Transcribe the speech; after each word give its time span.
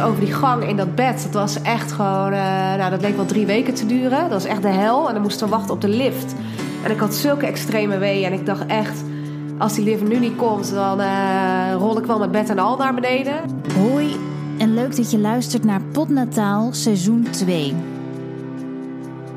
over 0.00 0.20
die 0.20 0.34
gang 0.34 0.68
in 0.68 0.76
dat 0.76 0.94
bed. 0.94 1.22
Dat 1.22 1.32
was 1.32 1.62
echt 1.62 1.92
gewoon, 1.92 2.32
uh, 2.32 2.74
nou 2.74 2.90
dat 2.90 3.00
leek 3.00 3.16
wel 3.16 3.26
drie 3.26 3.46
weken 3.46 3.74
te 3.74 3.86
duren. 3.86 4.20
Dat 4.20 4.30
was 4.30 4.44
echt 4.44 4.62
de 4.62 4.68
hel. 4.68 5.08
En 5.08 5.14
dan 5.14 5.22
moesten 5.22 5.46
we 5.46 5.52
wachten 5.52 5.74
op 5.74 5.80
de 5.80 5.88
lift. 5.88 6.34
En 6.82 6.90
ik 6.90 6.98
had 6.98 7.14
zulke 7.14 7.46
extreme 7.46 7.98
weeën. 7.98 8.24
En 8.24 8.32
ik 8.32 8.46
dacht 8.46 8.66
echt, 8.66 9.02
als 9.58 9.74
die 9.74 9.84
lift 9.84 10.02
nu 10.02 10.18
niet 10.18 10.36
komt, 10.36 10.70
dan 10.70 11.00
uh, 11.00 11.74
rol 11.78 11.98
ik 11.98 12.04
wel 12.04 12.18
met 12.18 12.30
bed 12.30 12.50
en 12.50 12.58
al 12.58 12.76
naar 12.76 12.94
beneden. 12.94 13.34
Hoi 13.74 14.16
en 14.58 14.74
leuk 14.74 14.96
dat 14.96 15.10
je 15.10 15.18
luistert 15.18 15.64
naar 15.64 15.80
Potnataal 15.82 16.72
seizoen 16.72 17.26
2. 17.30 17.74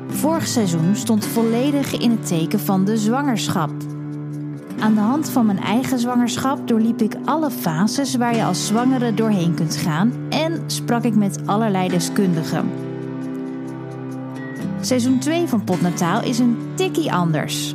Vorig 0.08 0.46
seizoen 0.46 0.96
stond 0.96 1.26
volledig 1.26 1.98
in 1.98 2.10
het 2.10 2.26
teken 2.26 2.60
van 2.60 2.84
de 2.84 2.96
zwangerschap. 2.96 3.70
Aan 4.80 4.94
de 4.94 5.00
hand 5.00 5.30
van 5.30 5.46
mijn 5.46 5.58
eigen 5.58 5.98
zwangerschap 5.98 6.68
doorliep 6.68 7.02
ik 7.02 7.14
alle 7.24 7.50
fases 7.50 8.14
waar 8.14 8.36
je 8.36 8.44
als 8.44 8.66
zwangere 8.66 9.14
doorheen 9.14 9.54
kunt 9.54 9.76
gaan 9.76 10.12
en 10.28 10.62
sprak 10.66 11.02
ik 11.02 11.14
met 11.14 11.38
allerlei 11.46 11.88
deskundigen. 11.88 12.70
Seizoen 14.80 15.18
2 15.18 15.46
van 15.46 15.64
Potnataal 15.64 16.22
is 16.22 16.38
een 16.38 16.58
tikkie 16.74 17.12
anders. 17.12 17.74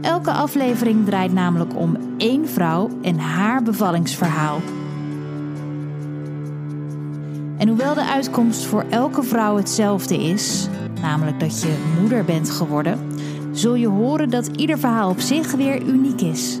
Elke 0.00 0.30
aflevering 0.30 1.04
draait 1.04 1.32
namelijk 1.32 1.76
om 1.76 1.96
één 2.16 2.48
vrouw 2.48 2.90
en 3.02 3.18
haar 3.18 3.62
bevallingsverhaal. 3.62 4.60
En 7.56 7.68
hoewel 7.68 7.94
de 7.94 8.04
uitkomst 8.04 8.64
voor 8.64 8.84
elke 8.90 9.22
vrouw 9.22 9.56
hetzelfde 9.56 10.16
is, 10.16 10.68
namelijk 11.00 11.40
dat 11.40 11.62
je 11.62 11.94
moeder 12.00 12.24
bent 12.24 12.50
geworden, 12.50 12.98
zul 13.58 13.74
je 13.74 13.88
horen 13.88 14.30
dat 14.30 14.46
ieder 14.46 14.78
verhaal 14.78 15.10
op 15.10 15.20
zich 15.20 15.52
weer 15.52 15.82
uniek 15.82 16.20
is. 16.20 16.58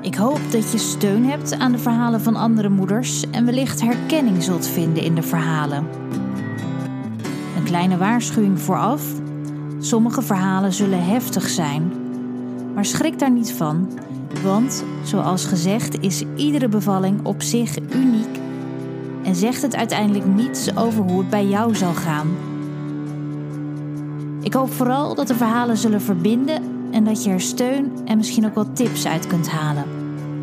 Ik 0.00 0.14
hoop 0.14 0.40
dat 0.50 0.72
je 0.72 0.78
steun 0.78 1.24
hebt 1.24 1.52
aan 1.58 1.72
de 1.72 1.78
verhalen 1.78 2.20
van 2.20 2.36
andere 2.36 2.68
moeders 2.68 3.30
en 3.30 3.44
wellicht 3.44 3.80
herkenning 3.80 4.42
zult 4.42 4.66
vinden 4.66 5.02
in 5.02 5.14
de 5.14 5.22
verhalen. 5.22 5.86
Een 7.56 7.64
kleine 7.64 7.96
waarschuwing 7.96 8.60
vooraf: 8.60 9.02
sommige 9.78 10.22
verhalen 10.22 10.72
zullen 10.72 11.04
heftig 11.04 11.48
zijn, 11.48 11.92
maar 12.74 12.84
schrik 12.84 13.18
daar 13.18 13.30
niet 13.30 13.52
van, 13.52 13.88
want 14.42 14.84
zoals 15.04 15.44
gezegd 15.44 16.00
is 16.00 16.24
iedere 16.36 16.68
bevalling 16.68 17.24
op 17.24 17.42
zich 17.42 17.76
uniek 17.94 18.38
en 19.22 19.34
zegt 19.34 19.62
het 19.62 19.76
uiteindelijk 19.76 20.26
niets 20.26 20.76
over 20.76 21.02
hoe 21.02 21.18
het 21.18 21.30
bij 21.30 21.46
jou 21.46 21.74
zal 21.74 21.94
gaan. 21.94 22.49
Ik 24.42 24.54
hoop 24.54 24.72
vooral 24.72 25.14
dat 25.14 25.26
de 25.26 25.34
verhalen 25.34 25.76
zullen 25.76 26.00
verbinden 26.00 26.62
en 26.90 27.04
dat 27.04 27.24
je 27.24 27.30
er 27.30 27.40
steun 27.40 27.92
en 28.04 28.16
misschien 28.16 28.46
ook 28.46 28.54
wat 28.54 28.76
tips 28.76 29.06
uit 29.06 29.26
kunt 29.26 29.48
halen. 29.48 29.84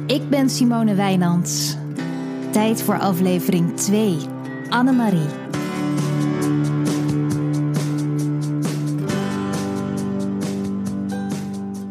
Ik 0.05 0.29
ben 0.29 0.49
Simone 0.49 0.95
Wijnands. 0.95 1.77
Tijd 2.51 2.81
voor 2.81 2.99
aflevering 2.99 3.75
2. 3.75 4.17
Annemarie. 4.69 5.27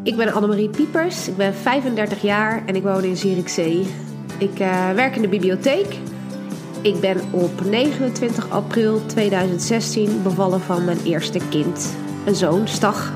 Ik 0.03 0.17
ben 0.17 0.33
Annemarie 0.33 0.69
Piepers, 0.69 1.29
ik 1.29 1.37
ben 1.37 1.55
35 1.55 2.23
jaar 2.23 2.63
en 2.67 2.77
ik 2.77 2.83
woon 2.83 3.05
in 3.05 3.17
Zierikzee. 3.17 3.87
Ik 4.39 4.61
uh, 4.61 4.91
werk 4.91 5.17
in 5.17 5.23
de 5.23 5.29
bibliotheek. 5.29 5.99
Ik 6.87 7.01
ben 7.01 7.21
op 7.31 7.65
29 7.65 8.51
april 8.51 9.07
2016 9.07 10.23
bevallen 10.23 10.61
van 10.61 10.85
mijn 10.85 10.99
eerste 11.05 11.41
kind, 11.49 11.97
een 12.27 12.35
zoon, 12.35 12.69
Stag. 12.69 13.13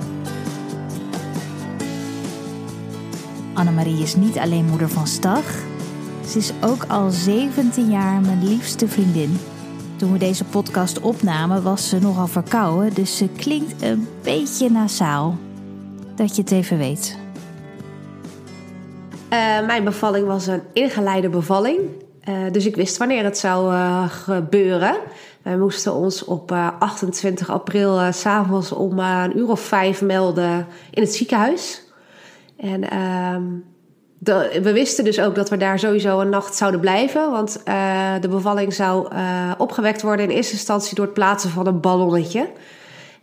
Annemarie 3.55 4.03
is 4.03 4.17
niet 4.17 4.39
alleen 4.39 4.65
moeder 4.65 4.89
van 4.89 5.07
Stag, 5.07 5.45
ze 6.27 6.39
is 6.39 6.53
ook 6.61 6.85
al 6.85 7.11
17 7.11 7.91
jaar 7.91 8.21
mijn 8.21 8.49
liefste 8.49 8.89
vriendin. 8.89 9.39
Toen 9.97 10.13
we 10.13 10.19
deze 10.19 10.45
podcast 10.45 11.01
opnamen 11.01 11.63
was 11.63 11.89
ze 11.89 11.99
nogal 11.99 12.27
verkouden, 12.27 12.95
dus 12.95 13.17
ze 13.17 13.29
klinkt 13.29 13.83
een 13.83 14.09
beetje 14.23 14.71
nasaal. 14.71 15.39
Dat 16.15 16.37
je 16.37 16.43
het 16.43 16.51
even 16.51 16.79
weet. 16.79 17.19
Uh, 19.33 19.67
mijn 19.67 19.85
bevalling 19.85 20.27
was 20.27 20.47
een 20.47 20.63
ingeleide 20.73 21.29
bevalling. 21.29 21.79
Uh, 22.29 22.35
dus 22.53 22.67
ik 22.67 22.77
wist 22.77 22.97
wanneer 22.97 23.25
het 23.25 23.39
zou 23.39 23.73
uh, 23.73 24.11
gebeuren. 24.11 24.97
Wij 25.43 25.57
moesten 25.57 25.95
ons 25.95 26.25
op 26.25 26.53
28 26.79 27.51
april 27.51 28.13
s 28.13 28.21
s'avonds 28.21 28.73
om 28.73 28.99
een 28.99 29.39
uur 29.39 29.49
of 29.49 29.61
vijf 29.61 30.03
melden 30.03 30.67
in 30.91 31.03
het 31.03 31.15
ziekenhuis. 31.15 31.83
En 32.57 32.91
ehm, 32.91 33.43
we 34.63 34.73
wisten 34.73 35.05
dus 35.05 35.21
ook 35.21 35.35
dat 35.35 35.49
we 35.49 35.57
daar 35.57 35.79
sowieso 35.79 36.21
een 36.21 36.29
nacht 36.29 36.57
zouden 36.57 36.81
blijven. 36.81 37.31
Want 37.31 37.63
de 38.21 38.29
bevalling 38.29 38.75
zou 38.75 39.09
opgewekt 39.59 40.03
worden 40.03 40.29
in 40.29 40.37
eerste 40.37 40.53
instantie 40.53 40.95
door 40.95 41.05
het 41.05 41.15
plaatsen 41.15 41.51
van 41.51 41.67
een 41.67 41.81
ballonnetje. 41.81 42.49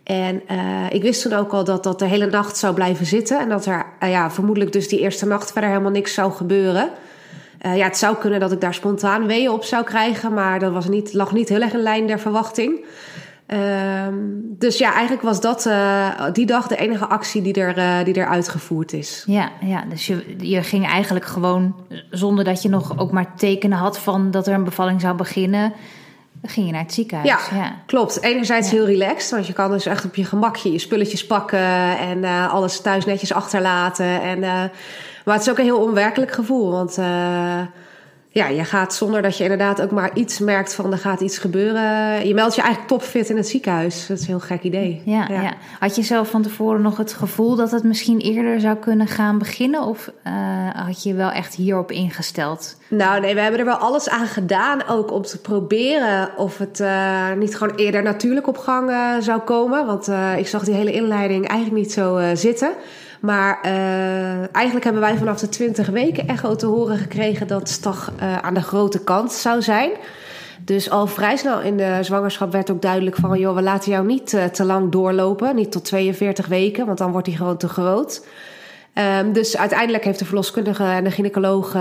En 0.02 0.42
ik 0.90 1.02
wist 1.02 1.22
toen 1.22 1.32
ook 1.32 1.52
al 1.52 1.64
dat 1.64 1.82
dat 1.82 1.98
de 1.98 2.06
hele 2.06 2.30
nacht 2.30 2.56
zou 2.56 2.74
blijven 2.74 3.06
zitten. 3.06 3.38
En 3.40 3.48
dat 3.48 3.66
er 3.66 3.86
ja, 4.00 4.30
vermoedelijk 4.30 4.72
dus 4.72 4.88
die 4.88 5.00
eerste 5.00 5.26
nacht 5.26 5.52
verder 5.52 5.70
helemaal 5.70 5.90
niks 5.90 6.14
zou 6.14 6.32
gebeuren. 6.32 6.90
Uh, 7.62 7.76
ja, 7.76 7.84
het 7.84 7.96
zou 7.96 8.16
kunnen 8.16 8.40
dat 8.40 8.52
ik 8.52 8.60
daar 8.60 8.74
spontaan 8.74 9.26
weeën 9.26 9.50
op 9.50 9.64
zou 9.64 9.84
krijgen. 9.84 10.32
Maar 10.32 10.58
dat 10.58 10.72
was 10.72 10.88
niet, 10.88 11.14
lag 11.14 11.32
niet 11.32 11.48
heel 11.48 11.60
erg 11.60 11.72
in 11.72 11.82
lijn 11.82 12.06
der 12.06 12.20
verwachting. 12.20 12.84
Ehm, 13.46 14.14
dus 14.42 14.78
ja, 14.78 14.92
eigenlijk 14.92 15.22
was 15.22 15.40
dat 15.40 15.70
die 16.34 16.46
dag 16.46 16.66
de 16.66 16.76
enige 16.76 17.06
actie 17.06 17.42
die 17.42 17.54
er, 17.54 18.04
die 18.04 18.14
er 18.14 18.28
uitgevoerd 18.28 18.92
is. 18.92 19.24
Ja, 19.26 19.50
ja 19.60 19.84
dus 19.88 20.06
je, 20.06 20.34
je 20.38 20.62
ging 20.62 20.86
eigenlijk 20.86 21.24
gewoon 21.24 21.74
zonder 22.10 22.44
dat 22.44 22.62
je 22.62 22.68
nog 22.68 22.98
ook 22.98 23.12
maar 23.12 23.36
tekenen 23.36 23.78
had 23.78 23.98
van 23.98 24.30
dat 24.30 24.46
er 24.46 24.54
een 24.54 24.64
bevalling 24.64 25.00
zou 25.00 25.16
beginnen 25.16 25.72
dan 26.40 26.50
ging 26.50 26.66
je 26.66 26.72
naar 26.72 26.82
het 26.82 26.94
ziekenhuis. 26.94 27.48
Ja, 27.50 27.56
ja. 27.56 27.82
klopt. 27.86 28.22
Enerzijds 28.22 28.70
heel 28.70 28.86
relaxed, 28.86 29.30
want 29.30 29.46
je 29.46 29.52
kan 29.52 29.70
dus 29.70 29.86
echt 29.86 30.04
op 30.04 30.14
je 30.14 30.24
gemakje 30.24 30.72
je 30.72 30.78
spulletjes 30.78 31.26
pakken 31.26 31.98
en 31.98 32.18
uh, 32.18 32.52
alles 32.52 32.80
thuis 32.80 33.04
netjes 33.04 33.32
achterlaten. 33.32 34.22
En, 34.22 34.38
uh, 34.38 34.64
maar 35.24 35.34
het 35.34 35.40
is 35.40 35.50
ook 35.50 35.58
een 35.58 35.64
heel 35.64 35.82
onwerkelijk 35.82 36.32
gevoel, 36.32 36.70
want 36.70 36.98
uh, 36.98 37.60
ja, 38.38 38.48
je 38.48 38.64
gaat 38.64 38.94
zonder 38.94 39.22
dat 39.22 39.36
je 39.36 39.42
inderdaad 39.42 39.82
ook 39.82 39.90
maar 39.90 40.10
iets 40.14 40.38
merkt 40.38 40.74
van 40.74 40.92
er 40.92 40.98
gaat 40.98 41.20
iets 41.20 41.38
gebeuren. 41.38 42.26
Je 42.26 42.34
meldt 42.34 42.54
je 42.54 42.60
eigenlijk 42.60 42.90
topfit 42.90 43.28
in 43.30 43.36
het 43.36 43.48
ziekenhuis. 43.48 44.06
Dat 44.06 44.16
is 44.16 44.22
een 44.22 44.28
heel 44.28 44.40
gek 44.40 44.62
idee. 44.62 45.02
Ja, 45.04 45.26
ja. 45.28 45.54
Had 45.78 45.96
je 45.96 46.02
zelf 46.02 46.30
van 46.30 46.42
tevoren 46.42 46.82
nog 46.82 46.96
het 46.96 47.12
gevoel 47.12 47.56
dat 47.56 47.70
het 47.70 47.82
misschien 47.82 48.18
eerder 48.18 48.60
zou 48.60 48.76
kunnen 48.76 49.06
gaan 49.06 49.38
beginnen? 49.38 49.82
Of 49.82 50.10
uh, 50.26 50.32
had 50.86 51.02
je 51.02 51.14
wel 51.14 51.30
echt 51.30 51.54
hierop 51.54 51.90
ingesteld? 51.92 52.76
Nou, 52.88 53.20
nee, 53.20 53.34
we 53.34 53.40
hebben 53.40 53.60
er 53.60 53.66
wel 53.66 53.76
alles 53.76 54.08
aan 54.08 54.26
gedaan. 54.26 54.86
Ook 54.88 55.12
om 55.12 55.22
te 55.22 55.40
proberen 55.40 56.30
of 56.36 56.58
het 56.58 56.80
uh, 56.80 57.32
niet 57.32 57.56
gewoon 57.56 57.74
eerder 57.76 58.02
natuurlijk 58.02 58.46
op 58.46 58.58
gang 58.58 58.90
uh, 58.90 59.12
zou 59.20 59.40
komen. 59.40 59.86
Want 59.86 60.10
ik 60.36 60.46
zag 60.46 60.64
die 60.64 60.74
hele 60.74 60.92
inleiding 60.92 61.48
eigenlijk 61.48 61.82
niet 61.82 61.92
zo 61.92 62.20
zitten. 62.34 62.72
Maar 63.20 63.58
uh, 63.64 64.54
eigenlijk 64.54 64.84
hebben 64.84 65.02
wij 65.02 65.16
vanaf 65.16 65.38
de 65.38 65.48
20 65.48 65.88
weken 65.88 66.28
echo 66.28 66.56
te 66.56 66.66
horen 66.66 66.98
gekregen 66.98 67.46
dat 67.46 67.68
Stag 67.68 68.12
uh, 68.20 68.38
aan 68.38 68.54
de 68.54 68.62
grote 68.62 69.04
kant 69.04 69.32
zou 69.32 69.62
zijn. 69.62 69.90
Dus 70.64 70.90
al 70.90 71.06
vrij 71.06 71.36
snel 71.36 71.60
in 71.60 71.76
de 71.76 71.98
zwangerschap 72.00 72.52
werd 72.52 72.70
ook 72.70 72.82
duidelijk 72.82 73.16
van... 73.16 73.38
joh, 73.38 73.54
we 73.54 73.62
laten 73.62 73.90
jou 73.90 74.06
niet 74.06 74.32
uh, 74.32 74.44
te 74.44 74.64
lang 74.64 74.92
doorlopen, 74.92 75.54
niet 75.54 75.72
tot 75.72 75.84
42 75.84 76.46
weken... 76.46 76.86
want 76.86 76.98
dan 76.98 77.12
wordt 77.12 77.26
hij 77.26 77.36
gewoon 77.36 77.56
te 77.56 77.68
groot. 77.68 78.26
Um, 79.20 79.32
dus 79.32 79.56
uiteindelijk 79.56 80.04
heeft 80.04 80.18
de 80.18 80.24
verloskundige 80.24 80.84
en 80.84 81.04
de 81.04 81.10
gynaecoloog... 81.10 81.76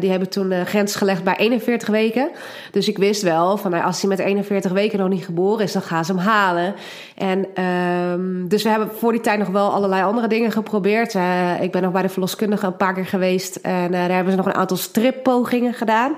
Die 0.00 0.10
hebben 0.10 0.28
toen 0.28 0.48
de 0.48 0.64
grens 0.64 0.94
gelegd 0.94 1.24
bij 1.24 1.36
41 1.36 1.88
weken. 1.88 2.30
Dus 2.70 2.88
ik 2.88 2.98
wist 2.98 3.22
wel 3.22 3.56
van 3.56 3.70
nou, 3.70 3.84
als 3.84 4.00
hij 4.00 4.10
met 4.10 4.18
41 4.18 4.72
weken 4.72 4.98
nog 4.98 5.08
niet 5.08 5.24
geboren 5.24 5.64
is... 5.64 5.72
dan 5.72 5.82
gaan 5.82 6.04
ze 6.04 6.12
hem 6.12 6.20
halen. 6.20 6.74
En 7.16 7.62
um, 7.64 8.48
dus 8.48 8.62
we 8.62 8.68
hebben 8.68 8.90
voor 8.96 9.12
die 9.12 9.20
tijd 9.20 9.38
nog 9.38 9.48
wel 9.48 9.72
allerlei 9.72 10.02
andere 10.02 10.26
dingen 10.26 10.52
geprobeerd. 10.52 11.14
Uh, 11.14 11.62
ik 11.62 11.72
ben 11.72 11.82
nog 11.82 11.92
bij 11.92 12.02
de 12.02 12.08
verloskundige 12.08 12.66
een 12.66 12.76
paar 12.76 12.94
keer 12.94 13.06
geweest. 13.06 13.56
En 13.56 13.84
uh, 13.84 13.90
daar 13.90 14.10
hebben 14.10 14.30
ze 14.30 14.36
nog 14.36 14.46
een 14.46 14.54
aantal 14.54 14.76
strippogingen 14.76 15.74
gedaan. 15.74 16.12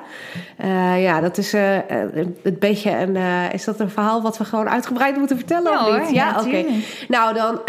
Uh, 0.65 1.03
ja, 1.03 1.21
dat 1.21 1.39
is 1.39 1.53
een 1.53 2.37
beetje 2.59 2.91
een... 2.91 3.17
is 3.53 3.65
dat 3.65 3.81
een 3.81 3.91
verhaal 3.91 4.23
wat 4.23 4.39
we 4.39 4.45
gewoon 4.45 4.69
uitgebreid 4.69 5.17
moeten 5.17 5.37
vertellen? 5.37 5.73
Ja, 5.73 5.87
of 5.87 5.91
niet? 5.91 6.01
Hoor, 6.01 6.15
ja, 6.15 6.31
oké. 6.31 6.47
Okay. 6.47 6.67
Nou, 7.09 7.35
dan, 7.35 7.61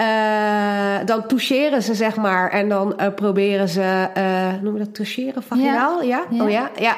dan 1.06 1.28
toucheren 1.28 1.84
ze 1.84 1.94
zeg 1.94 2.16
maar. 2.16 2.50
En 2.50 2.70
dan 2.70 2.96
proberen 3.16 3.70
ze... 3.70 4.08
noemen 4.62 4.74
we 4.74 4.86
dat 4.86 4.96
toucheren? 4.96 5.44
Vaginaal? 5.44 6.02
Ja. 6.02 6.24
ja? 6.30 6.44
Oh 6.44 6.50
ja? 6.50 6.70
Ja. 6.80 6.96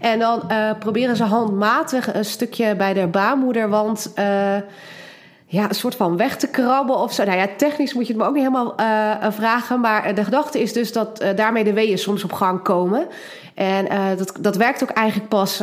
En 0.00 0.18
dan 0.18 0.42
proberen 0.78 1.16
ze 1.16 1.24
handmatig 1.24 2.14
een 2.14 2.24
stukje 2.24 2.76
bij 2.76 2.92
de 2.94 3.06
baarmoeder. 3.06 3.68
Want... 3.68 4.12
ja, 5.54 5.68
een 5.68 5.74
soort 5.74 5.94
van 5.94 6.16
weg 6.16 6.36
te 6.36 6.48
krabben 6.48 6.96
of 6.96 7.12
zo. 7.12 7.24
Nou 7.24 7.38
ja, 7.38 7.48
technisch 7.56 7.94
moet 7.94 8.06
je 8.06 8.12
het 8.12 8.22
me 8.22 8.28
ook 8.28 8.34
niet 8.34 8.42
helemaal 8.42 8.74
uh, 8.80 9.32
vragen. 9.32 9.80
Maar 9.80 10.14
de 10.14 10.24
gedachte 10.24 10.60
is 10.60 10.72
dus 10.72 10.92
dat 10.92 11.24
daarmee 11.36 11.64
de 11.64 11.72
weeën 11.72 11.98
soms 11.98 12.24
op 12.24 12.32
gang 12.32 12.62
komen. 12.62 13.08
En 13.54 13.92
uh, 13.92 14.08
dat, 14.16 14.34
dat 14.40 14.56
werkt 14.56 14.82
ook 14.82 14.90
eigenlijk 14.90 15.28
pas 15.28 15.62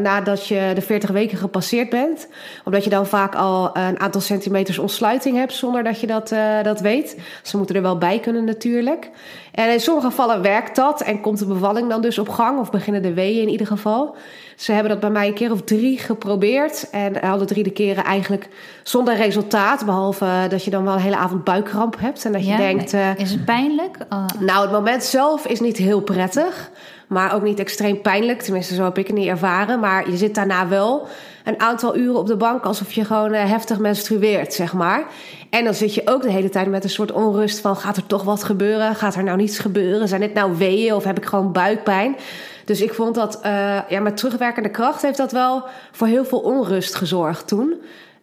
nadat 0.00 0.46
je 0.46 0.72
de 0.74 0.80
40 0.80 1.10
weken 1.10 1.38
gepasseerd 1.38 1.90
bent. 1.90 2.28
Omdat 2.64 2.84
je 2.84 2.90
dan 2.90 3.06
vaak 3.06 3.34
al 3.34 3.76
een 3.76 4.00
aantal 4.00 4.20
centimeters 4.20 4.78
ontsluiting 4.78 5.36
hebt 5.36 5.52
zonder 5.52 5.84
dat 5.84 6.00
je 6.00 6.06
dat, 6.06 6.34
dat 6.62 6.80
weet. 6.80 7.20
Ze 7.42 7.56
moeten 7.56 7.76
er 7.76 7.82
wel 7.82 7.98
bij 7.98 8.18
kunnen 8.18 8.44
natuurlijk. 8.44 9.10
En 9.52 9.72
in 9.72 9.80
sommige 9.80 10.06
gevallen 10.06 10.42
werkt 10.42 10.76
dat 10.76 11.00
en 11.00 11.20
komt 11.20 11.38
de 11.38 11.46
bevalling 11.46 11.88
dan 11.88 12.00
dus 12.00 12.18
op 12.18 12.28
gang. 12.28 12.58
Of 12.58 12.70
beginnen 12.70 13.02
de 13.02 13.14
weeën 13.14 13.42
in 13.42 13.48
ieder 13.48 13.66
geval. 13.66 14.16
Ze 14.56 14.72
hebben 14.72 14.90
dat 14.90 15.00
bij 15.00 15.10
mij 15.10 15.26
een 15.26 15.34
keer 15.34 15.52
of 15.52 15.62
drie 15.62 15.98
geprobeerd. 15.98 16.90
En 16.90 17.20
alle 17.20 17.44
drie 17.44 17.62
de 17.62 17.70
keren 17.70 18.04
eigenlijk 18.04 18.48
zonder 18.82 19.16
resultaat. 19.16 19.84
Behalve 19.84 20.46
dat 20.48 20.64
je 20.64 20.70
dan 20.70 20.84
wel 20.84 20.94
een 20.94 21.00
hele 21.00 21.16
avond 21.16 21.44
buikkramp 21.44 22.00
hebt. 22.00 22.24
En 22.24 22.32
dat 22.32 22.46
je 22.46 22.56
denkt. 22.56 22.92
Is 23.16 23.30
het 23.30 23.44
pijnlijk? 23.44 23.96
Oh. 24.08 24.24
Nou, 24.38 24.62
het 24.62 24.72
moment 24.72 25.04
zelf 25.04 25.46
is 25.46 25.60
niet 25.60 25.76
heel 25.76 26.00
prettig. 26.00 26.70
Maar 27.10 27.34
ook 27.34 27.42
niet 27.42 27.58
extreem 27.58 28.00
pijnlijk. 28.00 28.42
Tenminste, 28.42 28.74
zo 28.74 28.84
heb 28.84 28.98
ik 28.98 29.06
het 29.06 29.16
niet 29.16 29.28
ervaren. 29.28 29.80
Maar 29.80 30.10
je 30.10 30.16
zit 30.16 30.34
daarna 30.34 30.68
wel 30.68 31.08
een 31.44 31.60
aantal 31.60 31.96
uren 31.96 32.18
op 32.18 32.26
de 32.26 32.36
bank 32.36 32.64
alsof 32.64 32.92
je 32.92 33.04
gewoon 33.04 33.34
uh, 33.34 33.44
heftig 33.44 33.78
menstrueert, 33.78 34.54
zeg 34.54 34.72
maar. 34.72 35.04
En 35.50 35.64
dan 35.64 35.74
zit 35.74 35.94
je 35.94 36.02
ook 36.04 36.22
de 36.22 36.30
hele 36.30 36.48
tijd 36.48 36.68
met 36.68 36.84
een 36.84 36.90
soort 36.90 37.12
onrust 37.12 37.60
van... 37.60 37.76
gaat 37.76 37.96
er 37.96 38.06
toch 38.06 38.22
wat 38.22 38.44
gebeuren? 38.44 38.94
Gaat 38.94 39.14
er 39.14 39.24
nou 39.24 39.36
niets 39.36 39.58
gebeuren? 39.58 40.08
Zijn 40.08 40.20
dit 40.20 40.34
nou 40.34 40.56
weeën 40.56 40.94
of 40.94 41.04
heb 41.04 41.18
ik 41.18 41.24
gewoon 41.24 41.52
buikpijn? 41.52 42.16
Dus 42.64 42.80
ik 42.80 42.94
vond 42.94 43.14
dat, 43.14 43.40
uh, 43.44 43.78
ja, 43.88 44.00
met 44.00 44.16
terugwerkende 44.16 44.70
kracht 44.70 45.02
heeft 45.02 45.16
dat 45.16 45.32
wel 45.32 45.64
voor 45.92 46.06
heel 46.06 46.24
veel 46.24 46.38
onrust 46.38 46.94
gezorgd 46.94 47.48
toen. 47.48 47.74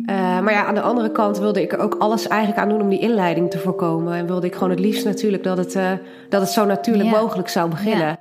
Uh, 0.06 0.40
maar 0.40 0.54
ja, 0.54 0.66
aan 0.66 0.76
de 0.76 0.82
andere 0.82 1.12
kant 1.12 1.38
wilde 1.38 1.62
ik 1.62 1.74
er 1.74 1.80
ook 1.80 1.96
alles 2.00 2.28
eigenlijk 2.28 2.62
aan 2.62 2.70
doen 2.70 2.82
om 2.82 2.90
die 2.90 3.00
inleiding 3.00 3.52
te 3.52 3.60
voorkomen. 3.60 4.14
En 4.14 4.28
wilde 4.28 4.48
ik 4.48 4.54
gewoon 4.54 4.70
het 4.70 4.80
liefst 4.80 5.06
natuurlijk 5.06 5.44
dat 5.44 5.58
het, 5.58 5.76
uh, 5.76 5.92
dat 6.30 6.42
het 6.42 6.50
zo 6.50 6.66
natuurlijk 6.66 7.10
ja. 7.10 7.20
mogelijk 7.20 7.50
zou 7.50 7.70
beginnen. 7.70 8.08
Ja. 8.08 8.18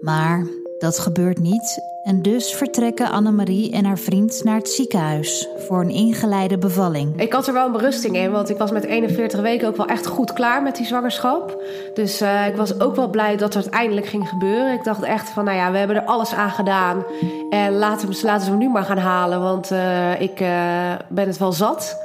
Maar 0.00 0.46
dat 0.78 0.98
gebeurt 0.98 1.38
niet 1.38 1.80
en 2.08 2.22
dus 2.22 2.54
vertrekken 2.54 3.10
Annemarie 3.10 3.72
en 3.72 3.84
haar 3.84 3.98
vriend 3.98 4.44
naar 4.44 4.56
het 4.56 4.68
ziekenhuis 4.68 5.48
voor 5.56 5.80
een 5.80 5.90
ingeleide 5.90 6.58
bevalling. 6.58 7.20
Ik 7.20 7.32
had 7.32 7.46
er 7.46 7.52
wel 7.52 7.66
een 7.66 7.72
berusting 7.72 8.16
in, 8.16 8.30
want 8.30 8.48
ik 8.48 8.58
was 8.58 8.70
met 8.70 8.84
41 8.84 9.40
weken 9.40 9.68
ook 9.68 9.76
wel 9.76 9.86
echt 9.86 10.06
goed 10.06 10.32
klaar 10.32 10.62
met 10.62 10.76
die 10.76 10.86
zwangerschap. 10.86 11.62
Dus 11.94 12.22
uh, 12.22 12.46
ik 12.46 12.56
was 12.56 12.80
ook 12.80 12.96
wel 12.96 13.08
blij 13.08 13.36
dat 13.36 13.54
het 13.54 13.68
eindelijk 13.68 14.06
ging 14.06 14.28
gebeuren. 14.28 14.72
Ik 14.72 14.84
dacht 14.84 15.02
echt 15.02 15.28
van, 15.28 15.44
nou 15.44 15.56
ja, 15.56 15.70
we 15.70 15.78
hebben 15.78 15.96
er 15.96 16.04
alles 16.04 16.34
aan 16.34 16.50
gedaan. 16.50 17.04
En 17.50 17.72
laten 17.72 18.08
we, 18.08 18.20
laten 18.22 18.44
we 18.44 18.50
hem 18.50 18.58
nu 18.58 18.68
maar 18.68 18.84
gaan 18.84 18.98
halen, 18.98 19.40
want 19.40 19.70
uh, 19.72 20.20
ik 20.20 20.40
uh, 20.40 20.92
ben 21.08 21.26
het 21.26 21.38
wel 21.38 21.52
zat. 21.52 21.96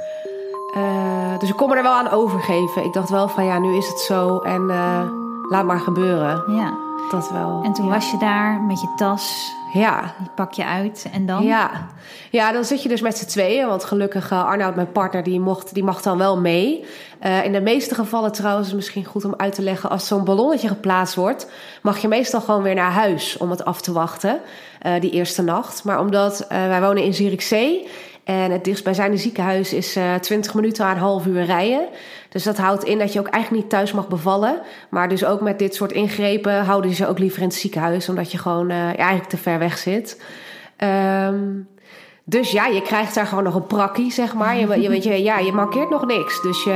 dus 1.38 1.48
ik 1.48 1.56
kon 1.56 1.68
me 1.68 1.76
er 1.76 1.82
wel 1.82 1.92
aan 1.92 2.10
overgeven. 2.10 2.84
Ik 2.84 2.92
dacht 2.92 3.10
wel 3.10 3.28
van, 3.28 3.44
ja, 3.44 3.58
nu 3.58 3.76
is 3.76 3.88
het 3.88 3.98
zo 3.98 4.38
en 4.38 4.70
laat 5.50 5.64
maar 5.64 5.80
gebeuren. 5.80 6.54
Ja. 6.56 6.74
Dat 7.10 7.30
wel. 7.30 7.60
En 7.64 7.72
toen 7.72 7.86
ja. 7.86 7.92
was 7.92 8.10
je 8.10 8.16
daar 8.16 8.60
met 8.60 8.80
je 8.80 8.92
tas. 8.96 9.52
Ja. 9.72 10.14
Die 10.18 10.30
pak 10.34 10.52
je 10.52 10.64
uit 10.64 11.06
en 11.12 11.26
dan? 11.26 11.44
Ja, 11.44 11.70
ja 12.30 12.52
dan 12.52 12.64
zit 12.64 12.82
je 12.82 12.88
dus 12.88 13.00
met 13.00 13.18
z'n 13.18 13.26
tweeën. 13.26 13.66
Want 13.66 13.84
gelukkig 13.84 14.30
uh, 14.30 14.44
Arnoud, 14.44 14.74
mijn 14.74 14.92
partner, 14.92 15.22
die, 15.22 15.40
mocht, 15.40 15.74
die 15.74 15.84
mag 15.84 16.02
dan 16.02 16.18
wel 16.18 16.40
mee. 16.40 16.84
Uh, 17.26 17.44
in 17.44 17.52
de 17.52 17.60
meeste 17.60 17.94
gevallen 17.94 18.32
trouwens, 18.32 18.68
is 18.68 18.74
misschien 18.74 19.04
goed 19.04 19.24
om 19.24 19.34
uit 19.36 19.54
te 19.54 19.62
leggen... 19.62 19.90
als 19.90 20.06
zo'n 20.06 20.24
ballonnetje 20.24 20.68
geplaatst 20.68 21.14
wordt... 21.14 21.50
mag 21.82 21.98
je 21.98 22.08
meestal 22.08 22.40
gewoon 22.40 22.62
weer 22.62 22.74
naar 22.74 22.92
huis 22.92 23.36
om 23.36 23.50
het 23.50 23.64
af 23.64 23.80
te 23.80 23.92
wachten. 23.92 24.40
Uh, 24.86 25.00
die 25.00 25.10
eerste 25.10 25.42
nacht. 25.42 25.84
Maar 25.84 26.00
omdat 26.00 26.46
wij 26.48 26.80
wonen 26.80 27.02
in 27.02 27.14
Zierikzee... 27.14 27.88
En 28.24 28.50
het 28.50 28.64
dichtstbijzijnde 28.64 29.16
ziekenhuis 29.16 29.72
is 29.72 29.96
uh, 29.96 30.14
20 30.14 30.54
minuten 30.54 30.84
aan 30.84 30.90
een 30.90 31.02
half 31.02 31.26
uur 31.26 31.44
rijden. 31.44 31.88
Dus 32.28 32.42
dat 32.42 32.56
houdt 32.56 32.84
in 32.84 32.98
dat 32.98 33.12
je 33.12 33.18
ook 33.18 33.26
eigenlijk 33.26 33.62
niet 33.62 33.72
thuis 33.72 33.92
mag 33.92 34.08
bevallen. 34.08 34.60
Maar 34.88 35.08
dus 35.08 35.24
ook 35.24 35.40
met 35.40 35.58
dit 35.58 35.74
soort 35.74 35.92
ingrepen 35.92 36.64
houden 36.64 36.94
ze 36.94 37.06
ook 37.06 37.18
liever 37.18 37.42
in 37.42 37.48
het 37.48 37.56
ziekenhuis. 37.56 38.08
Omdat 38.08 38.32
je 38.32 38.38
gewoon 38.38 38.70
uh, 38.70 38.76
ja, 38.76 38.96
eigenlijk 38.96 39.28
te 39.28 39.36
ver 39.36 39.58
weg 39.58 39.78
zit. 39.78 40.22
Um, 40.78 41.68
dus 42.24 42.50
ja, 42.50 42.66
je 42.66 42.82
krijgt 42.82 43.14
daar 43.14 43.26
gewoon 43.26 43.44
nog 43.44 43.54
een 43.54 43.66
prakkie, 43.66 44.12
zeg 44.12 44.34
maar. 44.34 44.58
Je, 44.58 44.88
weet 44.88 45.04
je, 45.04 45.22
ja, 45.22 45.38
je 45.38 45.52
markeert 45.52 45.90
nog 45.90 46.06
niks. 46.06 46.42
Dus 46.42 46.64
je, 46.64 46.70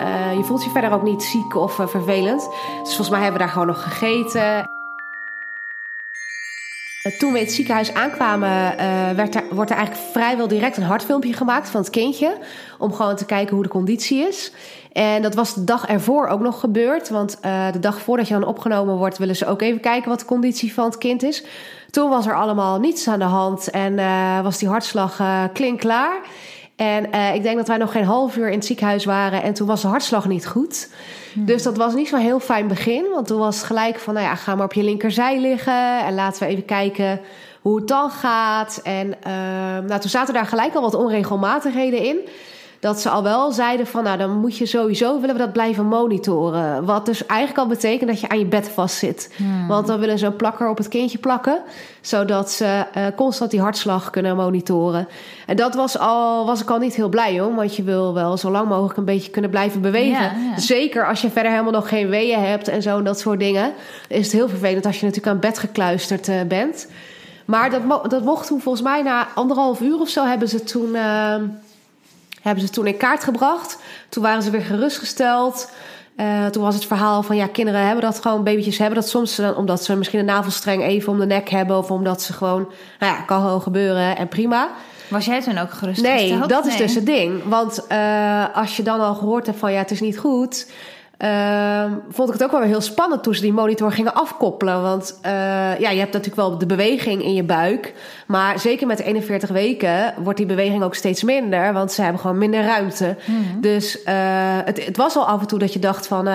uh, 0.00 0.36
je 0.36 0.42
voelt 0.44 0.64
je 0.64 0.70
verder 0.70 0.92
ook 0.92 1.02
niet 1.02 1.22
ziek 1.22 1.56
of 1.56 1.74
vervelend. 1.74 2.48
Dus 2.82 2.94
volgens 2.94 3.10
mij 3.10 3.20
hebben 3.20 3.40
we 3.40 3.44
daar 3.44 3.52
gewoon 3.52 3.68
nog 3.68 3.82
gegeten. 3.82 4.73
Toen 7.04 7.32
we 7.32 7.38
in 7.38 7.44
het 7.44 7.54
ziekenhuis 7.54 7.94
aankwamen, 7.94 8.48
uh, 8.48 9.10
werd 9.10 9.34
er, 9.34 9.44
wordt 9.50 9.70
er 9.70 9.76
eigenlijk 9.76 10.06
vrijwel 10.10 10.48
direct 10.48 10.76
een 10.76 10.82
hartfilmpje 10.82 11.32
gemaakt 11.32 11.68
van 11.68 11.80
het 11.80 11.90
kindje. 11.90 12.38
Om 12.78 12.92
gewoon 12.92 13.16
te 13.16 13.24
kijken 13.24 13.54
hoe 13.54 13.62
de 13.62 13.68
conditie 13.68 14.28
is. 14.28 14.52
En 14.92 15.22
dat 15.22 15.34
was 15.34 15.54
de 15.54 15.64
dag 15.64 15.86
ervoor 15.86 16.26
ook 16.26 16.40
nog 16.40 16.60
gebeurd. 16.60 17.08
Want 17.08 17.38
uh, 17.44 17.72
de 17.72 17.78
dag 17.78 18.00
voordat 18.00 18.28
je 18.28 18.34
dan 18.34 18.44
opgenomen 18.44 18.96
wordt, 18.96 19.18
willen 19.18 19.36
ze 19.36 19.46
ook 19.46 19.62
even 19.62 19.80
kijken 19.80 20.08
wat 20.08 20.18
de 20.18 20.24
conditie 20.24 20.74
van 20.74 20.84
het 20.84 20.98
kind 20.98 21.22
is. 21.22 21.44
Toen 21.90 22.08
was 22.08 22.26
er 22.26 22.34
allemaal 22.34 22.80
niets 22.80 23.08
aan 23.08 23.18
de 23.18 23.24
hand 23.24 23.70
en 23.70 23.94
was 24.42 24.58
die 24.58 24.68
hartslag 24.68 25.20
klinkklaar. 25.52 26.20
En 26.76 27.06
uh, 27.14 27.34
ik 27.34 27.42
denk 27.42 27.56
dat 27.56 27.68
wij 27.68 27.76
nog 27.76 27.92
geen 27.92 28.04
half 28.04 28.36
uur 28.36 28.48
in 28.48 28.54
het 28.54 28.64
ziekenhuis 28.64 29.04
waren 29.04 29.42
en 29.42 29.54
toen 29.54 29.66
was 29.66 29.82
de 29.82 29.88
hartslag 29.88 30.28
niet 30.28 30.46
goed. 30.46 30.90
Hmm. 31.32 31.44
Dus 31.44 31.62
dat 31.62 31.76
was 31.76 31.94
niet 31.94 32.08
zo'n 32.08 32.18
heel 32.18 32.40
fijn 32.40 32.68
begin. 32.68 33.06
Want 33.12 33.26
toen 33.26 33.38
was 33.38 33.56
het 33.56 33.64
gelijk 33.64 33.98
van, 33.98 34.14
nou 34.14 34.26
ja, 34.26 34.34
ga 34.34 34.54
maar 34.54 34.64
op 34.64 34.72
je 34.72 34.82
linkerzij 34.82 35.40
liggen 35.40 36.04
en 36.04 36.14
laten 36.14 36.42
we 36.42 36.48
even 36.48 36.64
kijken 36.64 37.20
hoe 37.60 37.76
het 37.76 37.88
dan 37.88 38.10
gaat. 38.10 38.80
En 38.82 39.06
uh, 39.06 39.32
nou, 39.88 40.00
toen 40.00 40.10
zaten 40.10 40.34
daar 40.34 40.46
gelijk 40.46 40.74
al 40.74 40.82
wat 40.82 40.94
onregelmatigheden 40.94 42.02
in 42.02 42.18
dat 42.84 43.00
ze 43.00 43.08
al 43.08 43.22
wel 43.22 43.52
zeiden 43.52 43.86
van 43.86 44.04
nou 44.04 44.18
dan 44.18 44.30
moet 44.30 44.56
je 44.56 44.66
sowieso 44.66 45.20
willen 45.20 45.34
we 45.34 45.40
dat 45.40 45.52
blijven 45.52 45.86
monitoren. 45.86 46.84
Wat 46.84 47.06
dus 47.06 47.26
eigenlijk 47.26 47.60
al 47.60 47.66
betekent 47.66 48.10
dat 48.10 48.20
je 48.20 48.28
aan 48.28 48.38
je 48.38 48.46
bed 48.46 48.68
vastzit. 48.68 49.34
Hmm. 49.36 49.66
Want 49.66 49.86
dan 49.86 50.00
willen 50.00 50.18
ze 50.18 50.26
een 50.26 50.36
plakker 50.36 50.68
op 50.68 50.76
het 50.76 50.88
kindje 50.88 51.18
plakken, 51.18 51.62
zodat 52.00 52.50
ze 52.50 52.84
uh, 52.96 53.06
constant 53.16 53.50
die 53.50 53.60
hartslag 53.60 54.10
kunnen 54.10 54.36
monitoren. 54.36 55.08
En 55.46 55.56
dat 55.56 55.74
was 55.74 55.98
al 55.98 56.46
was 56.46 56.60
ik 56.60 56.70
al 56.70 56.78
niet 56.78 56.94
heel 56.94 57.08
blij 57.08 57.40
om, 57.40 57.54
want 57.54 57.76
je 57.76 57.82
wil 57.82 58.14
wel 58.14 58.36
zo 58.36 58.50
lang 58.50 58.68
mogelijk 58.68 58.96
een 58.96 59.04
beetje 59.04 59.30
kunnen 59.30 59.50
blijven 59.50 59.80
bewegen. 59.80 60.22
Ja, 60.22 60.32
ja. 60.50 60.58
Zeker 60.58 61.06
als 61.06 61.20
je 61.20 61.30
verder 61.30 61.50
helemaal 61.50 61.72
nog 61.72 61.88
geen 61.88 62.08
weeën 62.08 62.40
hebt 62.40 62.68
en 62.68 62.82
zo 62.82 62.98
en 62.98 63.04
dat 63.04 63.18
soort 63.18 63.38
dingen. 63.38 63.72
Is 64.08 64.24
het 64.24 64.32
heel 64.32 64.48
vervelend 64.48 64.86
als 64.86 65.00
je 65.00 65.06
natuurlijk 65.06 65.34
aan 65.34 65.40
bed 65.40 65.58
gekluisterd 65.58 66.28
uh, 66.28 66.42
bent. 66.48 66.88
Maar 67.44 67.70
dat, 67.70 67.84
mo 67.84 68.02
dat 68.08 68.24
mocht 68.24 68.46
toen 68.46 68.60
volgens 68.60 68.84
mij 68.84 69.02
na 69.02 69.28
anderhalf 69.34 69.80
uur 69.80 70.00
of 70.00 70.08
zo 70.08 70.24
hebben 70.24 70.48
ze 70.48 70.62
toen. 70.62 70.88
Uh, 70.94 71.34
hebben 72.44 72.64
ze 72.66 72.70
toen 72.70 72.86
in 72.86 72.96
kaart 72.96 73.24
gebracht. 73.24 73.78
Toen 74.08 74.22
waren 74.22 74.42
ze 74.42 74.50
weer 74.50 74.62
gerustgesteld. 74.62 75.70
Uh, 76.16 76.46
toen 76.46 76.62
was 76.62 76.74
het 76.74 76.86
verhaal 76.86 77.22
van 77.22 77.36
ja, 77.36 77.46
kinderen 77.46 77.86
hebben 77.86 78.04
dat 78.04 78.20
gewoon, 78.20 78.44
babytjes 78.44 78.78
hebben 78.78 79.00
dat 79.00 79.08
soms, 79.08 79.38
omdat 79.56 79.84
ze 79.84 79.96
misschien 79.96 80.18
een 80.18 80.24
navelstreng 80.24 80.82
even 80.82 81.12
om 81.12 81.18
de 81.18 81.26
nek 81.26 81.48
hebben 81.48 81.78
of 81.78 81.90
omdat 81.90 82.22
ze 82.22 82.32
gewoon, 82.32 82.68
nou 82.98 83.12
ja, 83.12 83.20
kan 83.20 83.40
gewoon 83.40 83.62
gebeuren 83.62 84.16
en 84.16 84.28
prima. 84.28 84.70
Was 85.08 85.24
jij 85.24 85.42
toen 85.42 85.58
ook 85.58 85.70
gerust? 85.70 86.02
Nee, 86.02 86.38
dat 86.46 86.64
nee. 86.64 86.72
is 86.72 86.78
dus 86.78 86.94
het 86.94 87.06
ding. 87.06 87.42
Want 87.44 87.84
uh, 87.92 88.44
als 88.54 88.76
je 88.76 88.82
dan 88.82 89.00
al 89.00 89.14
gehoord 89.14 89.46
hebt 89.46 89.58
van 89.58 89.72
ja, 89.72 89.78
het 89.78 89.90
is 89.90 90.00
niet 90.00 90.18
goed, 90.18 90.66
Uh, 91.18 91.92
vond 92.08 92.28
ik 92.28 92.34
het 92.34 92.44
ook 92.44 92.50
wel 92.50 92.60
weer 92.60 92.68
heel 92.68 92.80
spannend 92.80 93.22
toen 93.22 93.34
ze 93.34 93.40
die 93.40 93.52
monitor 93.52 93.92
gingen 93.92 94.14
afkoppelen. 94.14 94.82
Want 94.82 95.18
uh, 95.26 95.30
ja, 95.78 95.90
je 95.90 95.98
hebt 95.98 96.12
natuurlijk 96.12 96.36
wel 96.36 96.58
de 96.58 96.66
beweging 96.66 97.22
in 97.22 97.34
je 97.34 97.42
buik. 97.42 97.94
Maar 98.26 98.58
zeker 98.58 98.86
met 98.86 99.00
41 99.00 99.50
weken 99.50 100.14
wordt 100.18 100.38
die 100.38 100.46
beweging 100.46 100.82
ook 100.82 100.94
steeds 100.94 101.22
minder. 101.22 101.72
Want 101.72 101.92
ze 101.92 102.02
hebben 102.02 102.20
gewoon 102.20 102.38
minder 102.38 102.64
ruimte. 102.64 103.16
Mm. 103.26 103.60
Dus 103.60 103.96
uh, 103.96 104.04
het, 104.64 104.84
het, 104.86 104.96
was 104.96 105.16
al 105.16 105.26
af 105.26 105.40
en 105.40 105.46
toe 105.46 105.58
dat 105.58 105.72
je 105.72 105.78
dacht 105.78 106.06
van, 106.06 106.28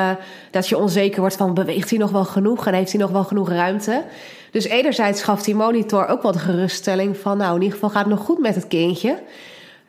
dat 0.52 0.68
je 0.68 0.78
onzeker 0.78 1.20
wordt 1.20 1.36
van... 1.36 1.54
beweegt 1.54 1.90
hij 1.90 2.00
nog 2.00 2.12
wel 2.12 2.26
genoeg 2.26 2.68
en 2.68 2.74
heeft 2.74 2.92
hij 2.92 3.02
nog 3.02 3.12
wel 3.12 3.24
genoeg 3.24 3.50
ruimte? 3.50 4.04
Dus 4.52 4.66
enerzijds 4.66 5.24
gaf 5.24 5.44
die 5.44 5.56
monitor 5.56 6.08
ook 6.08 6.22
wel 6.22 6.32
de 6.32 6.40
geruststelling 6.40 7.18
van... 7.18 7.38
nou, 7.38 7.56
in 7.56 7.62
ieder 7.62 7.74
geval 7.74 7.90
gaat 7.90 8.06
het 8.06 8.14
nog 8.14 8.26
goed 8.26 8.40
met 8.40 8.56
het 8.56 8.68
kindje... 8.68 9.18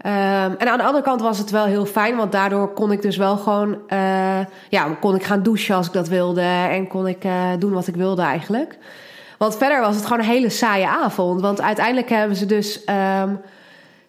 Um, 0.06 0.12
en 0.56 0.68
aan 0.68 0.78
de 0.78 0.84
andere 0.84 1.04
kant 1.04 1.20
was 1.20 1.38
het 1.38 1.50
wel 1.50 1.64
heel 1.64 1.86
fijn, 1.86 2.16
want 2.16 2.32
daardoor 2.32 2.72
kon 2.72 2.92
ik 2.92 3.02
dus 3.02 3.16
wel 3.16 3.36
gewoon, 3.36 3.78
uh, 3.88 4.38
ja, 4.68 4.96
kon 5.00 5.14
ik 5.14 5.22
gaan 5.22 5.42
douchen 5.42 5.74
als 5.74 5.86
ik 5.86 5.92
dat 5.92 6.08
wilde 6.08 6.40
en 6.70 6.88
kon 6.88 7.06
ik 7.06 7.24
uh, 7.24 7.50
doen 7.58 7.72
wat 7.72 7.86
ik 7.86 7.96
wilde 7.96 8.22
eigenlijk. 8.22 8.78
Want 9.38 9.56
verder 9.56 9.80
was 9.80 9.94
het 9.96 10.04
gewoon 10.04 10.18
een 10.18 10.30
hele 10.30 10.48
saaie 10.48 10.88
avond, 10.88 11.40
want 11.40 11.60
uiteindelijk 11.60 12.08
hebben 12.08 12.36
ze 12.36 12.46
dus 12.46 12.80
um, 13.22 13.40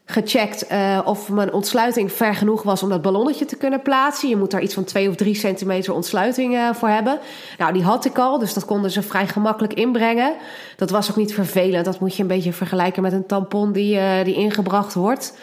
gecheckt 0.05 0.71
uh, 0.71 0.99
of 1.03 1.29
mijn 1.29 1.53
ontsluiting 1.53 2.11
ver 2.11 2.35
genoeg 2.35 2.63
was 2.63 2.83
om 2.83 2.89
dat 2.89 3.01
ballonnetje 3.01 3.45
te 3.45 3.57
kunnen 3.57 3.81
plaatsen. 3.81 4.29
Je 4.29 4.37
moet 4.37 4.51
daar 4.51 4.61
iets 4.61 4.73
van 4.73 4.83
twee 4.83 5.09
of 5.09 5.15
drie 5.15 5.35
centimeter 5.35 5.93
ontsluiting 5.93 6.57
voor 6.73 6.89
hebben. 6.89 7.19
Nou, 7.57 7.73
die 7.73 7.83
had 7.83 8.05
ik 8.05 8.17
al, 8.17 8.39
dus 8.39 8.53
dat 8.53 8.65
konden 8.65 8.91
ze 8.91 9.01
vrij 9.01 9.27
gemakkelijk 9.27 9.73
inbrengen. 9.73 10.33
Dat 10.75 10.89
was 10.89 11.09
ook 11.09 11.15
niet 11.15 11.33
vervelend. 11.33 11.85
Dat 11.85 11.99
moet 11.99 12.15
je 12.15 12.21
een 12.21 12.27
beetje 12.27 12.53
vergelijken 12.53 13.01
met 13.01 13.13
een 13.13 13.25
tampon 13.25 13.71
die, 13.71 14.23
die 14.23 14.35
ingebracht 14.35 14.93
wordt. 14.93 15.33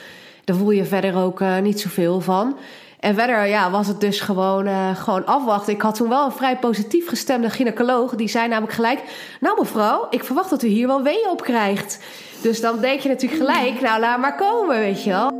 Daar 0.48 0.56
voel 0.56 0.70
je 0.70 0.84
verder 0.84 1.16
ook 1.16 1.40
uh, 1.40 1.58
niet 1.58 1.80
zoveel 1.80 2.20
van. 2.20 2.56
En 3.00 3.14
verder 3.14 3.46
ja, 3.46 3.70
was 3.70 3.86
het 3.86 4.00
dus 4.00 4.20
gewoon, 4.20 4.66
uh, 4.66 4.96
gewoon 4.96 5.26
afwachten. 5.26 5.72
Ik 5.72 5.82
had 5.82 5.94
toen 5.94 6.08
wel 6.08 6.24
een 6.24 6.32
vrij 6.32 6.58
positief 6.58 7.08
gestemde 7.08 7.50
gynaecoloog. 7.50 8.14
Die 8.14 8.28
zei 8.28 8.48
namelijk 8.48 8.72
gelijk... 8.72 9.00
Nou 9.40 9.58
mevrouw, 9.58 10.06
ik 10.10 10.24
verwacht 10.24 10.50
dat 10.50 10.62
u 10.62 10.66
hier 10.66 10.86
wel 10.86 11.02
weeën 11.02 11.28
op 11.30 11.42
krijgt. 11.42 11.98
Dus 12.42 12.60
dan 12.60 12.80
denk 12.80 13.00
je 13.00 13.08
natuurlijk 13.08 13.42
gelijk, 13.42 13.80
nou 13.80 14.00
laat 14.00 14.20
maar 14.20 14.36
komen, 14.36 14.78
weet 14.78 15.04
je 15.04 15.10
wel. 15.10 15.30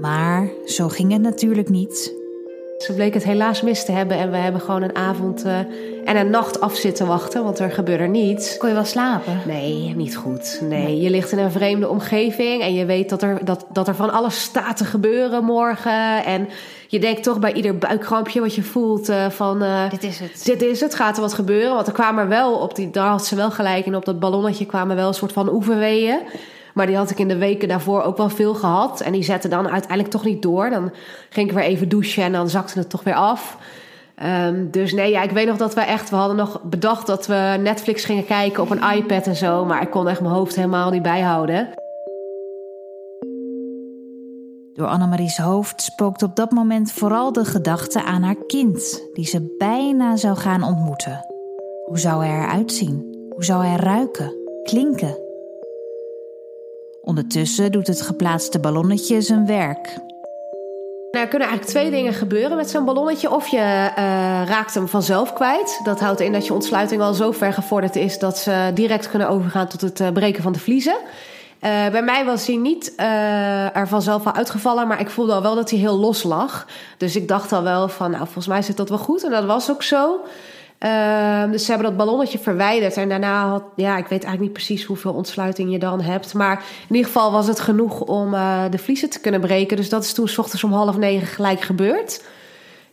Maar 0.00 0.50
zo 0.66 0.88
ging 0.88 1.12
het 1.12 1.22
natuurlijk 1.22 1.68
niet. 1.68 2.14
Ze 2.78 2.92
bleek 2.92 3.14
het 3.14 3.24
helaas 3.24 3.62
mis 3.62 3.84
te 3.84 3.92
hebben 3.92 4.16
en 4.16 4.30
we 4.30 4.36
hebben 4.36 4.60
gewoon 4.60 4.82
een 4.82 4.96
avond 4.96 5.44
uh, 5.46 5.58
en 6.04 6.16
een 6.16 6.30
nacht 6.30 6.60
af 6.60 6.76
zitten 6.76 7.06
wachten, 7.06 7.44
want 7.44 7.58
er 7.58 7.70
gebeurde 7.70 8.06
niets. 8.06 8.56
Kon 8.56 8.68
je 8.68 8.74
wel 8.74 8.84
slapen? 8.84 9.40
Nee, 9.46 9.94
niet 9.96 10.16
goed. 10.16 10.60
Nee, 10.62 11.00
je 11.00 11.10
ligt 11.10 11.32
in 11.32 11.38
een 11.38 11.50
vreemde 11.50 11.88
omgeving 11.88 12.62
en 12.62 12.74
je 12.74 12.84
weet 12.84 13.08
dat 13.08 13.22
er, 13.22 13.44
dat, 13.44 13.66
dat 13.72 13.88
er 13.88 13.94
van 13.94 14.12
alles 14.12 14.42
staat 14.42 14.76
te 14.76 14.84
gebeuren 14.84 15.44
morgen. 15.44 16.24
En 16.24 16.48
je 16.88 16.98
denkt 16.98 17.22
toch 17.22 17.38
bij 17.38 17.52
ieder 17.52 17.78
buikkrampje 17.78 18.40
wat 18.40 18.54
je 18.54 18.62
voelt 18.62 19.08
uh, 19.08 19.30
van... 19.30 19.62
Uh, 19.62 19.90
dit 19.90 20.04
is 20.04 20.18
het. 20.18 20.44
Dit 20.44 20.62
is 20.62 20.80
het, 20.80 20.94
gaat 20.94 21.16
er 21.16 21.22
wat 21.22 21.34
gebeuren. 21.34 21.74
Want 21.74 21.86
er 21.86 21.92
kwamen 21.92 22.28
wel 22.28 22.52
op 22.54 22.74
die, 22.74 22.90
daar 22.90 23.08
had 23.08 23.26
ze 23.26 23.36
wel 23.36 23.50
gelijk 23.50 23.86
in, 23.86 23.96
op 23.96 24.04
dat 24.04 24.18
ballonnetje 24.18 24.66
kwamen 24.66 24.96
wel 24.96 25.08
een 25.08 25.14
soort 25.14 25.32
van 25.32 25.52
oefenweeën. 25.52 26.18
Maar 26.74 26.86
die 26.86 26.96
had 26.96 27.10
ik 27.10 27.18
in 27.18 27.28
de 27.28 27.38
weken 27.38 27.68
daarvoor 27.68 28.02
ook 28.02 28.16
wel 28.16 28.28
veel 28.28 28.54
gehad. 28.54 29.00
En 29.00 29.12
die 29.12 29.22
zette 29.22 29.48
dan 29.48 29.68
uiteindelijk 29.68 30.10
toch 30.10 30.24
niet 30.24 30.42
door. 30.42 30.70
Dan 30.70 30.92
ging 31.28 31.48
ik 31.48 31.54
weer 31.54 31.64
even 31.64 31.88
douchen 31.88 32.22
en 32.22 32.32
dan 32.32 32.48
zakte 32.48 32.78
het 32.78 32.90
toch 32.90 33.02
weer 33.02 33.14
af. 33.14 33.58
Um, 34.46 34.70
dus 34.70 34.92
nee, 34.92 35.10
ja, 35.10 35.22
ik 35.22 35.30
weet 35.30 35.46
nog 35.46 35.56
dat 35.56 35.74
we 35.74 35.80
echt... 35.80 36.10
We 36.10 36.16
hadden 36.16 36.36
nog 36.36 36.62
bedacht 36.62 37.06
dat 37.06 37.26
we 37.26 37.56
Netflix 37.60 38.04
gingen 38.04 38.24
kijken 38.24 38.62
op 38.62 38.70
een 38.70 38.96
iPad 38.96 39.26
en 39.26 39.36
zo. 39.36 39.64
Maar 39.64 39.82
ik 39.82 39.90
kon 39.90 40.08
echt 40.08 40.20
mijn 40.20 40.34
hoofd 40.34 40.56
helemaal 40.56 40.90
niet 40.90 41.02
bijhouden. 41.02 41.68
Door 44.72 44.86
Annemarie's 44.86 45.38
hoofd 45.38 45.82
spookt 45.82 46.22
op 46.22 46.36
dat 46.36 46.50
moment 46.50 46.92
vooral 46.92 47.32
de 47.32 47.44
gedachte 47.44 48.02
aan 48.02 48.22
haar 48.22 48.44
kind... 48.46 49.02
die 49.12 49.26
ze 49.26 49.54
bijna 49.58 50.16
zou 50.16 50.36
gaan 50.36 50.62
ontmoeten. 50.62 51.24
Hoe 51.84 51.98
zou 51.98 52.24
hij 52.24 52.44
eruit 52.44 52.72
zien? 52.72 53.28
Hoe 53.34 53.44
zou 53.44 53.64
hij 53.64 53.76
ruiken? 53.76 54.34
Klinken? 54.62 55.27
Ondertussen 57.08 57.72
doet 57.72 57.86
het 57.86 58.02
geplaatste 58.02 58.58
ballonnetje 58.58 59.20
zijn 59.20 59.46
werk. 59.46 59.86
Nou, 61.10 61.24
er 61.24 61.28
kunnen 61.28 61.48
eigenlijk 61.48 61.78
twee 61.78 61.90
dingen 61.90 62.12
gebeuren 62.12 62.56
met 62.56 62.70
zo'n 62.70 62.84
ballonnetje. 62.84 63.30
Of 63.30 63.46
je 63.46 63.56
uh, 63.56 63.94
raakt 64.46 64.74
hem 64.74 64.88
vanzelf 64.88 65.32
kwijt. 65.32 65.80
Dat 65.84 66.00
houdt 66.00 66.20
in 66.20 66.32
dat 66.32 66.46
je 66.46 66.54
ontsluiting 66.54 67.02
al 67.02 67.14
zo 67.14 67.32
ver 67.32 67.52
gevorderd 67.52 67.96
is 67.96 68.18
dat 68.18 68.38
ze 68.38 68.70
direct 68.74 69.10
kunnen 69.10 69.28
overgaan 69.28 69.68
tot 69.68 69.80
het 69.80 70.00
uh, 70.00 70.08
breken 70.12 70.42
van 70.42 70.52
de 70.52 70.58
vliezen. 70.58 70.96
Uh, 70.96 71.88
bij 71.88 72.02
mij 72.02 72.24
was 72.24 72.46
hij 72.46 72.56
niet 72.56 72.92
er 73.72 73.88
vanzelf 73.88 74.26
al 74.26 74.34
uitgevallen, 74.34 74.88
maar 74.88 75.00
ik 75.00 75.10
voelde 75.10 75.32
al 75.32 75.42
wel 75.42 75.54
dat 75.54 75.70
hij 75.70 75.78
heel 75.78 75.98
los 75.98 76.22
lag. 76.22 76.66
Dus 76.96 77.16
ik 77.16 77.28
dacht 77.28 77.52
al 77.52 77.62
wel 77.62 77.88
van, 77.88 78.10
nou, 78.10 78.24
volgens 78.24 78.46
mij 78.46 78.62
zit 78.62 78.76
dat 78.76 78.88
wel 78.88 78.98
goed. 78.98 79.24
En 79.24 79.30
dat 79.30 79.44
was 79.44 79.70
ook 79.70 79.82
zo. 79.82 80.20
Uh, 80.84 81.50
dus 81.50 81.64
ze 81.64 81.70
hebben 81.70 81.88
dat 81.88 81.96
ballonnetje 81.96 82.38
verwijderd. 82.38 82.96
En 82.96 83.08
daarna 83.08 83.48
had, 83.48 83.62
ja, 83.76 83.96
ik 83.96 84.06
weet 84.06 84.24
eigenlijk 84.24 84.40
niet 84.40 84.52
precies 84.52 84.84
hoeveel 84.84 85.12
ontsluiting 85.12 85.72
je 85.72 85.78
dan 85.78 86.00
hebt. 86.00 86.34
Maar 86.34 86.64
in 86.88 86.94
ieder 86.94 87.12
geval 87.12 87.32
was 87.32 87.46
het 87.46 87.60
genoeg 87.60 88.00
om 88.00 88.34
uh, 88.34 88.62
de 88.70 88.78
vliezen 88.78 89.10
te 89.10 89.20
kunnen 89.20 89.40
breken. 89.40 89.76
Dus 89.76 89.88
dat 89.88 90.04
is 90.04 90.12
toen 90.12 90.28
s 90.28 90.38
ochtends 90.38 90.64
om 90.64 90.72
half 90.72 90.96
negen 90.96 91.26
gelijk 91.26 91.60
gebeurd. 91.60 92.24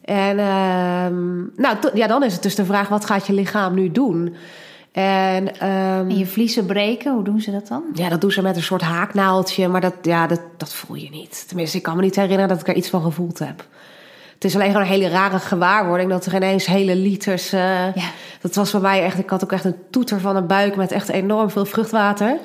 En 0.02 0.38
uh, 0.38 1.08
nou, 1.56 1.78
ja, 1.94 2.08
dan 2.08 2.24
is 2.24 2.34
het 2.34 2.44
dus 2.44 2.56
de 2.56 2.66
vraag: 2.66 2.88
wat 2.88 3.06
gaat 3.06 3.28
je 3.28 3.34
lichaam 3.34 3.74
nu 3.74 3.92
doen? 3.92 4.36
En, 4.92 5.48
um, 5.48 6.10
en, 6.10 6.18
je 6.18 6.26
vliezen 6.26 6.66
breken, 6.66 7.14
hoe 7.14 7.24
doen 7.24 7.42
ze 7.42 7.52
dat 7.52 7.68
dan? 7.68 7.84
Ja, 7.94 8.10
dat 8.10 8.22
doen 8.22 8.32
ze 8.32 8.42
met 8.42 8.56
een 8.56 8.64
soort 8.64 8.82
haaknaaldje. 8.82 9.68
Maar 9.68 9.82
dat, 9.82 9.96
ja, 10.02 10.28
dat, 10.28 10.42
dat 10.58 10.74
voel 10.74 10.96
je 10.96 11.10
niet. 11.10 11.48
Tenminste, 11.48 11.78
ik 11.78 11.84
kan 11.84 11.96
me 11.96 12.02
niet 12.02 12.16
herinneren 12.16 12.48
dat 12.48 12.60
ik 12.60 12.68
er 12.68 12.76
iets 12.76 12.90
van 12.90 13.02
gevoeld 13.02 13.40
heb. 13.40 13.66
Het 14.46 14.54
is 14.54 14.60
alleen 14.60 14.74
gewoon 14.76 14.88
een 14.88 15.02
hele 15.02 15.10
rare 15.10 15.40
gewaarwording 15.40 16.10
dat 16.10 16.26
er 16.26 16.36
ineens 16.36 16.66
hele 16.66 16.96
liters. 16.96 17.54
Uh, 17.54 17.96
ja. 17.96 18.10
Dat 18.42 18.56
was 18.56 18.72
bij 18.72 18.82
mij 18.82 19.04
echt. 19.04 19.18
Ik 19.18 19.30
had 19.30 19.44
ook 19.44 19.52
echt 19.52 19.64
een 19.64 19.76
toeter 19.90 20.20
van 20.20 20.36
een 20.36 20.48
buik 20.48 20.76
met 20.76 20.92
echt 20.92 21.10
enorm 21.10 21.50
veel 21.50 21.66
vruchtwater. 21.66 22.38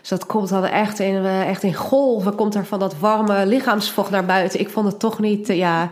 Dus 0.00 0.08
dat 0.08 0.26
komt 0.26 0.48
dan 0.48 0.64
echt 0.64 0.98
in, 0.98 1.14
uh, 1.14 1.48
echt 1.48 1.62
in 1.62 1.74
golven. 1.74 2.34
Komt 2.34 2.54
er 2.54 2.64
van 2.64 2.78
dat 2.78 2.98
warme 2.98 3.46
lichaamsvocht 3.46 4.10
naar 4.10 4.24
buiten. 4.24 4.60
Ik 4.60 4.70
vond 4.70 4.86
het 4.86 4.98
toch 4.98 5.18
niet. 5.18 5.50
Uh, 5.50 5.56
ja, 5.56 5.82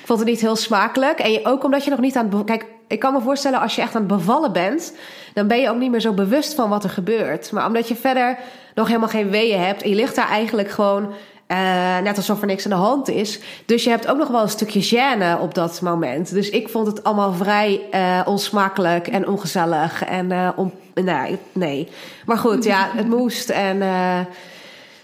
ik 0.00 0.06
vond 0.06 0.18
het 0.18 0.28
niet 0.28 0.40
heel 0.40 0.56
smakelijk. 0.56 1.18
En 1.18 1.32
je, 1.32 1.40
ook 1.44 1.64
omdat 1.64 1.84
je 1.84 1.90
nog 1.90 2.00
niet 2.00 2.16
aan 2.16 2.34
het. 2.34 2.44
Kijk, 2.44 2.66
ik 2.88 2.98
kan 2.98 3.12
me 3.12 3.20
voorstellen 3.20 3.60
als 3.60 3.74
je 3.74 3.82
echt 3.82 3.94
aan 3.94 4.08
het 4.08 4.16
bevallen 4.16 4.52
bent. 4.52 4.92
Dan 5.34 5.46
ben 5.46 5.60
je 5.60 5.70
ook 5.70 5.78
niet 5.78 5.90
meer 5.90 6.00
zo 6.00 6.12
bewust 6.12 6.54
van 6.54 6.68
wat 6.68 6.84
er 6.84 6.90
gebeurt. 6.90 7.52
Maar 7.52 7.66
omdat 7.66 7.88
je 7.88 7.96
verder 7.96 8.38
nog 8.74 8.86
helemaal 8.86 9.08
geen 9.08 9.30
weeën 9.30 9.60
hebt. 9.60 9.82
En 9.82 9.88
je 9.88 9.94
ligt 9.94 10.16
daar 10.16 10.28
eigenlijk 10.28 10.70
gewoon 10.70 11.14
uh, 11.52 11.98
net 11.98 12.16
alsof 12.16 12.40
er 12.40 12.46
niks 12.46 12.64
aan 12.64 12.70
de 12.70 12.76
hand 12.76 13.08
is. 13.08 13.40
Dus 13.66 13.84
je 13.84 13.90
hebt 13.90 14.06
ook 14.06 14.18
nog 14.18 14.28
wel 14.28 14.42
een 14.42 14.48
stukje 14.48 14.84
gêne 14.84 15.40
op 15.40 15.54
dat 15.54 15.80
moment. 15.80 16.34
Dus 16.34 16.50
ik 16.50 16.68
vond 16.68 16.86
het 16.86 17.04
allemaal 17.04 17.32
vrij 17.32 17.80
uh, 17.94 18.20
onsmakelijk 18.24 19.08
en 19.08 19.28
ongezellig. 19.28 20.04
En 20.04 20.30
uh, 20.30 20.48
om, 20.56 20.72
nee, 20.94 21.38
nee. 21.52 21.88
Maar 22.26 22.38
goed, 22.38 22.64
ja, 22.64 22.88
het 22.94 23.08
moest. 23.16 23.50
En 23.50 23.78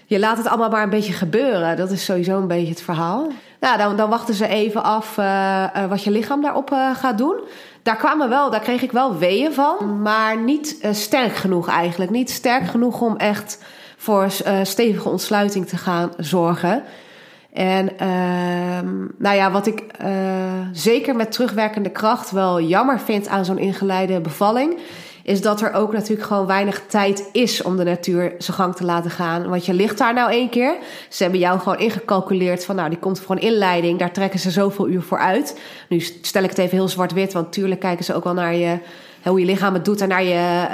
je 0.05 0.19
laat 0.19 0.37
het 0.37 0.47
allemaal 0.47 0.69
maar 0.69 0.83
een 0.83 0.89
beetje 0.89 1.13
gebeuren. 1.13 1.77
Dat 1.77 1.91
is 1.91 2.05
sowieso 2.05 2.37
een 2.37 2.47
beetje 2.47 2.69
het 2.69 2.81
verhaal. 2.81 3.27
Nou, 3.59 3.77
dan, 3.77 3.95
dan 3.95 4.09
wachten 4.09 4.33
ze 4.33 4.47
even 4.47 4.83
af 4.83 5.15
wat 5.89 6.03
je 6.03 6.11
lichaam 6.11 6.41
daarop 6.41 6.69
gaat 6.93 7.17
doen. 7.17 7.35
Daar 7.83 7.95
kwamen 7.95 8.29
wel, 8.29 8.49
daar 8.49 8.59
kreeg 8.59 8.81
ik 8.81 8.91
wel 8.91 9.17
weeën 9.17 9.53
van. 9.53 10.01
Maar 10.01 10.37
niet 10.37 10.77
sterk 10.91 11.35
genoeg 11.35 11.67
eigenlijk. 11.67 12.11
Niet 12.11 12.29
sterk 12.29 12.67
genoeg 12.67 13.01
om 13.01 13.17
echt 13.17 13.59
voor 14.01 14.23
uh, 14.23 14.59
stevige 14.63 15.09
ontsluiting 15.09 15.67
te 15.67 15.77
gaan 15.77 16.11
zorgen. 16.17 16.83
En 17.53 17.89
uh, 18.01 18.89
nou 19.17 19.35
ja, 19.35 19.51
wat 19.51 19.67
ik 19.67 19.83
uh, 20.01 20.09
zeker 20.71 21.15
met 21.15 21.31
terugwerkende 21.31 21.89
kracht 21.89 22.31
wel 22.31 22.61
jammer 22.61 22.99
vind 22.99 23.27
aan 23.27 23.45
zo'n 23.45 23.57
ingeleide 23.57 24.21
bevalling, 24.21 24.77
is 25.23 25.41
dat 25.41 25.61
er 25.61 25.73
ook 25.73 25.93
natuurlijk 25.93 26.27
gewoon 26.27 26.45
weinig 26.45 26.83
tijd 26.87 27.29
is 27.31 27.61
om 27.61 27.77
de 27.77 27.83
natuur 27.83 28.35
zijn 28.37 28.57
gang 28.57 28.75
te 28.75 28.85
laten 28.85 29.11
gaan. 29.11 29.49
Want 29.49 29.65
je 29.65 29.73
ligt 29.73 29.97
daar 29.97 30.13
nou 30.13 30.31
één 30.31 30.49
keer. 30.49 30.75
Ze 31.09 31.23
hebben 31.23 31.41
jou 31.41 31.59
gewoon 31.59 31.79
ingecalculeerd 31.79 32.65
van, 32.65 32.75
nou, 32.75 32.89
die 32.89 32.99
komt 32.99 33.19
voor 33.19 33.35
een 33.35 33.41
inleiding, 33.41 33.99
daar 33.99 34.11
trekken 34.11 34.39
ze 34.39 34.51
zoveel 34.51 34.87
uur 34.87 35.01
voor 35.01 35.19
uit. 35.19 35.59
Nu 35.89 35.99
stel 35.99 36.43
ik 36.43 36.49
het 36.49 36.59
even 36.59 36.77
heel 36.77 36.87
zwart-wit, 36.87 37.33
want 37.33 37.51
tuurlijk 37.51 37.79
kijken 37.79 38.05
ze 38.05 38.13
ook 38.13 38.23
wel 38.23 38.33
naar 38.33 38.55
je, 38.55 38.77
hoe 39.23 39.39
je 39.39 39.45
lichaam 39.45 39.73
het 39.73 39.85
doet 39.85 40.01
en 40.01 40.07
naar, 40.07 40.23
je, 40.23 40.67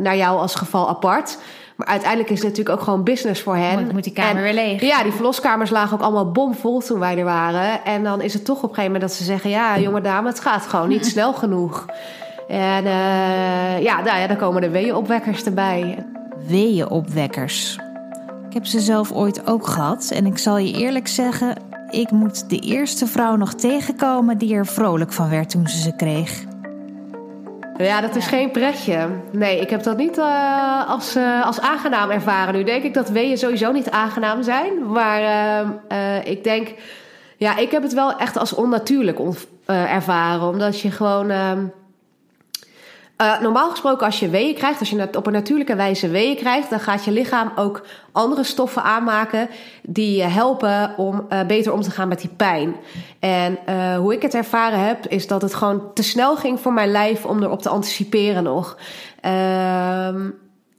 naar 0.00 0.16
jou 0.16 0.38
als 0.38 0.54
geval 0.54 0.88
apart. 0.88 1.38
Maar 1.76 1.86
uiteindelijk 1.86 2.30
is 2.30 2.38
het 2.38 2.48
natuurlijk 2.48 2.78
ook 2.78 2.84
gewoon 2.84 3.04
business 3.04 3.42
voor 3.42 3.56
hen. 3.56 3.82
Moet, 3.82 3.92
moet 3.92 4.04
die 4.04 4.12
kamer 4.12 4.42
weer 4.42 4.54
leeg. 4.54 4.80
Ja, 4.80 5.02
die 5.02 5.12
verloskamers 5.12 5.70
lagen 5.70 5.96
ook 5.96 6.02
allemaal 6.02 6.32
bomvol 6.32 6.80
toen 6.80 6.98
wij 6.98 7.18
er 7.18 7.24
waren. 7.24 7.84
En 7.84 8.02
dan 8.02 8.20
is 8.20 8.34
het 8.34 8.44
toch 8.44 8.56
op 8.56 8.62
een 8.62 8.74
gegeven 8.74 8.92
moment 8.92 9.10
dat 9.10 9.18
ze 9.18 9.24
zeggen... 9.24 9.50
ja, 9.50 9.78
jonge 9.78 10.00
dame, 10.00 10.28
het 10.28 10.40
gaat 10.40 10.66
gewoon 10.66 10.88
niet 10.88 11.06
snel 11.14 11.32
genoeg. 11.32 11.86
En 12.48 12.84
uh, 12.84 13.82
ja, 13.82 14.00
nou 14.00 14.18
ja, 14.18 14.26
dan 14.26 14.36
komen 14.36 14.62
de 14.62 14.70
weeënopwekkers 14.70 15.44
erbij. 15.44 16.06
Weeënopwekkers. 16.46 17.78
Ik 18.48 18.54
heb 18.54 18.66
ze 18.66 18.80
zelf 18.80 19.12
ooit 19.12 19.46
ook 19.46 19.66
gehad. 19.66 20.10
En 20.14 20.26
ik 20.26 20.38
zal 20.38 20.58
je 20.58 20.72
eerlijk 20.72 21.08
zeggen... 21.08 21.56
ik 21.90 22.10
moet 22.10 22.50
de 22.50 22.58
eerste 22.58 23.06
vrouw 23.06 23.36
nog 23.36 23.54
tegenkomen... 23.54 24.38
die 24.38 24.54
er 24.54 24.66
vrolijk 24.66 25.12
van 25.12 25.30
werd 25.30 25.50
toen 25.50 25.68
ze 25.68 25.78
ze 25.80 25.96
kreeg. 25.96 26.44
Ja, 27.76 28.00
dat 28.00 28.16
is 28.16 28.26
geen 28.26 28.50
pretje. 28.50 29.08
Nee, 29.32 29.60
ik 29.60 29.70
heb 29.70 29.82
dat 29.82 29.96
niet 29.96 30.18
uh, 30.18 30.90
als, 30.90 31.16
uh, 31.16 31.46
als 31.46 31.60
aangenaam 31.60 32.10
ervaren. 32.10 32.54
Nu 32.54 32.64
denk 32.64 32.82
ik 32.82 32.94
dat 32.94 33.08
weeën 33.08 33.38
sowieso 33.38 33.72
niet 33.72 33.90
aangenaam 33.90 34.42
zijn. 34.42 34.86
Maar 34.92 35.20
uh, 35.92 36.26
ik 36.26 36.44
denk, 36.44 36.74
ja, 37.36 37.56
ik 37.56 37.70
heb 37.70 37.82
het 37.82 37.94
wel 37.94 38.16
echt 38.16 38.36
als 38.36 38.54
onnatuurlijk 38.54 39.18
ervaren. 39.66 40.48
Omdat 40.48 40.80
je 40.80 40.90
gewoon 40.90 41.30
ehm, 41.30 41.64
uh, 43.22 43.40
normaal 43.40 43.70
gesproken, 43.70 44.06
als 44.06 44.20
je 44.20 44.28
weeën 44.28 44.54
krijgt, 44.54 44.80
als 44.80 44.90
je 44.90 45.08
op 45.16 45.26
een 45.26 45.32
natuurlijke 45.32 45.76
wijze 45.76 46.08
weeën 46.08 46.36
krijgt, 46.36 46.70
dan 46.70 46.80
gaat 46.80 47.04
je 47.04 47.10
lichaam 47.10 47.52
ook 47.56 47.86
andere 48.12 48.44
stoffen 48.44 48.82
aanmaken 48.82 49.48
die 49.82 50.16
je 50.16 50.22
helpen 50.22 50.94
om 50.96 51.26
uh, 51.28 51.42
beter 51.46 51.72
om 51.72 51.80
te 51.80 51.90
gaan 51.90 52.08
met 52.08 52.20
die 52.20 52.30
pijn. 52.36 52.76
En 53.18 53.58
uh, 53.68 53.96
hoe 53.96 54.14
ik 54.14 54.22
het 54.22 54.34
ervaren 54.34 54.86
heb, 54.86 55.06
is 55.06 55.26
dat 55.26 55.42
het 55.42 55.54
gewoon 55.54 55.92
te 55.92 56.02
snel 56.02 56.36
ging 56.36 56.60
voor 56.60 56.72
mijn 56.72 56.90
lijf 56.90 57.24
om 57.24 57.42
erop 57.42 57.62
te 57.62 57.68
anticiperen 57.68 58.42
nog. 58.42 58.76
Ehm, 59.20 60.30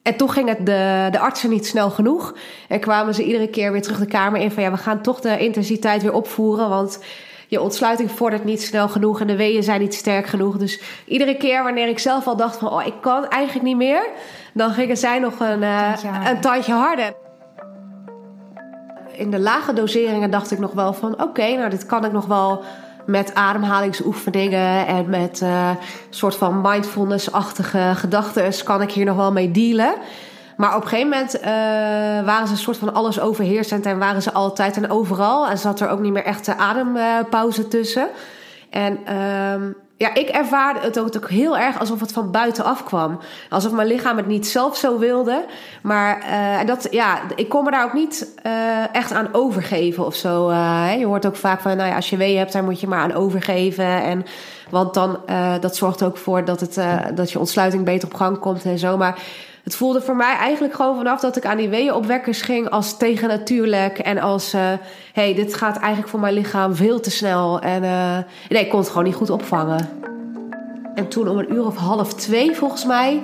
en 0.02 0.16
toch 0.18 0.34
ging 0.34 0.50
het 0.50 0.66
de, 0.66 1.08
de 1.12 1.20
artsen 1.20 1.50
niet 1.50 1.68
snel 1.68 1.90
genoeg. 1.90 2.36
En 2.68 2.80
kwamen 2.80 3.14
ze 3.14 3.24
iedere 3.24 3.48
keer 3.48 3.72
weer 3.72 3.82
terug 3.82 4.00
de 4.00 4.06
kamer 4.06 4.42
in 4.42 4.52
van 4.52 4.64
ja, 4.64 4.72
we 4.72 4.78
gaan 4.78 5.02
toch 5.02 5.20
de 5.20 5.38
intensiteit 5.38 6.02
weer 6.02 6.14
opvoeren. 6.14 6.70
Want 6.70 7.00
je 7.48 7.62
ontsluiting 7.62 8.12
vordert 8.12 8.44
niet 8.44 8.62
snel 8.62 8.90
genoeg 8.90 9.22
en 9.22 9.28
de 9.28 9.36
weeën 9.36 9.64
zijn 9.64 9.82
niet 9.82 9.94
sterk 9.94 10.28
genoeg. 10.28 10.58
Dus 10.58 10.82
iedere 11.06 11.36
keer 11.36 11.64
wanneer 11.64 11.88
ik 11.88 12.00
zelf 12.00 12.28
al 12.28 12.38
dacht 12.38 12.58
van, 12.58 12.72
oh, 12.72 12.86
ik 12.86 12.94
kan 13.02 13.28
eigenlijk 13.28 13.66
niet 13.66 13.78
meer, 13.78 14.08
dan 14.54 14.72
gingen 14.72 14.98
zij 14.98 15.20
nog 15.20 15.40
een, 15.40 15.62
uh, 15.62 15.94
een 16.26 16.42
tandje 16.42 16.74
harder. 16.74 17.14
In 19.12 19.32
de 19.32 19.40
lage 19.40 19.74
doseringen 19.74 20.32
dacht 20.32 20.52
ik 20.52 20.60
nog 20.60 20.72
wel 20.72 20.94
van, 20.94 21.14
oké, 21.14 21.24
okay, 21.24 21.56
nou 21.56 21.70
dit 21.70 21.86
kan 21.86 22.06
ik 22.06 22.12
nog 22.12 22.26
wel 22.26 22.64
met 23.06 23.34
ademhalingsoefeningen 23.34 24.88
en 24.88 25.10
met 25.10 25.42
uh, 25.44 25.70
soort 26.10 26.36
van 26.36 26.62
mindfulness-achtige 26.62 27.92
gedachten 27.96 28.64
kan 28.64 28.82
ik 28.82 28.92
hier 28.92 29.06
nog 29.06 29.16
wel 29.16 29.32
mee 29.32 29.52
dealen. 29.52 29.96
Maar 30.58 30.76
op 30.76 30.82
een 30.82 30.88
gegeven 30.88 31.10
moment 31.10 31.36
uh, 31.36 31.44
waren 32.26 32.48
ze 32.48 32.54
een 32.54 32.60
soort 32.60 32.78
van 32.78 32.94
alles 32.94 33.20
overheersend 33.20 33.86
en 33.86 34.00
waren 34.00 34.22
ze 34.22 34.32
altijd 34.32 34.78
en 34.78 34.90
overal. 34.90 35.48
En 35.48 35.58
zat 35.58 35.80
er 35.80 35.90
ook 35.90 36.00
niet 36.00 36.14
meer 36.14 36.26
echt 36.26 36.46
de 36.46 36.56
adempauze 36.56 37.68
tussen. 37.68 38.08
En 38.70 39.00
uh, 39.10 39.70
ja, 39.98 40.14
ik 40.14 40.30
ervaarde 40.30 40.80
het 40.80 41.00
ook, 41.00 41.16
ook 41.16 41.30
heel 41.30 41.58
erg 41.58 41.80
alsof 41.80 42.00
het 42.00 42.12
van 42.12 42.32
buitenaf 42.32 42.84
kwam. 42.84 43.20
Alsof 43.50 43.72
mijn 43.72 43.88
lichaam 43.88 44.18
het 44.18 44.28
niet 44.28 44.48
zelf 44.48 44.78
zo 44.78 45.00
wilde. 45.00 45.46
Maar 45.82 46.24
uh, 46.30 46.68
dat, 46.68 46.88
ja, 46.92 47.20
ik 47.36 47.50
kon 47.50 47.64
me 47.64 47.72
daar 47.72 47.86
ook 47.86 47.94
niet 47.94 48.34
uh, 48.46 48.96
echt 48.96 49.14
aan 49.14 49.28
overgeven 49.32 50.06
of 50.06 50.16
zo. 50.16 50.50
Uh, 50.50 50.92
je 50.98 51.06
hoort 51.06 51.26
ook 51.26 51.36
vaak 51.36 51.62
van, 51.62 51.78
nou 51.78 51.90
ja, 51.90 51.96
als 51.96 52.10
je 52.10 52.18
wee 52.18 52.38
hebt, 52.38 52.52
daar 52.52 52.64
moet 52.64 52.80
je 52.80 52.88
maar 52.88 53.00
aan 53.00 53.14
overgeven. 53.14 53.86
En, 53.86 54.26
want 54.70 54.94
dan, 54.94 55.20
dat 55.60 55.76
zorgt 55.76 56.04
ook 56.04 56.18
voor 56.18 56.46
dat, 56.46 56.60
het, 56.60 56.80
dat 57.16 57.32
je 57.32 57.40
ontsluiting 57.40 57.84
beter 57.84 58.08
op 58.08 58.14
gang 58.14 58.40
komt 58.40 58.64
en 58.64 58.80
zo. 58.80 58.98
Maar 58.98 59.20
het 59.66 59.76
voelde 59.76 60.02
voor 60.02 60.16
mij 60.16 60.36
eigenlijk 60.36 60.74
gewoon 60.74 60.96
vanaf 60.96 61.20
dat 61.20 61.36
ik 61.36 61.46
aan 61.46 61.58
die 61.58 61.70
weeënopwekkers 61.70 62.42
ging 62.42 62.70
als 62.70 62.98
tegennatuurlijk. 62.98 64.00
En 64.00 64.18
als, 64.18 64.52
hé, 64.52 64.74
uh, 64.74 64.80
hey, 65.14 65.34
dit 65.34 65.54
gaat 65.54 65.78
eigenlijk 65.78 66.08
voor 66.08 66.20
mijn 66.20 66.34
lichaam 66.34 66.76
veel 66.76 67.00
te 67.00 67.12
snel. 67.12 67.60
En 67.60 67.84
uh, 67.84 68.18
nee, 68.50 68.64
ik 68.64 68.70
kon 68.70 68.80
het 68.80 68.90
gewoon 68.90 69.04
niet 69.04 69.16
goed 69.16 69.30
opvangen. 69.30 69.90
En 70.96 71.08
toen 71.08 71.28
om 71.28 71.38
een 71.38 71.54
uur 71.54 71.66
of 71.66 71.76
half 71.76 72.14
twee 72.14 72.56
volgens 72.56 72.86
mij, 72.86 73.22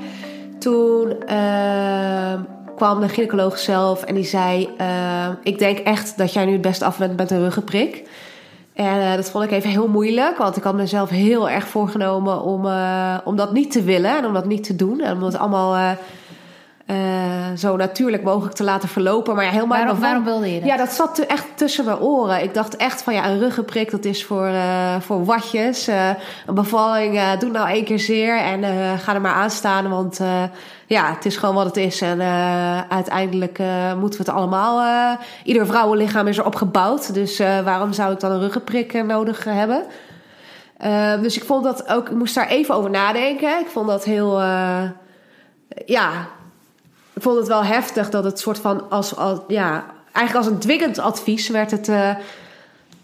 toen 0.59 1.13
uh, 1.29 2.33
kwam 2.75 3.01
de 3.01 3.09
gynaecoloog 3.09 3.57
zelf 3.57 4.03
en 4.03 4.15
die 4.15 4.23
zei... 4.23 4.69
ik 5.43 5.59
denk 5.59 5.77
echt 5.77 6.17
dat 6.17 6.33
jij 6.33 6.45
nu 6.45 6.51
het 6.51 6.61
best 6.61 6.81
af 6.81 6.97
bent 6.97 7.17
met 7.17 7.31
een 7.31 7.43
ruggenprik. 7.43 8.07
En 8.73 9.15
dat 9.15 9.29
vond 9.29 9.43
ik 9.43 9.51
even 9.51 9.69
heel 9.69 9.87
moeilijk, 9.87 10.37
want 10.37 10.57
ik 10.57 10.63
had 10.63 10.75
mezelf 10.75 11.09
heel 11.09 11.49
erg 11.49 11.67
voorgenomen 11.67 12.41
om, 12.41 12.65
om 13.23 13.35
dat 13.35 13.53
niet 13.53 13.71
te 13.71 13.83
willen 13.83 14.17
en 14.17 14.25
om 14.25 14.33
dat 14.33 14.45
niet 14.45 14.63
te 14.63 14.75
doen. 14.75 15.01
En 15.01 15.15
om 15.15 15.23
het 15.23 15.37
allemaal 15.37 15.97
uh, 16.91 17.57
zo 17.57 17.75
natuurlijk 17.75 18.23
mogelijk 18.23 18.55
te 18.55 18.63
laten 18.63 18.89
verlopen. 18.89 19.35
Maar 19.35 19.43
ja, 19.43 19.51
helemaal 19.51 19.77
waarom, 19.77 19.99
waarom 19.99 20.23
wilde 20.23 20.53
je 20.53 20.59
dat? 20.59 20.69
Ja, 20.69 20.77
dat 20.77 20.91
zat 20.91 21.19
echt 21.19 21.45
tussen 21.55 21.85
mijn 21.85 21.99
oren. 21.99 22.43
Ik 22.43 22.53
dacht 22.53 22.75
echt 22.75 23.03
van 23.03 23.13
ja, 23.13 23.29
een 23.29 23.39
ruggenprik 23.39 23.91
dat 23.91 24.05
is 24.05 24.25
voor, 24.25 24.47
uh, 24.47 24.95
voor 24.99 25.25
watjes. 25.25 25.89
Uh, 25.89 26.09
een 26.45 26.53
bevalling, 26.53 27.37
doe 27.39 27.49
nou 27.49 27.69
één 27.69 27.83
keer 27.83 27.99
zeer 27.99 28.37
en 28.37 28.63
ga 28.99 29.13
er 29.13 29.21
maar 29.21 29.33
aan 29.33 29.49
staan. 29.49 29.89
Want 29.89 30.19
ja, 30.85 31.13
het 31.13 31.25
is 31.25 31.37
gewoon 31.37 31.55
wat 31.55 31.65
het 31.65 31.77
is. 31.77 32.01
En 32.01 32.21
uiteindelijk 32.89 33.59
moeten 33.99 34.19
we 34.19 34.25
het 34.25 34.35
allemaal... 34.35 35.17
ieder 35.43 35.65
vrouwenlichaam 35.65 36.27
is 36.27 36.37
erop 36.37 36.55
gebouwd. 36.55 37.13
Dus 37.13 37.37
waarom 37.37 37.93
zou 37.93 38.13
ik 38.13 38.19
dan 38.19 38.31
een 38.31 38.39
ruggenprik 38.39 39.03
nodig 39.03 39.43
hebben? 39.43 39.83
dus 41.21 41.37
ik 41.37 41.43
vond 41.43 41.63
dat 41.63 41.87
ook... 41.87 42.09
Ik 42.09 42.15
moest 42.15 42.35
daar 42.35 42.47
even 42.47 42.75
over 42.75 42.89
nadenken. 42.89 43.59
Ik 43.59 43.67
vond 43.67 43.87
dat 43.87 44.03
heel... 44.03 44.41
ja, 45.85 46.11
vond 47.15 47.37
het 47.37 47.47
wel 47.47 47.63
heftig 47.63 48.09
dat 48.09 48.23
het 48.23 48.39
soort 48.39 48.59
van 48.59 48.89
als, 48.89 49.15
als 49.15 49.39
ja, 49.47 49.83
eigenlijk 50.11 50.45
als 50.45 50.55
een 50.55 50.59
dwingend 50.59 50.99
advies 50.99 51.49
werd 51.49 51.71
het, 51.71 51.87
uh, 51.87 52.09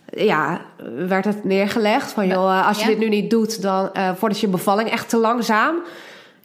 ja, 0.06 0.62
werd 1.08 1.26
het 1.26 1.44
neergelegd. 1.44 2.12
Van 2.12 2.28
joh, 2.28 2.68
als 2.68 2.80
je 2.80 2.86
dit 2.88 3.00
nu 3.00 3.10
niet 3.10 3.30
doet, 3.30 3.62
dan 3.62 3.90
uh, 3.94 4.10
wordt 4.20 4.40
je 4.40 4.48
bevalling 4.48 4.90
echt 4.90 5.10
te 5.10 5.18
langzaam. 5.18 5.76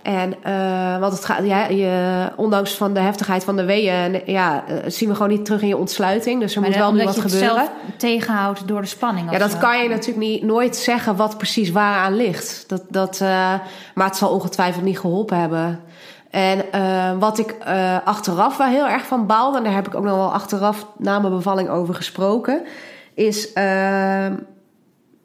En 0.03 0.35
uh, 0.47 0.99
want 0.99 1.13
het 1.13 1.25
gaat, 1.25 1.45
ja, 1.45 1.67
je, 1.67 2.29
ondanks 2.37 2.75
van 2.75 2.95
de 2.95 3.01
heftigheid 3.01 3.45
van 3.45 3.57
de 3.57 3.65
weeën, 3.65 4.23
ja, 4.27 4.65
zien 4.87 5.09
we 5.09 5.15
gewoon 5.15 5.31
niet 5.31 5.45
terug 5.45 5.63
in 5.63 5.69
je 5.69 5.77
ontsluiting. 5.77 6.41
Dus 6.41 6.55
er 6.55 6.61
maar 6.61 6.71
moet 6.71 6.79
wel 6.79 6.93
nu 6.93 7.05
wat 7.05 7.15
je 7.15 7.21
gebeuren. 7.21 7.49
Het 7.49 7.67
zelf 7.67 7.71
tegenhoudt 7.97 8.69
door 8.69 8.81
de 8.81 8.87
spanning. 8.87 9.31
Ja, 9.31 9.39
dat 9.39 9.51
zo. 9.51 9.59
kan 9.59 9.83
je 9.83 9.89
natuurlijk 9.89 10.27
niet, 10.27 10.43
nooit 10.43 10.77
zeggen 10.77 11.17
wat 11.17 11.39
precies 11.39 11.71
waaraan 11.71 12.17
ligt. 12.17 12.65
Dat, 12.67 12.83
dat, 12.89 13.21
uh, 13.23 13.29
maar 13.95 14.07
het 14.07 14.17
zal 14.17 14.31
ongetwijfeld 14.31 14.85
niet 14.85 14.99
geholpen 14.99 15.41
hebben. 15.41 15.81
En 16.33 16.65
uh, 16.75 17.11
wat 17.19 17.39
ik 17.39 17.57
uh, 17.67 17.97
achteraf 18.05 18.57
wel 18.57 18.67
heel 18.67 18.87
erg 18.87 19.07
van 19.07 19.27
baalde, 19.27 19.57
en 19.59 19.65
daar 19.65 19.75
heb 19.75 19.87
ik 19.87 19.95
ook 19.95 20.05
nog 20.05 20.17
wel 20.17 20.33
achteraf 20.33 20.87
na 20.99 21.19
mijn 21.19 21.35
bevalling 21.35 21.69
over 21.69 21.95
gesproken, 21.95 22.63
is. 23.15 23.55
Uh, 23.55 24.27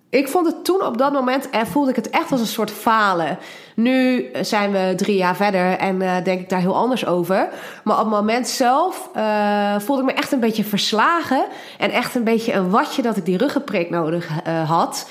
ik 0.09 0.27
vond 0.27 0.45
het 0.45 0.65
toen 0.65 0.85
op 0.85 0.97
dat 0.97 1.13
moment 1.13 1.49
en 1.49 1.67
voelde 1.67 1.89
ik 1.89 1.95
het 1.95 2.09
echt 2.09 2.31
als 2.31 2.39
een 2.39 2.47
soort 2.47 2.71
falen. 2.71 3.37
Nu 3.75 4.25
zijn 4.41 4.71
we 4.71 4.93
drie 4.95 5.17
jaar 5.17 5.35
verder 5.35 5.77
en 5.77 5.99
denk 6.23 6.39
ik 6.39 6.49
daar 6.49 6.59
heel 6.59 6.75
anders 6.75 7.05
over. 7.05 7.49
Maar 7.83 7.95
op 7.95 8.03
het 8.03 8.13
moment 8.13 8.47
zelf 8.47 9.09
voelde 9.77 10.01
ik 10.01 10.07
me 10.07 10.13
echt 10.13 10.31
een 10.31 10.39
beetje 10.39 10.63
verslagen. 10.63 11.45
En 11.77 11.91
echt 11.91 12.15
een 12.15 12.23
beetje 12.23 12.53
een 12.53 12.69
watje 12.69 13.01
dat 13.01 13.17
ik 13.17 13.25
die 13.25 13.37
ruggenprik 13.37 13.89
nodig 13.89 14.29
had. 14.65 15.09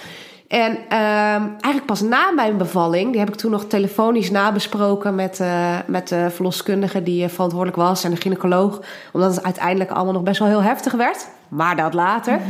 En 0.48 0.72
uh, 0.72 1.34
eigenlijk 1.40 1.86
pas 1.86 2.00
na 2.00 2.30
mijn 2.30 2.56
bevalling, 2.56 3.10
die 3.10 3.20
heb 3.20 3.28
ik 3.28 3.34
toen 3.34 3.50
nog 3.50 3.64
telefonisch 3.64 4.30
nabesproken 4.30 5.14
met, 5.14 5.40
uh, 5.40 5.76
met 5.86 6.08
de 6.08 6.30
verloskundige 6.30 7.02
die 7.02 7.28
verantwoordelijk 7.28 7.78
was 7.78 8.04
en 8.04 8.10
de 8.10 8.16
gynaecoloog. 8.16 8.80
Omdat 9.12 9.34
het 9.34 9.44
uiteindelijk 9.44 9.90
allemaal 9.90 10.12
nog 10.12 10.22
best 10.22 10.38
wel 10.38 10.48
heel 10.48 10.62
heftig 10.62 10.92
werd. 10.92 11.28
Maar 11.48 11.76
dat 11.76 11.94
later. 11.94 12.40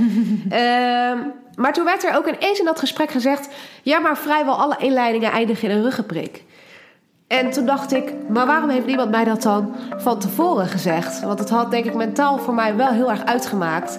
uh, 0.50 0.52
maar 1.62 1.72
toen 1.72 1.84
werd 1.84 2.04
er 2.04 2.16
ook 2.16 2.26
ineens 2.26 2.58
in 2.58 2.64
dat 2.64 2.78
gesprek 2.78 3.10
gezegd: 3.10 3.48
ja, 3.82 3.98
maar 3.98 4.16
vrijwel 4.16 4.60
alle 4.60 4.76
inleidingen 4.78 5.30
eindigen 5.32 5.70
in 5.70 5.76
een 5.76 5.82
ruggenprik. 5.82 6.44
En 7.26 7.50
toen 7.50 7.66
dacht 7.66 7.92
ik, 7.92 8.12
maar 8.28 8.46
waarom 8.46 8.68
heeft 8.68 8.86
niemand 8.86 9.10
mij 9.10 9.24
dat 9.24 9.42
dan 9.42 9.74
van 9.96 10.18
tevoren 10.18 10.66
gezegd? 10.66 11.20
Want 11.20 11.38
het 11.38 11.50
had 11.50 11.70
denk 11.70 11.84
ik 11.84 11.94
mentaal 11.94 12.38
voor 12.38 12.54
mij 12.54 12.76
wel 12.76 12.88
heel 12.88 13.10
erg 13.10 13.24
uitgemaakt. 13.24 13.98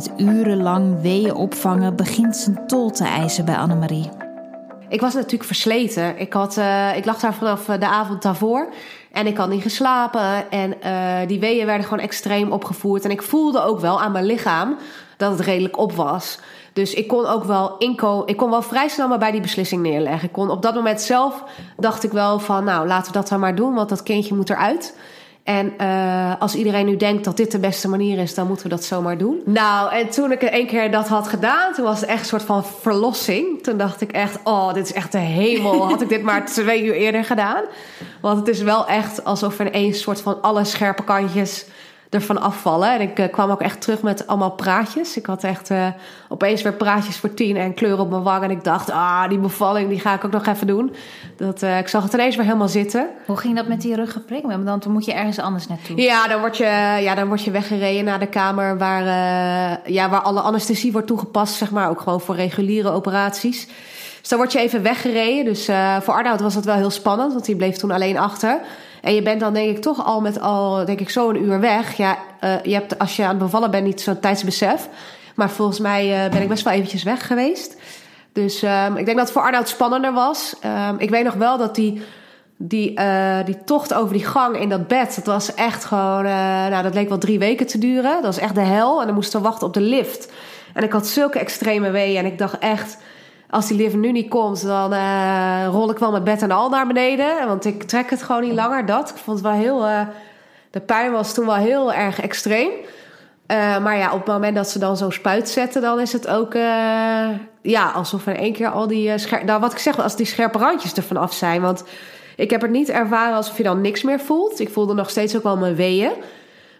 Het 0.00 0.10
urenlang 0.16 1.00
weeën 1.00 1.34
opvangen 1.34 1.96
begint 1.96 2.36
zijn 2.36 2.66
tol 2.66 2.90
te 2.90 3.04
eisen 3.04 3.44
bij 3.44 3.56
Annemarie. 3.56 4.08
Ik 4.88 5.00
was 5.00 5.14
natuurlijk 5.14 5.44
versleten. 5.44 6.18
Ik, 6.18 6.32
had, 6.32 6.56
uh, 6.56 6.96
ik 6.96 7.04
lag 7.04 7.20
daar 7.20 7.34
vanaf 7.34 7.64
de 7.64 7.86
avond 7.86 8.22
daarvoor. 8.22 8.68
En 9.12 9.26
ik 9.26 9.36
had 9.36 9.48
niet 9.48 9.62
geslapen. 9.62 10.50
En 10.50 10.74
uh, 10.84 11.28
die 11.28 11.40
weeën 11.40 11.66
werden 11.66 11.86
gewoon 11.86 12.04
extreem 12.04 12.52
opgevoerd. 12.52 13.04
En 13.04 13.10
ik 13.10 13.22
voelde 13.22 13.62
ook 13.62 13.80
wel 13.80 14.00
aan 14.00 14.12
mijn 14.12 14.24
lichaam 14.24 14.76
dat 15.16 15.30
het 15.30 15.40
redelijk 15.40 15.78
op 15.78 15.92
was. 15.92 16.38
Dus 16.72 16.94
ik 16.94 17.08
kon 17.08 17.26
ook 17.26 17.44
wel 17.44 17.76
inkomen. 17.78 18.26
Ik 18.26 18.36
kon 18.36 18.50
wel 18.50 18.62
vrij 18.62 18.88
snel 18.88 19.08
maar 19.08 19.18
bij 19.18 19.30
die 19.30 19.40
beslissing 19.40 19.82
neerleggen. 19.82 20.28
Ik 20.28 20.34
kon 20.34 20.50
op 20.50 20.62
dat 20.62 20.74
moment 20.74 21.00
zelf 21.00 21.44
dacht 21.76 22.02
ik 22.02 22.12
wel 22.12 22.38
van, 22.38 22.64
nou 22.64 22.86
laten 22.86 23.12
we 23.12 23.18
dat 23.18 23.28
dan 23.28 23.40
maar 23.40 23.54
doen, 23.54 23.74
want 23.74 23.88
dat 23.88 24.02
kindje 24.02 24.34
moet 24.34 24.50
eruit. 24.50 24.94
En 25.50 25.74
uh, 25.80 26.32
als 26.38 26.54
iedereen 26.54 26.86
nu 26.86 26.96
denkt 26.96 27.24
dat 27.24 27.36
dit 27.36 27.50
de 27.50 27.58
beste 27.58 27.88
manier 27.88 28.18
is, 28.18 28.34
dan 28.34 28.46
moeten 28.46 28.64
we 28.64 28.74
dat 28.74 28.84
zomaar 28.84 29.18
doen. 29.18 29.42
Nou, 29.44 29.92
en 29.92 30.10
toen 30.10 30.32
ik 30.32 30.42
één 30.42 30.66
keer 30.66 30.90
dat 30.90 31.08
had 31.08 31.28
gedaan, 31.28 31.72
toen 31.72 31.84
was 31.84 32.00
het 32.00 32.08
echt 32.08 32.20
een 32.20 32.26
soort 32.26 32.42
van 32.42 32.64
verlossing. 32.64 33.62
Toen 33.62 33.76
dacht 33.76 34.00
ik 34.00 34.12
echt, 34.12 34.38
oh, 34.44 34.72
dit 34.74 34.84
is 34.84 34.92
echt 34.92 35.12
de 35.12 35.18
hemel. 35.18 35.82
Had 35.88 36.02
ik 36.02 36.08
dit 36.08 36.22
maar 36.22 36.46
twee 36.46 36.84
uur 36.84 36.94
eerder 36.94 37.24
gedaan. 37.24 37.62
Want 38.20 38.38
het 38.38 38.48
is 38.48 38.62
wel 38.62 38.86
echt 38.86 39.24
alsof 39.24 39.58
er 39.58 39.68
een 39.70 39.94
soort 39.94 40.20
van 40.20 40.42
alle 40.42 40.64
scherpe 40.64 41.04
kantjes 41.04 41.64
ervan 42.10 42.40
afvallen. 42.40 42.94
En 42.94 43.00
ik 43.00 43.18
uh, 43.18 43.26
kwam 43.30 43.50
ook 43.50 43.60
echt 43.60 43.80
terug 43.80 44.02
met 44.02 44.26
allemaal 44.26 44.50
praatjes. 44.50 45.16
Ik 45.16 45.26
had 45.26 45.44
echt 45.44 45.70
uh, 45.70 45.86
opeens 46.28 46.62
weer 46.62 46.72
praatjes 46.72 47.16
voor 47.16 47.34
tien 47.34 47.56
en 47.56 47.74
kleur 47.74 47.98
op 47.98 48.10
mijn 48.10 48.22
wang. 48.22 48.42
En 48.42 48.50
ik 48.50 48.64
dacht, 48.64 48.90
ah, 48.90 49.28
die 49.28 49.38
bevalling, 49.38 49.88
die 49.88 50.00
ga 50.00 50.14
ik 50.14 50.24
ook 50.24 50.30
nog 50.30 50.46
even 50.46 50.66
doen. 50.66 50.94
Dat, 51.36 51.62
uh, 51.62 51.78
ik 51.78 51.88
zag 51.88 52.02
het 52.02 52.12
ineens 52.12 52.36
weer 52.36 52.44
helemaal 52.44 52.68
zitten. 52.68 53.08
Hoe 53.26 53.36
ging 53.36 53.56
dat 53.56 53.68
met 53.68 53.80
die 53.80 53.94
ruggenprik? 53.94 54.42
Want 54.42 54.82
dan 54.82 54.92
moet 54.92 55.04
je 55.04 55.12
ergens 55.12 55.38
anders 55.38 55.66
naartoe. 55.66 56.00
Ja, 56.00 56.28
dan 56.28 56.40
word 56.40 56.56
je, 56.56 56.64
ja, 57.00 57.14
dan 57.14 57.28
word 57.28 57.44
je 57.44 57.50
weggereden 57.50 58.04
naar 58.04 58.18
de 58.18 58.26
kamer 58.26 58.78
waar, 58.78 59.04
ja, 59.84 60.08
waar 60.08 60.20
alle 60.20 60.40
anesthesie 60.40 60.92
wordt 60.92 61.06
toegepast. 61.06 61.54
Zeg 61.54 61.70
maar, 61.70 61.88
ook 61.88 62.00
gewoon 62.00 62.20
voor 62.20 62.34
reguliere 62.34 62.90
operaties. 62.90 63.66
Dus 64.20 64.28
dan 64.28 64.38
word 64.38 64.52
je 64.52 64.58
even 64.58 64.82
weggereden. 64.82 65.44
Dus 65.44 65.64
voor 66.00 66.14
Arnoud 66.14 66.40
was 66.40 66.54
dat 66.54 66.64
wel 66.64 66.74
heel 66.74 66.90
spannend, 66.90 67.32
want 67.32 67.44
die 67.44 67.56
bleef 67.56 67.76
toen 67.76 67.90
alleen 67.90 68.18
achter. 68.18 68.60
En 69.00 69.14
je 69.14 69.22
bent 69.22 69.40
dan 69.40 69.52
denk 69.52 69.76
ik 69.76 69.82
toch 69.82 70.04
al 70.04 70.20
met 70.20 70.40
al, 70.40 70.84
denk 70.84 71.00
ik, 71.00 71.10
zo 71.10 71.28
een 71.28 71.42
uur 71.42 71.60
weg. 71.60 71.96
Ja, 71.96 72.18
uh, 72.44 72.62
je 72.62 72.74
hebt 72.74 72.98
als 72.98 73.16
je 73.16 73.22
aan 73.22 73.28
het 73.28 73.38
bevallen 73.38 73.70
bent 73.70 73.84
niet 73.84 74.00
zo'n 74.00 74.20
tijdsbesef. 74.20 74.88
Maar 75.34 75.50
volgens 75.50 75.78
mij 75.78 76.24
uh, 76.24 76.30
ben 76.30 76.42
ik 76.42 76.48
best 76.48 76.64
wel 76.64 76.72
eventjes 76.72 77.02
weg 77.02 77.26
geweest. 77.26 77.76
Dus 78.32 78.62
um, 78.62 78.96
ik 78.96 79.04
denk 79.04 79.16
dat 79.16 79.26
het 79.26 79.30
voor 79.30 79.42
Arnoud 79.42 79.68
spannender 79.68 80.12
was. 80.12 80.54
Um, 80.88 80.98
ik 80.98 81.10
weet 81.10 81.24
nog 81.24 81.34
wel 81.34 81.58
dat 81.58 81.74
die, 81.74 82.02
die, 82.56 83.00
uh, 83.00 83.44
die 83.44 83.64
tocht 83.64 83.94
over 83.94 84.12
die 84.12 84.24
gang 84.24 84.56
in 84.56 84.68
dat 84.68 84.88
bed... 84.88 85.14
dat 85.14 85.26
was 85.26 85.54
echt 85.54 85.84
gewoon... 85.84 86.22
nou, 86.70 86.82
dat 86.82 86.94
leek 86.94 87.08
wel 87.08 87.18
drie 87.18 87.38
weken 87.38 87.66
te 87.66 87.78
duren. 87.78 88.12
Dat 88.12 88.22
was 88.22 88.38
echt 88.38 88.54
de 88.54 88.60
hel. 88.60 89.00
En 89.00 89.06
dan 89.06 89.14
moesten 89.14 89.40
we 89.40 89.46
wachten 89.46 89.66
op 89.66 89.74
de 89.74 89.80
lift. 89.80 90.32
En 90.74 90.82
ik 90.82 90.92
had 90.92 91.06
zulke 91.06 91.38
extreme 91.38 91.90
weeën. 91.90 92.18
En 92.18 92.26
ik 92.26 92.38
dacht 92.38 92.58
echt 92.58 92.96
als 93.50 93.66
die 93.68 93.76
lift 93.76 93.96
nu 93.96 94.12
niet 94.12 94.28
komt, 94.28 94.66
dan 94.66 94.92
uh, 94.92 95.66
rol 95.70 95.90
ik 95.90 95.98
wel 95.98 96.10
met 96.10 96.24
bed 96.24 96.42
en 96.42 96.50
al 96.50 96.68
naar 96.68 96.86
beneden. 96.86 97.46
Want 97.46 97.64
ik 97.64 97.82
trek 97.82 98.10
het 98.10 98.22
gewoon 98.22 98.42
niet 98.42 98.54
langer, 98.54 98.86
dat. 98.86 99.10
Ik 99.10 99.16
vond 99.16 99.38
het 99.38 99.46
wel 99.46 99.56
heel... 99.56 99.88
Uh, 99.88 100.00
de 100.70 100.80
pijn 100.80 101.12
was 101.12 101.34
toen 101.34 101.46
wel 101.46 101.54
heel 101.54 101.92
erg 101.92 102.20
extreem. 102.20 102.70
Uh, 103.46 103.78
maar 103.78 103.96
ja, 103.96 104.12
op 104.12 104.18
het 104.18 104.26
moment 104.26 104.56
dat 104.56 104.68
ze 104.68 104.78
dan 104.78 104.96
zo'n 104.96 105.12
spuit 105.12 105.48
zetten... 105.48 105.82
dan 105.82 106.00
is 106.00 106.12
het 106.12 106.28
ook 106.28 106.54
ja, 107.62 107.90
alsof 107.90 108.26
in 108.26 108.36
één 108.36 108.52
keer 108.52 108.68
al 108.70 108.86
die... 108.86 109.18
Scher 109.18 109.44
nou, 109.44 109.60
wat 109.60 109.72
ik 109.72 109.78
zeg, 109.78 110.00
als 110.00 110.16
die 110.16 110.26
scherpe 110.26 110.58
randjes 110.58 110.94
ervan 110.94 111.16
af 111.16 111.32
zijn. 111.32 111.60
Want 111.60 111.84
ik 112.36 112.50
heb 112.50 112.60
het 112.60 112.70
niet 112.70 112.88
ervaren 112.88 113.36
alsof 113.36 113.56
je 113.56 113.62
dan 113.62 113.80
niks 113.80 114.02
meer 114.02 114.20
voelt. 114.20 114.60
Ik 114.60 114.70
voelde 114.70 114.94
nog 114.94 115.10
steeds 115.10 115.36
ook 115.36 115.42
wel 115.42 115.56
mijn 115.56 115.74
weeën. 115.74 116.12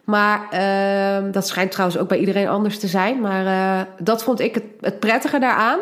Maar 0.04 0.40
uh, 0.52 1.32
dat 1.32 1.46
schijnt 1.46 1.70
trouwens 1.70 2.00
ook 2.00 2.08
bij 2.08 2.18
iedereen 2.18 2.48
anders 2.48 2.78
te 2.78 2.86
zijn. 2.86 3.20
Maar 3.20 3.86
dat 3.98 4.22
vond 4.22 4.40
ik 4.40 4.54
het, 4.54 4.64
het 4.80 5.00
prettige 5.00 5.38
daaraan 5.38 5.78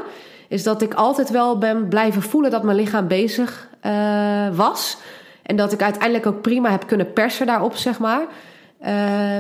is 0.49 0.63
dat 0.63 0.83
ik 0.83 0.95
altijd 0.95 1.31
wel 1.31 1.59
ben 1.59 1.89
blijven 1.89 2.23
voelen 2.23 2.51
dat 2.51 2.63
mijn 2.63 2.77
lichaam 2.77 3.07
bezig 3.07 3.69
uh, 3.87 4.49
was. 4.53 4.99
En 5.43 5.57
dat 5.57 5.73
ik 5.73 5.83
uiteindelijk 5.83 6.27
ook 6.27 6.43
prima 6.43 6.71
heb 6.71 6.87
kunnen 6.87 7.13
persen 7.13 7.47
daarop, 7.47 7.77
zeg 7.77 7.99
maar. 7.99 8.27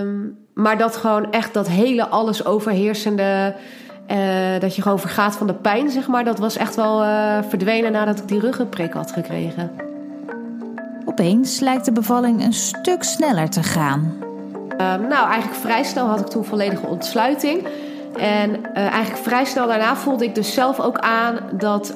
Um, 0.00 0.38
maar 0.54 0.78
dat 0.78 0.96
gewoon 0.96 1.32
echt 1.32 1.54
dat 1.54 1.68
hele 1.68 2.06
alles 2.06 2.44
overheersende 2.44 3.54
dat 4.60 4.76
je 4.76 4.82
gewoon 4.82 4.98
vergaat 4.98 5.36
van 5.36 5.46
de 5.46 5.54
pijn, 5.54 5.90
zeg 5.90 6.08
maar. 6.08 6.24
Dat 6.24 6.38
was 6.38 6.56
echt 6.56 6.74
wel 6.74 6.98
verdwenen 7.48 7.92
nadat 7.92 8.18
ik 8.18 8.28
die 8.28 8.40
ruggenprik 8.40 8.92
had 8.92 9.12
gekregen. 9.12 9.70
Opeens 11.04 11.60
lijkt 11.60 11.84
de 11.84 11.92
bevalling 11.92 12.44
een 12.44 12.52
stuk 12.52 13.02
sneller 13.02 13.50
te 13.50 13.62
gaan. 13.62 14.16
nou, 14.78 15.28
eigenlijk 15.30 15.60
vrij 15.60 15.82
snel 15.82 16.06
had 16.06 16.20
ik 16.20 16.26
toen 16.26 16.44
volledige 16.44 16.86
ontsluiting. 16.86 17.66
En 18.18 18.72
eigenlijk 18.74 19.22
vrij 19.22 19.44
snel 19.44 19.66
daarna 19.66 19.96
voelde 19.96 20.24
ik 20.24 20.34
dus 20.34 20.54
zelf 20.54 20.80
ook 20.80 20.98
aan 20.98 21.38
dat, 21.52 21.94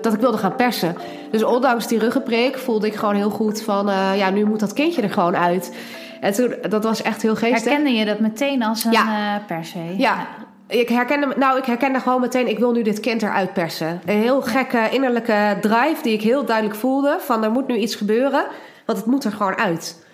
dat 0.00 0.14
ik 0.14 0.20
wilde 0.20 0.38
gaan 0.38 0.56
persen. 0.56 0.96
Dus 1.30 1.42
ondanks 1.42 1.86
die 1.86 1.98
ruggenprik 1.98 2.58
voelde 2.58 2.86
ik 2.86 2.94
gewoon 2.94 3.14
heel 3.14 3.30
goed 3.30 3.62
van... 3.62 3.86
ja, 4.16 4.30
nu 4.30 4.44
moet 4.44 4.60
dat 4.60 4.72
kindje 4.72 5.02
er 5.02 5.10
gewoon 5.10 5.36
uit. 5.36 5.76
En 6.20 6.32
toen, 6.32 6.54
dat 6.68 6.84
was 6.84 7.02
echt 7.02 7.22
heel 7.22 7.36
geestig. 7.36 7.64
Herkende 7.64 7.90
je 7.90 8.04
dat 8.04 8.18
meteen 8.18 8.62
als 8.62 8.84
een 8.84 8.92
ja. 8.92 9.42
Per 9.46 9.64
se? 9.64 9.94
Ja. 9.96 10.26
Ik 10.66 10.88
herkende, 10.88 11.34
nou, 11.36 11.58
ik 11.58 11.64
herkende 11.64 12.00
gewoon 12.00 12.20
meteen, 12.20 12.48
ik 12.48 12.58
wil 12.58 12.72
nu 12.72 12.82
dit 12.82 13.00
kind 13.00 13.22
eruit 13.22 13.52
persen. 13.52 14.00
Een 14.04 14.18
heel 14.18 14.42
gekke 14.42 14.88
innerlijke 14.90 15.56
drive 15.60 16.02
die 16.02 16.12
ik 16.12 16.22
heel 16.22 16.44
duidelijk 16.44 16.76
voelde. 16.76 17.16
Van 17.20 17.44
er 17.44 17.50
moet 17.50 17.66
nu 17.66 17.76
iets 17.76 17.94
gebeuren, 17.94 18.44
want 18.86 18.98
het 18.98 19.06
moet 19.06 19.24
er 19.24 19.32
gewoon 19.32 19.56
uit. 19.56 20.06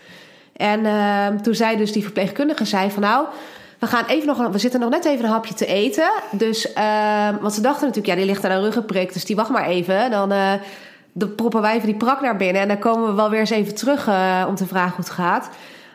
En 0.57 0.81
uh, 0.81 1.27
toen 1.27 1.55
zei 1.55 1.77
dus 1.77 1.93
die 1.93 2.03
verpleegkundige, 2.03 2.65
zei 2.65 2.91
van 2.91 3.03
nou, 3.03 3.27
we 3.81 3.87
gaan 3.87 4.05
even 4.05 4.27
nog, 4.27 4.49
we 4.49 4.59
zitten 4.59 4.81
nog 4.81 4.91
net 4.91 5.05
even 5.05 5.25
een 5.25 5.31
hapje 5.31 5.55
te 5.55 5.67
eten. 5.67 6.11
Dus, 6.31 6.67
uh, 6.75 7.29
want 7.41 7.55
ze 7.55 7.61
dachten 7.61 7.87
natuurlijk, 7.87 8.07
ja, 8.07 8.15
die 8.15 8.25
ligt 8.25 8.45
aan 8.45 8.51
een 8.51 8.63
ruggenprik, 8.63 9.13
dus 9.13 9.25
die 9.25 9.37
wacht 9.37 9.51
maar 9.51 9.67
even. 9.67 10.11
Dan, 10.11 10.33
uh, 10.33 10.53
dan 11.13 11.35
proppen 11.35 11.61
wij 11.61 11.75
even 11.75 11.87
die 11.87 11.97
prak 11.97 12.21
naar 12.21 12.37
binnen 12.37 12.63
en 12.63 12.69
dan 12.69 12.79
komen 12.79 13.09
we 13.09 13.15
wel 13.15 13.31
weer 13.31 13.41
eens 13.41 13.51
even 13.51 13.75
terug 13.75 14.09
uh, 14.09 14.45
om 14.49 14.55
te 14.55 14.67
vragen 14.67 14.97
hoe 14.97 15.05
het 15.05 15.15
gaat. 15.15 15.49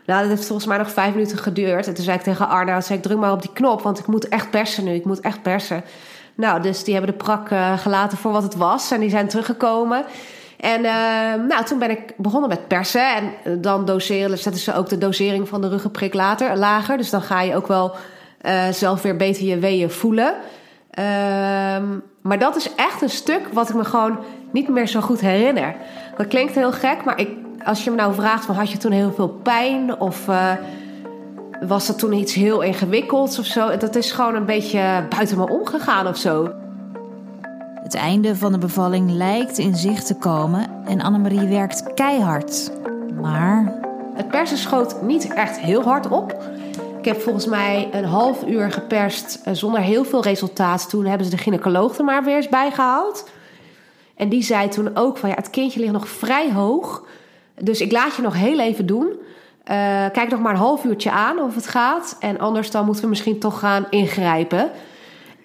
Nou, 0.05 0.19
dat 0.21 0.29
heeft 0.29 0.45
volgens 0.45 0.67
mij 0.67 0.77
nog 0.77 0.91
vijf 0.91 1.13
minuten 1.13 1.37
geduurd. 1.37 1.87
En 1.87 1.93
toen 1.93 2.03
zei 2.03 2.17
ik 2.17 2.23
tegen 2.23 2.47
Arna, 2.47 2.81
zei 2.81 2.97
ik 2.97 3.03
druk 3.03 3.17
maar 3.17 3.31
op 3.31 3.41
die 3.41 3.53
knop, 3.53 3.81
want 3.81 3.99
ik 3.99 4.07
moet 4.07 4.27
echt 4.27 4.49
persen 4.49 4.83
nu. 4.83 4.93
Ik 4.93 5.05
moet 5.05 5.19
echt 5.19 5.41
persen. 5.41 5.83
Nou, 6.35 6.61
dus 6.61 6.83
die 6.83 6.93
hebben 6.93 7.11
de 7.11 7.23
prak 7.23 7.49
uh, 7.49 7.77
gelaten 7.77 8.17
voor 8.17 8.31
wat 8.31 8.43
het 8.43 8.55
was. 8.55 8.91
En 8.91 8.99
die 8.99 9.09
zijn 9.09 9.27
teruggekomen. 9.27 10.05
En 10.59 10.79
uh, 10.79 11.47
nou, 11.47 11.65
toen 11.65 11.79
ben 11.79 11.89
ik 11.89 12.13
begonnen 12.17 12.49
met 12.49 12.67
persen. 12.67 13.15
En 13.15 13.61
dan 13.61 13.85
doseren, 13.85 14.37
zetten 14.37 14.61
ze 14.61 14.75
ook 14.75 14.89
de 14.89 14.97
dosering 14.97 15.47
van 15.47 15.61
de 15.61 15.69
ruggenprik 15.69 16.13
later, 16.13 16.57
lager. 16.57 16.97
Dus 16.97 17.09
dan 17.09 17.21
ga 17.21 17.41
je 17.41 17.55
ook 17.55 17.67
wel 17.67 17.95
uh, 18.41 18.67
zelf 18.71 19.01
weer 19.01 19.15
beter 19.15 19.45
je 19.45 19.59
weeën 19.59 19.91
voelen. 19.91 20.33
Ehm, 20.91 21.85
maar 22.21 22.39
dat 22.39 22.55
is 22.55 22.75
echt 22.75 23.01
een 23.01 23.09
stuk 23.09 23.47
wat 23.53 23.69
ik 23.69 23.75
me 23.75 23.85
gewoon 23.85 24.19
niet 24.51 24.67
meer 24.67 24.87
zo 24.87 25.01
goed 25.01 25.21
herinner. 25.21 25.75
Dat 26.17 26.27
klinkt 26.27 26.55
heel 26.55 26.71
gek, 26.71 27.03
maar 27.03 27.19
ik 27.19 27.29
als 27.65 27.83
je 27.83 27.89
me 27.89 27.95
nou 27.95 28.13
vraagt, 28.13 28.45
had 28.45 28.71
je 28.71 28.77
toen 28.77 28.91
heel 28.91 29.13
veel 29.15 29.29
pijn? 29.29 29.99
Of 29.99 30.27
uh, 30.27 30.51
was 31.61 31.87
dat 31.87 31.99
toen 31.99 32.13
iets 32.13 32.33
heel 32.33 32.61
ingewikkelds 32.61 33.39
of 33.39 33.45
zo? 33.45 33.77
Dat 33.77 33.95
is 33.95 34.11
gewoon 34.11 34.35
een 34.35 34.45
beetje 34.45 35.05
buiten 35.09 35.37
me 35.37 35.49
omgegaan 35.49 36.07
of 36.07 36.17
zo. 36.17 36.53
Het 37.85 37.95
einde 37.95 38.35
van 38.35 38.51
de 38.51 38.57
bevalling 38.57 39.11
lijkt 39.11 39.57
in 39.57 39.75
zicht 39.75 40.07
te 40.07 40.15
komen 40.15 40.85
en 40.85 41.01
Annemarie 41.01 41.47
werkt 41.47 41.93
keihard. 41.93 42.71
Maar. 43.21 43.79
Het 44.13 44.27
persen 44.27 44.57
schoot 44.57 45.01
niet 45.01 45.33
echt 45.33 45.59
heel 45.59 45.83
hard 45.83 46.09
op. 46.09 46.43
Ik 46.97 47.05
heb 47.05 47.21
volgens 47.21 47.45
mij 47.45 47.89
een 47.91 48.05
half 48.05 48.43
uur 48.47 48.71
geperst 48.71 49.41
eh, 49.43 49.53
zonder 49.53 49.81
heel 49.81 50.05
veel 50.05 50.23
resultaat. 50.23 50.89
Toen 50.89 51.05
hebben 51.05 51.25
ze 51.25 51.35
de 51.35 51.41
gynaecoloog 51.41 51.97
er 51.97 52.03
maar 52.03 52.23
weer 52.23 52.35
eens 52.35 52.49
bij 52.49 52.71
gehaald. 52.71 53.29
En 54.15 54.29
die 54.29 54.43
zei 54.43 54.69
toen 54.69 54.95
ook 54.95 55.17
van 55.17 55.29
ja, 55.29 55.35
het 55.35 55.49
kindje 55.49 55.79
ligt 55.79 55.91
nog 55.91 56.07
vrij 56.07 56.51
hoog. 56.51 57.03
Dus 57.59 57.81
ik 57.81 57.91
laat 57.91 58.15
je 58.15 58.21
nog 58.21 58.33
heel 58.33 58.59
even 58.59 58.85
doen. 58.85 59.07
Uh, 59.07 59.15
kijk 60.11 60.29
nog 60.29 60.39
maar 60.39 60.53
een 60.53 60.59
half 60.59 60.83
uurtje 60.83 61.11
aan 61.11 61.39
of 61.39 61.55
het 61.55 61.67
gaat. 61.67 62.15
En 62.19 62.39
anders 62.39 62.71
dan 62.71 62.85
moeten 62.85 63.03
we 63.03 63.09
misschien 63.09 63.39
toch 63.39 63.59
gaan 63.59 63.85
ingrijpen. 63.89 64.71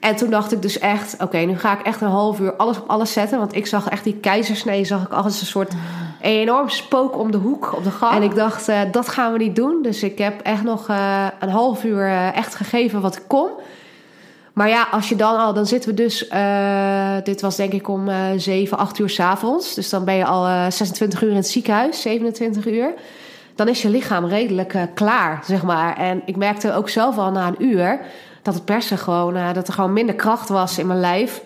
En 0.01 0.17
toen 0.17 0.31
dacht 0.31 0.53
ik 0.53 0.63
dus 0.63 0.79
echt, 0.79 1.17
oké, 1.23 1.39
nu 1.39 1.59
ga 1.59 1.79
ik 1.79 1.87
echt 1.87 2.01
een 2.01 2.09
half 2.09 2.41
uur 2.41 2.57
alles 2.57 2.79
op 2.79 2.89
alles 2.89 3.13
zetten. 3.13 3.39
Want 3.39 3.57
ik 3.57 3.67
zag 3.67 3.89
echt 3.89 4.05
die 4.05 4.17
keizersnee, 4.17 4.85
zag 4.85 5.03
ik 5.03 5.13
als 5.13 5.41
een 5.41 5.47
soort 5.47 5.73
enorm 6.21 6.69
spook 6.69 7.19
om 7.19 7.31
de 7.31 7.39
hoek 7.39 7.77
op 7.77 7.85
de 7.85 7.91
gang. 7.91 8.15
En 8.15 8.23
ik 8.23 8.35
dacht, 8.35 8.69
uh, 8.69 8.81
dat 8.93 9.09
gaan 9.09 9.33
we 9.33 9.39
niet 9.39 9.57
doen. 9.57 9.83
Dus 9.83 10.03
ik 10.03 10.19
heb 10.19 10.41
echt 10.41 10.63
nog 10.63 10.89
uh, 10.89 11.27
een 11.41 11.49
half 11.49 11.85
uur 11.85 12.09
echt 12.35 12.55
gegeven 12.55 13.01
wat 13.01 13.17
ik 13.17 13.23
kon. 13.27 13.51
Maar 14.53 14.69
ja, 14.69 14.89
als 14.91 15.09
je 15.09 15.17
dan 15.17 15.37
al, 15.37 15.55
dan 15.55 15.67
zitten 15.67 15.91
we 15.91 15.97
dus, 15.97 16.19
dit 17.25 17.41
was 17.41 17.57
denk 17.57 17.73
ik 17.73 17.89
om 17.89 18.09
uh, 18.09 18.17
7, 18.37 18.79
8 18.79 18.99
uur 18.99 19.11
s'avonds. 19.11 19.75
Dus 19.75 19.89
dan 19.89 20.05
ben 20.05 20.15
je 20.15 20.25
al 20.25 20.47
uh, 20.47 20.67
26 20.71 21.23
uur 21.23 21.31
in 21.31 21.37
het 21.37 21.49
ziekenhuis, 21.49 22.01
27 22.01 22.67
uur. 22.67 22.93
Dan 23.55 23.69
is 23.69 23.83
je 23.83 23.89
lichaam 23.89 24.25
redelijk 24.27 24.89
klaar, 24.95 25.43
zeg 25.47 25.63
maar. 25.63 25.97
En 25.97 26.23
ik 26.25 26.37
merkte 26.37 26.73
ook 26.73 26.89
zelf 26.89 27.19
al 27.19 27.31
na 27.31 27.47
een 27.47 27.65
uur 27.65 28.01
dat 28.43 28.55
het 28.55 28.65
persen 28.65 28.99
gewoon, 28.99 29.37
uh, 29.37 29.53
dat 29.53 29.69
er 29.69 29.75
gewoon 29.75 29.93
minder 29.93 30.15
kracht 30.15 30.49
was 30.49 30.79
in 30.79 30.87
mijn 30.87 31.01
lijf. 31.01 31.43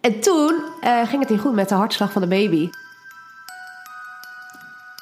En 0.00 0.20
toen 0.20 0.62
uh, 0.84 1.06
ging 1.06 1.20
het 1.20 1.30
niet 1.30 1.40
goed 1.40 1.54
met 1.54 1.68
de 1.68 1.74
hartslag 1.74 2.12
van 2.12 2.22
de 2.22 2.28
baby. 2.28 2.70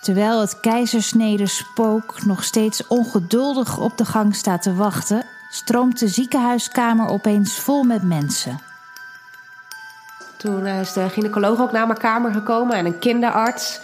Terwijl 0.03 0.41
het 0.41 0.61
keizersnede 0.61 1.47
spook 1.47 2.25
nog 2.25 2.45
steeds 2.45 2.87
ongeduldig 2.87 3.79
op 3.79 3.99
de 3.99 4.05
gang 4.05 4.35
staat 4.35 4.63
te 4.63 4.75
wachten, 4.75 5.27
stroomt 5.51 5.99
de 5.99 6.09
ziekenhuiskamer 6.09 7.09
opeens 7.09 7.59
vol 7.61 7.83
met 7.83 8.03
mensen. 8.03 8.61
Toen 10.37 10.67
is 10.67 10.93
de 10.93 11.09
gynaecoloog 11.09 11.61
ook 11.61 11.73
naar 11.73 11.87
mijn 11.87 11.99
kamer 11.99 12.33
gekomen 12.33 12.77
en 12.77 12.87
een 12.87 12.99
kinderarts. 12.99 13.81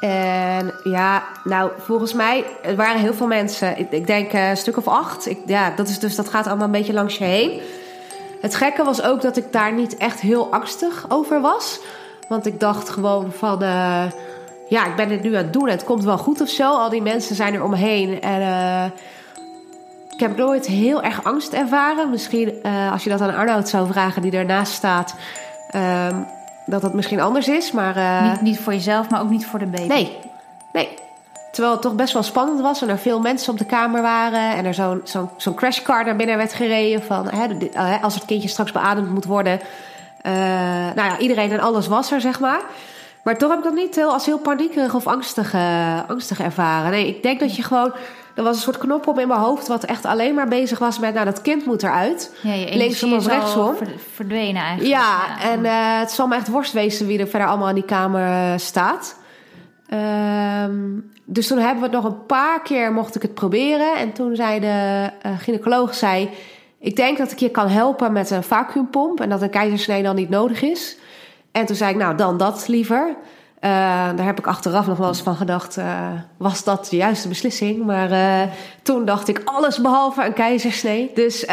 En 0.00 0.72
ja, 0.84 1.22
nou, 1.44 1.70
volgens 1.78 2.12
mij 2.12 2.44
er 2.62 2.76
waren 2.76 3.00
heel 3.00 3.14
veel 3.14 3.26
mensen. 3.26 3.78
Ik, 3.78 3.90
ik 3.90 4.06
denk 4.06 4.32
een 4.32 4.56
stuk 4.56 4.76
of 4.76 4.88
acht. 4.88 5.28
Ik, 5.28 5.38
ja, 5.46 5.70
dat 5.70 5.88
is 5.88 5.98
dus 5.98 6.16
dat 6.16 6.28
gaat 6.28 6.46
allemaal 6.46 6.64
een 6.66 6.72
beetje 6.72 6.92
langs 6.92 7.18
je 7.18 7.24
heen. 7.24 7.60
Het 8.40 8.54
gekke 8.54 8.84
was 8.84 9.02
ook 9.02 9.22
dat 9.22 9.36
ik 9.36 9.52
daar 9.52 9.72
niet 9.72 9.96
echt 9.96 10.20
heel 10.20 10.52
angstig 10.52 11.04
over 11.08 11.40
was. 11.40 11.80
Want 12.28 12.46
ik 12.46 12.60
dacht 12.60 12.88
gewoon 12.88 13.32
van, 13.32 13.62
uh, 13.62 14.04
ja, 14.68 14.86
ik 14.86 14.96
ben 14.96 15.08
dit 15.08 15.22
nu 15.22 15.34
aan 15.34 15.42
het 15.42 15.52
doen. 15.52 15.66
En 15.66 15.74
het 15.74 15.84
komt 15.84 16.04
wel 16.04 16.18
goed 16.18 16.40
of 16.40 16.48
zo. 16.48 16.70
Al 16.70 16.90
die 16.90 17.02
mensen 17.02 17.36
zijn 17.36 17.54
er 17.54 17.64
omheen. 17.64 18.20
En 18.20 18.40
uh, 18.40 18.84
ik 20.10 20.20
heb 20.20 20.36
nooit 20.36 20.66
heel 20.66 21.02
erg 21.02 21.24
angst 21.24 21.52
ervaren. 21.52 22.10
Misschien 22.10 22.62
als 22.92 23.04
je 23.04 23.10
dat 23.10 23.20
aan 23.20 23.34
Arnoud 23.34 23.68
zou 23.68 23.92
vragen, 23.92 24.22
die 24.22 24.32
ernaast 24.32 24.72
staat, 24.72 25.14
uh, 25.74 26.16
dat 26.68 26.82
dat 26.82 26.94
misschien 26.94 27.20
anders 27.20 27.48
is. 27.48 27.72
Maar, 27.72 27.96
uh, 27.96 28.30
niet, 28.30 28.40
niet 28.40 28.60
voor 28.60 28.72
jezelf, 28.72 29.10
maar 29.10 29.20
ook 29.20 29.30
niet 29.30 29.46
voor 29.46 29.58
de 29.58 29.66
baby. 29.66 29.86
Nee, 29.86 30.16
nee. 30.72 30.88
Terwijl 31.52 31.72
het 31.72 31.82
toch 31.82 31.94
best 31.94 32.12
wel 32.12 32.22
spannend 32.22 32.60
was 32.60 32.82
en 32.82 32.88
er 32.88 32.98
veel 32.98 33.20
mensen 33.20 33.52
op 33.52 33.58
de 33.58 33.64
kamer 33.64 34.02
waren. 34.02 34.56
En 34.56 34.64
er 34.64 34.74
zo'n 34.74 35.00
zo'n 35.04 35.30
zo'n 35.36 35.54
crashcar 35.54 36.04
naar 36.04 36.16
binnen 36.16 36.36
werd 36.36 36.52
gereden. 36.52 37.02
Van, 37.02 37.28
hè, 37.28 37.68
eh, 37.68 38.02
als 38.02 38.14
het 38.14 38.24
kindje 38.24 38.48
straks 38.48 38.72
beademd 38.72 39.10
moet 39.10 39.24
worden. 39.24 39.60
Uh, 40.22 40.32
nou 40.94 40.94
ja, 40.94 41.18
iedereen 41.18 41.50
en 41.52 41.60
alles 41.60 41.86
was 41.86 42.12
er, 42.12 42.20
zeg 42.20 42.40
maar. 42.40 42.60
Maar 43.22 43.38
toch 43.38 43.48
heb 43.48 43.58
ik 43.58 43.64
dat 43.64 43.74
niet 43.74 43.94
heel, 43.94 44.12
als 44.12 44.26
heel 44.26 44.38
paniekerig 44.38 44.94
of 44.94 45.06
angstig, 45.06 45.54
uh, 45.54 46.08
angstig 46.08 46.40
ervaren. 46.40 46.90
Nee, 46.90 47.08
ik 47.08 47.22
denk 47.22 47.40
dat 47.40 47.56
je 47.56 47.62
gewoon 47.62 47.92
er 48.38 48.44
was 48.44 48.56
een 48.56 48.62
soort 48.62 48.78
knop 48.78 49.06
op 49.06 49.18
in 49.18 49.28
mijn 49.28 49.40
hoofd 49.40 49.68
wat 49.68 49.84
echt 49.84 50.04
alleen 50.04 50.34
maar 50.34 50.48
bezig 50.48 50.78
was 50.78 50.98
met, 50.98 51.14
nou, 51.14 51.24
dat 51.24 51.42
kind 51.42 51.66
moet 51.66 51.82
eruit. 51.82 52.34
Ja, 52.42 52.52
je 52.52 52.76
Linksom 52.76 53.12
of 53.12 53.26
rechtsom. 53.26 53.74
verdwenen 54.14 54.62
eigenlijk. 54.62 54.94
Ja, 54.94 55.26
ja. 55.38 55.50
en 55.50 55.64
uh, 55.64 55.98
het 55.98 56.10
zal 56.10 56.26
me 56.26 56.36
echt 56.36 56.48
worst 56.48 56.72
wezen 56.72 57.06
wie 57.06 57.18
er 57.18 57.28
verder 57.28 57.48
allemaal 57.48 57.68
in 57.68 57.74
die 57.74 57.84
kamer 57.84 58.20
uh, 58.20 58.52
staat. 58.56 59.16
Um, 60.64 61.10
dus 61.24 61.46
toen 61.46 61.58
hebben 61.58 61.78
we 61.78 61.84
het 61.84 62.02
nog 62.02 62.04
een 62.04 62.26
paar 62.26 62.62
keer 62.62 62.92
mocht 62.92 63.14
ik 63.14 63.22
het 63.22 63.34
proberen. 63.34 63.96
En 63.96 64.12
toen 64.12 64.36
zei 64.36 64.60
de 64.60 65.10
uh, 65.26 65.38
gynaecoloog, 65.38 65.94
zei, 65.94 66.30
ik 66.78 66.96
denk 66.96 67.18
dat 67.18 67.32
ik 67.32 67.38
je 67.38 67.50
kan 67.50 67.68
helpen 67.68 68.12
met 68.12 68.30
een 68.30 68.44
vacuümpomp 68.44 69.20
en 69.20 69.28
dat 69.28 69.42
een 69.42 69.50
keizersnee 69.50 70.02
dan 70.02 70.16
niet 70.16 70.28
nodig 70.28 70.62
is. 70.62 70.96
En 71.52 71.66
toen 71.66 71.76
zei 71.76 71.90
ik, 71.90 71.96
nou, 71.96 72.16
dan 72.16 72.36
dat 72.36 72.68
liever. 72.68 73.16
Uh, 73.64 73.70
daar 74.16 74.26
heb 74.26 74.38
ik 74.38 74.46
achteraf 74.46 74.86
nog 74.86 74.98
wel 74.98 75.08
eens 75.08 75.20
van 75.20 75.36
gedacht, 75.36 75.78
uh, 75.78 76.08
was 76.36 76.64
dat 76.64 76.86
de 76.90 76.96
juiste 76.96 77.28
beslissing? 77.28 77.84
Maar 77.84 78.10
uh, 78.10 78.52
toen 78.82 79.04
dacht 79.04 79.28
ik 79.28 79.42
alles 79.44 79.78
behalve 79.78 80.24
een 80.24 80.32
keizersnee. 80.32 81.10
Dus 81.14 81.44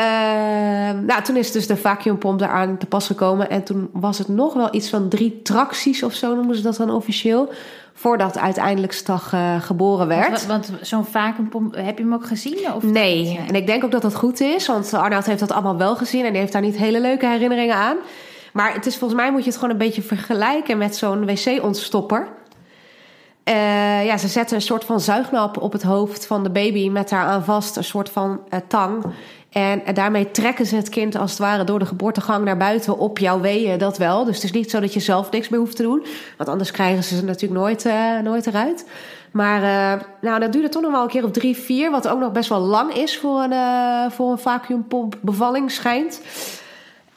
nou, 1.06 1.22
toen 1.24 1.36
is 1.36 1.52
dus 1.52 1.68
de 1.68 1.78
vacuümpomp 1.78 2.41
eraan 2.41 2.78
te 2.78 2.86
pas 2.86 3.08
gekomen. 3.08 3.50
En 3.50 3.63
toen 3.63 3.89
was 3.94 4.18
het 4.18 4.28
nog 4.28 4.54
wel 4.54 4.68
iets 4.72 4.89
van 4.89 5.10
drie 5.10 5.41
tracties 5.41 6.04
of 6.04 6.13
zo 6.13 6.36
noemen 6.36 6.56
ze 6.56 6.62
dat 6.62 6.76
dan 6.76 6.89
officieel. 6.89 7.52
Voordat 7.94 8.38
uiteindelijk 8.38 8.94
Stag 8.94 9.34
geboren 9.60 10.08
werd. 10.08 10.46
Want, 10.46 10.68
want 10.68 10.72
zo'n 10.82 11.06
vacuümpomp, 11.06 11.76
heb 11.76 11.98
je 11.98 12.04
hem 12.04 12.13
ook 12.13 12.26
gezien? 12.26 12.74
Of 12.74 12.84
nee, 12.84 13.39
en 13.48 13.56
ik 13.56 13.68
denk 13.68 13.84
ook 13.84 13.91
dat 13.91 14.02
dat 14.02 14.15
goed 14.15 14.41
is. 14.41 14.68
Want 14.68 14.94
Arnoud 14.94 15.26
heeft 15.26 15.39
dat 15.39 15.52
allemaal 15.52 15.78
wel 15.78 15.96
gezien 15.96 16.26
en 16.26 16.32
die 16.32 16.39
heeft 16.39 16.54
daar 16.54 16.62
niet 16.62 16.78
hele 16.78 17.02
leuke 17.02 17.28
herinneringen 17.28 17.76
aan. 17.76 17.98
Maar 18.56 18.74
het 18.74 18.86
is 18.86 18.98
volgens 18.98 19.20
mij 19.22 19.32
moet 19.32 19.44
je 19.44 19.50
het 19.50 19.56
gewoon 19.56 19.70
een 19.70 19.78
beetje 19.78 20.02
vergelijken 20.02 20.78
met 20.78 20.96
zo'n 20.96 21.26
wc-ontstopper. 21.26 22.28
Uh, 23.50 24.06
ja, 24.06 24.18
ze 24.18 24.28
zetten 24.28 24.56
een 24.56 24.62
soort 24.62 24.84
van 24.84 25.00
zuignap 25.00 25.62
op 25.62 25.72
het 25.72 25.84
hoofd 25.84 26.26
van 26.26 26.44
de 26.44 26.50
baby 26.50 26.89
met 26.89 27.10
daaraan 27.10 27.44
vast 27.44 27.76
een 27.76 27.84
soort 27.84 28.10
van 28.10 28.39
uh, 28.50 28.60
tang. 28.68 29.04
En, 29.50 29.86
en 29.86 29.94
daarmee 29.94 30.32
trekken 30.32 30.65
ze 30.65 30.76
het 30.76 30.89
kind 30.89 31.15
als 31.15 31.30
het 31.30 31.39
ware 31.39 31.63
door 31.63 31.80
de 31.80 31.86
geboortegang 31.86 32.46
naar 32.46 32.58
buiten 32.58 32.98
op 32.98 33.20
jouw 33.20 33.39
weeën, 33.39 33.78
dat 33.78 33.98
wel. 33.98 34.26
Dus 34.26 34.36
het 34.36 34.44
is 34.44 34.52
niet 34.52 34.70
zo 34.70 34.80
dat 34.80 34.94
je 34.94 35.00
zelf 35.00 35.32
niks 35.32 35.50
meer 35.50 35.60
hoeft 35.60 35.76
te 35.76 35.84
doen. 35.84 36.06
Want 36.38 36.50
anders 36.50 36.72
krijgen 36.72 37.04
ze 37.04 37.15
ze 37.15 37.24
natuurlijk 37.24 37.62
nooit, 37.62 37.89
nooit 38.24 38.48
eruit. 38.48 38.89
Maar 39.32 39.62
nou, 40.22 40.39
dat 40.39 40.52
duurde 40.52 40.70
toch 40.70 40.82
nog 40.82 40.91
wel 40.91 41.02
een 41.02 41.08
keer 41.08 41.24
of 41.24 41.32
drie, 41.32 41.58
vier. 41.58 41.91
Wat 41.91 42.08
ook 42.08 42.20
nog 42.20 42.32
best 42.32 42.50
wel 42.50 42.60
lang 42.60 42.94
is 42.94 43.18
voor 43.18 43.41
een, 43.41 44.12
voor 44.12 44.32
een 44.32 44.39
vacuümpomp 44.39 45.15
bevalling 45.22 45.72
schijnt. 45.72 46.22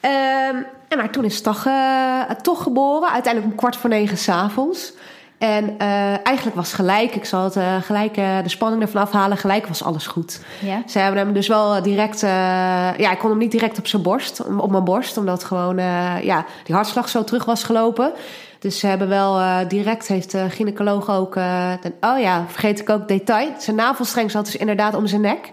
Ehm, 0.00 0.56
en 0.88 0.98
maar 0.98 1.10
toen 1.10 1.24
is 1.24 1.34
het 1.34 1.44
toch, 1.44 1.64
uh, 1.64 2.22
toch 2.42 2.62
geboren. 2.62 3.10
Uiteindelijk 3.10 3.52
om 3.52 3.58
kwart 3.58 3.76
voor 3.76 3.90
negen 3.90 4.18
s'avonds. 4.18 4.92
En 5.38 5.64
uh, 5.64 6.26
eigenlijk 6.26 6.56
was 6.56 6.72
gelijk, 6.72 7.14
ik 7.14 7.24
zal 7.24 7.44
het 7.44 7.56
uh, 7.56 7.82
gelijk 7.82 8.14
de 8.14 8.42
spanning 8.44 8.82
ervan 8.82 9.02
afhalen, 9.02 9.36
gelijk 9.36 9.66
was 9.66 9.84
alles 9.84 10.06
goed. 10.06 10.40
Ja. 10.60 10.82
Ze 10.86 10.98
hebben 10.98 11.20
hem 11.20 11.32
dus 11.32 11.48
wel 11.48 11.82
direct, 11.82 12.20
ja, 12.20 13.10
ik 13.10 13.18
kon 13.18 13.30
hem 13.30 13.38
niet 13.38 13.50
direct 13.50 13.78
op 13.78 13.86
zijn 13.86 14.02
borst, 14.02 14.46
op 14.58 14.70
mijn 14.70 14.84
borst, 14.84 15.16
omdat 15.16 15.44
gewoon, 15.44 15.76
ja, 16.22 16.44
die 16.64 16.74
hartslag 16.74 17.08
zo 17.08 17.24
terug 17.24 17.44
was 17.44 17.64
gelopen. 17.64 18.12
Dus 18.58 18.78
ze 18.78 18.86
hebben 18.86 19.08
wel 19.08 19.68
direct, 19.68 20.08
heeft 20.08 20.30
de 20.30 20.50
gynaecoloog 20.50 21.10
ook, 21.10 21.36
oh 22.00 22.18
ja, 22.18 22.44
vergeet 22.48 22.80
ik 22.80 22.90
ook 22.90 23.08
detail, 23.08 23.50
zijn 23.58 23.76
navelstreng 23.76 24.30
zat 24.30 24.44
dus 24.44 24.56
inderdaad 24.56 24.94
om 24.94 25.06
zijn 25.06 25.20
nek. 25.20 25.52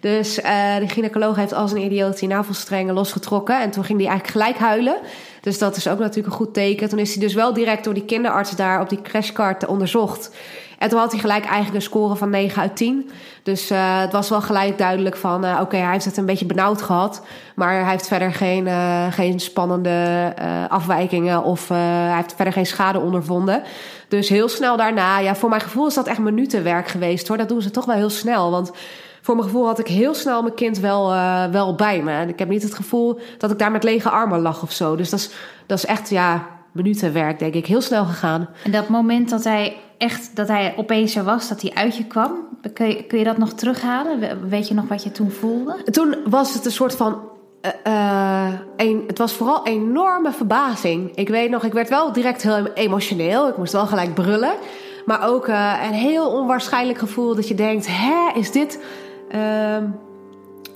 Dus 0.00 0.38
uh, 0.38 0.76
de 0.76 0.88
gynaecoloog 0.88 1.36
heeft 1.36 1.52
als 1.52 1.72
een 1.72 1.82
idioot 1.82 2.18
die 2.18 2.28
navelstrengen 2.28 2.94
losgetrokken. 2.94 3.60
En 3.60 3.70
toen 3.70 3.84
ging 3.84 3.98
hij 3.98 4.08
eigenlijk 4.08 4.38
gelijk 4.38 4.58
huilen. 4.58 4.96
Dus 5.40 5.58
dat 5.58 5.76
is 5.76 5.88
ook 5.88 5.98
natuurlijk 5.98 6.26
een 6.26 6.32
goed 6.32 6.54
teken. 6.54 6.88
Toen 6.88 6.98
is 6.98 7.14
hij 7.14 7.22
dus 7.22 7.34
wel 7.34 7.52
direct 7.52 7.84
door 7.84 7.94
die 7.94 8.04
kinderarts 8.04 8.56
daar 8.56 8.80
op 8.80 8.88
die 8.88 9.02
crashcard 9.02 9.66
onderzocht. 9.66 10.30
En 10.78 10.88
toen 10.88 10.98
had 10.98 11.10
hij 11.10 11.20
gelijk 11.20 11.44
eigenlijk 11.44 11.74
een 11.74 11.82
score 11.82 12.16
van 12.16 12.30
9 12.30 12.62
uit 12.62 12.76
10. 12.76 13.10
Dus 13.42 13.70
uh, 13.70 14.00
het 14.00 14.12
was 14.12 14.28
wel 14.28 14.40
gelijk 14.40 14.78
duidelijk 14.78 15.16
van... 15.16 15.44
Uh, 15.44 15.58
oké, 15.60 15.76
hij 15.76 15.92
heeft 15.92 16.04
het 16.04 16.16
een 16.16 16.26
beetje 16.26 16.46
benauwd 16.46 16.82
gehad. 16.82 17.22
Maar 17.54 17.80
hij 17.80 17.90
heeft 17.90 18.08
verder 18.08 18.32
geen, 18.32 18.66
uh, 18.66 19.12
geen 19.12 19.40
spannende 19.40 20.32
afwijkingen... 20.68 21.42
of 21.42 21.68
hij 21.68 22.14
heeft 22.14 22.34
verder 22.34 22.52
geen 22.52 22.66
schade 22.66 23.00
ondervonden. 23.00 23.62
Dus 24.08 24.28
heel 24.28 24.48
snel 24.48 24.76
daarna... 24.76 25.18
Ja, 25.18 25.36
voor 25.36 25.48
mijn 25.48 25.60
gevoel 25.60 25.86
is 25.86 25.94
dat 25.94 26.06
echt 26.06 26.18
minutenwerk 26.18 26.88
geweest 26.88 27.28
hoor. 27.28 27.36
Dat 27.36 27.48
doen 27.48 27.62
ze 27.62 27.70
toch 27.70 27.84
wel 27.84 27.96
heel 27.96 28.10
snel, 28.10 28.50
want 28.50 28.72
voor 29.28 29.36
mijn 29.36 29.48
gevoel 29.48 29.66
had 29.66 29.78
ik 29.78 29.88
heel 29.88 30.14
snel 30.14 30.42
mijn 30.42 30.54
kind 30.54 30.78
wel, 30.78 31.12
uh, 31.12 31.44
wel 31.44 31.74
bij 31.74 32.02
me. 32.02 32.12
En 32.12 32.28
ik 32.28 32.38
heb 32.38 32.48
niet 32.48 32.62
het 32.62 32.74
gevoel 32.74 33.18
dat 33.38 33.50
ik 33.50 33.58
daar 33.58 33.70
met 33.70 33.82
lege 33.82 34.10
armen 34.10 34.40
lag 34.40 34.62
of 34.62 34.72
zo. 34.72 34.96
Dus 34.96 35.10
dat 35.10 35.18
is, 35.18 35.30
dat 35.66 35.78
is 35.78 35.84
echt, 35.84 36.10
ja, 36.10 36.46
minutenwerk, 36.72 37.38
denk 37.38 37.54
ik. 37.54 37.66
Heel 37.66 37.80
snel 37.80 38.04
gegaan. 38.04 38.48
En 38.64 38.70
dat 38.70 38.88
moment 38.88 39.30
dat 39.30 39.44
hij 39.44 39.76
echt, 39.98 40.36
dat 40.36 40.48
hij 40.48 40.74
opeens 40.76 41.16
er 41.16 41.24
was, 41.24 41.48
dat 41.48 41.62
hij 41.62 41.70
uit 41.74 41.96
je 41.96 42.04
kwam, 42.04 42.32
kun 42.72 42.88
je, 42.88 43.04
kun 43.04 43.18
je 43.18 43.24
dat 43.24 43.38
nog 43.38 43.52
terughalen? 43.52 44.48
Weet 44.48 44.68
je 44.68 44.74
nog 44.74 44.88
wat 44.88 45.02
je 45.02 45.12
toen 45.12 45.30
voelde? 45.30 45.76
Toen 45.90 46.16
was 46.24 46.54
het 46.54 46.64
een 46.64 46.72
soort 46.72 46.96
van 46.96 47.20
uh, 47.86 48.52
een, 48.76 49.04
het 49.06 49.18
was 49.18 49.32
vooral 49.32 49.66
enorme 49.66 50.32
verbazing. 50.32 51.14
Ik 51.14 51.28
weet 51.28 51.50
nog, 51.50 51.64
ik 51.64 51.72
werd 51.72 51.88
wel 51.88 52.12
direct 52.12 52.42
heel 52.42 52.66
emotioneel. 52.66 53.48
Ik 53.48 53.56
moest 53.56 53.72
wel 53.72 53.86
gelijk 53.86 54.14
brullen. 54.14 54.52
Maar 55.04 55.28
ook 55.28 55.48
uh, 55.48 55.82
een 55.86 55.94
heel 55.94 56.28
onwaarschijnlijk 56.28 56.98
gevoel 56.98 57.34
dat 57.34 57.48
je 57.48 57.54
denkt: 57.54 57.86
hè, 57.90 58.30
is 58.34 58.52
dit. 58.52 58.80
Uh, 59.34 59.76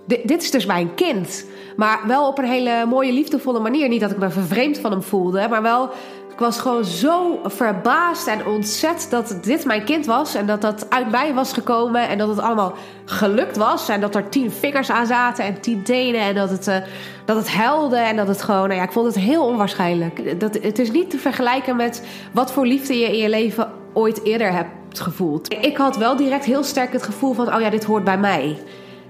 dit, 0.07 0.43
is 0.43 0.51
dus 0.51 0.67
mijn 0.67 0.95
kind. 0.95 1.47
Maar 1.77 2.01
wel 2.07 2.29
op 2.29 2.39
een 2.39 2.45
hele 2.45 2.87
mooie, 2.87 3.13
liefdevolle 3.13 3.61
manier. 3.61 3.89
Niet 3.89 4.01
dat 4.01 4.11
ik 4.11 4.19
me 4.19 4.31
vervreemd 4.31 4.79
van 4.79 4.91
hem 4.91 5.03
voelde, 5.03 5.49
maar 5.49 5.63
wel. 5.63 5.91
Ik 6.33 6.39
was 6.39 6.61
gewoon 6.61 6.85
zo 6.85 7.41
verbaasd 7.45 8.27
en 8.27 8.47
ontzet 8.47 9.07
dat 9.11 9.39
dit 9.43 9.65
mijn 9.65 9.85
kind 9.85 10.07
was. 10.07 10.35
En 10.35 10.47
dat 10.47 10.61
dat 10.61 10.91
uit 10.91 11.11
mij 11.11 11.35
was 11.35 11.53
gekomen. 11.53 12.09
En 12.09 12.19
dat 12.19 12.29
het 12.29 12.39
allemaal 12.39 12.75
gelukt 13.05 13.57
was. 13.57 13.89
En 13.89 14.01
dat 14.01 14.15
er 14.15 14.29
tien 14.29 14.51
vingers 14.51 14.91
aan 14.91 15.07
zaten 15.07 15.45
en 15.45 15.61
tien 15.61 15.83
tenen. 15.83 16.21
En 16.21 16.35
dat 16.35 16.51
het, 16.51 16.69
uh, 16.69 16.77
dat 17.25 17.37
het 17.37 17.51
huilde. 17.51 17.97
En 17.97 18.17
dat 18.17 18.29
het 18.29 18.43
gewoon. 18.43 18.69
Nou 18.69 18.75
ja, 18.75 18.83
ik 18.83 18.93
vond 18.93 19.07
het 19.07 19.25
heel 19.25 19.45
onwaarschijnlijk. 19.45 20.41
Dat, 20.41 20.55
het 20.63 20.79
is 20.79 20.91
niet 20.91 21.11
te 21.11 21.19
vergelijken 21.19 21.77
met 21.77 22.07
wat 22.33 22.53
voor 22.53 22.67
liefde 22.67 22.99
je 22.99 23.07
in 23.07 23.19
je 23.19 23.29
leven 23.29 23.73
ooit 23.93 24.25
eerder 24.25 24.53
hebt 24.53 24.82
gevoeld. 25.01 25.53
Ik 25.53 25.77
had 25.77 25.97
wel 25.97 26.17
direct 26.17 26.45
heel 26.45 26.65
sterk 26.65 26.93
het 26.93 27.03
gevoel 27.03 27.33
van: 27.33 27.55
oh 27.55 27.61
ja, 27.61 27.71
dit 27.71 27.85
hoort 27.85 28.05
bij 28.05 28.19
mij. 28.19 28.59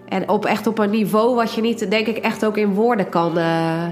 En 0.08 0.28
op 0.28 0.44
echt 0.44 0.66
op 0.66 0.78
een 0.78 0.90
niveau 0.90 1.34
wat 1.34 1.54
je 1.54 1.60
niet, 1.60 1.90
denk 1.90 2.06
ik, 2.06 2.16
echt 2.16 2.44
ook 2.44 2.56
in 2.56 2.74
woorden 2.74 3.08
kan, 3.08 3.38
uh, 3.38 3.86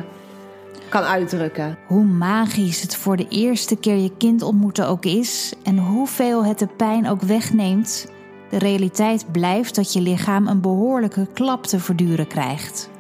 kan 0.88 1.02
uitdrukken. 1.02 1.78
Hoe 1.86 2.04
magisch 2.04 2.82
het 2.82 2.96
voor 2.96 3.16
de 3.16 3.26
eerste 3.28 3.76
keer 3.76 3.96
je 3.96 4.16
kind 4.16 4.42
ontmoeten 4.42 4.88
ook 4.88 5.04
is 5.04 5.52
en 5.62 5.78
hoeveel 5.78 6.44
het 6.44 6.58
de 6.58 6.66
pijn 6.66 7.08
ook 7.08 7.22
wegneemt, 7.22 8.06
de 8.50 8.58
realiteit 8.58 9.32
blijft 9.32 9.74
dat 9.74 9.92
je 9.92 10.00
lichaam 10.00 10.46
een 10.46 10.60
behoorlijke 10.60 11.26
klap 11.32 11.66
te 11.66 11.78
verduren 11.78 12.26
krijgt. 12.26 12.90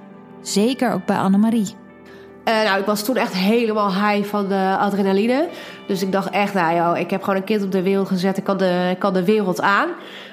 Zeker 0.40 0.92
ook 0.92 1.06
bij 1.06 1.16
Annemarie. 1.16 1.79
Uh, 2.44 2.62
nou, 2.62 2.80
ik 2.80 2.86
was 2.86 3.02
toen 3.02 3.16
echt 3.16 3.34
helemaal 3.34 3.94
high 3.94 4.28
van 4.28 4.48
de 4.48 4.76
adrenaline. 4.78 5.48
Dus 5.86 6.02
ik 6.02 6.12
dacht 6.12 6.30
echt, 6.30 6.54
nou 6.54 6.76
joh, 6.76 6.98
ik 6.98 7.10
heb 7.10 7.22
gewoon 7.22 7.38
een 7.38 7.44
kind 7.44 7.62
op 7.62 7.72
de 7.72 7.82
wereld 7.82 8.08
gezet. 8.08 8.36
Ik 8.36 8.44
kan 8.44 8.56
de, 8.56 8.88
ik 8.90 8.98
kan 8.98 9.12
de 9.12 9.24
wereld 9.24 9.60
aan. 9.60 9.88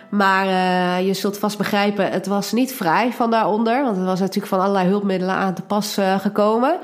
Maar 0.10 0.46
uh, 0.46 1.08
je 1.08 1.13
zult 1.13 1.38
vast 1.38 1.58
begrijpen, 1.58 2.12
het 2.12 2.28
was 2.28 2.52
niet 2.52 2.74
vrij 2.74 3.12
van 3.12 3.32
daaronder. 3.32 3.84
Want 3.84 3.96
het 3.98 4.06
was 4.06 4.20
natuurlijk 4.20 4.48
van 4.48 4.60
allerlei 4.60 4.88
hulpmiddelen 4.88 5.36
aan 5.36 5.54
te 5.54 5.62
pas 5.62 5.98
uh, 5.98 6.20
gekomen. 6.20 6.76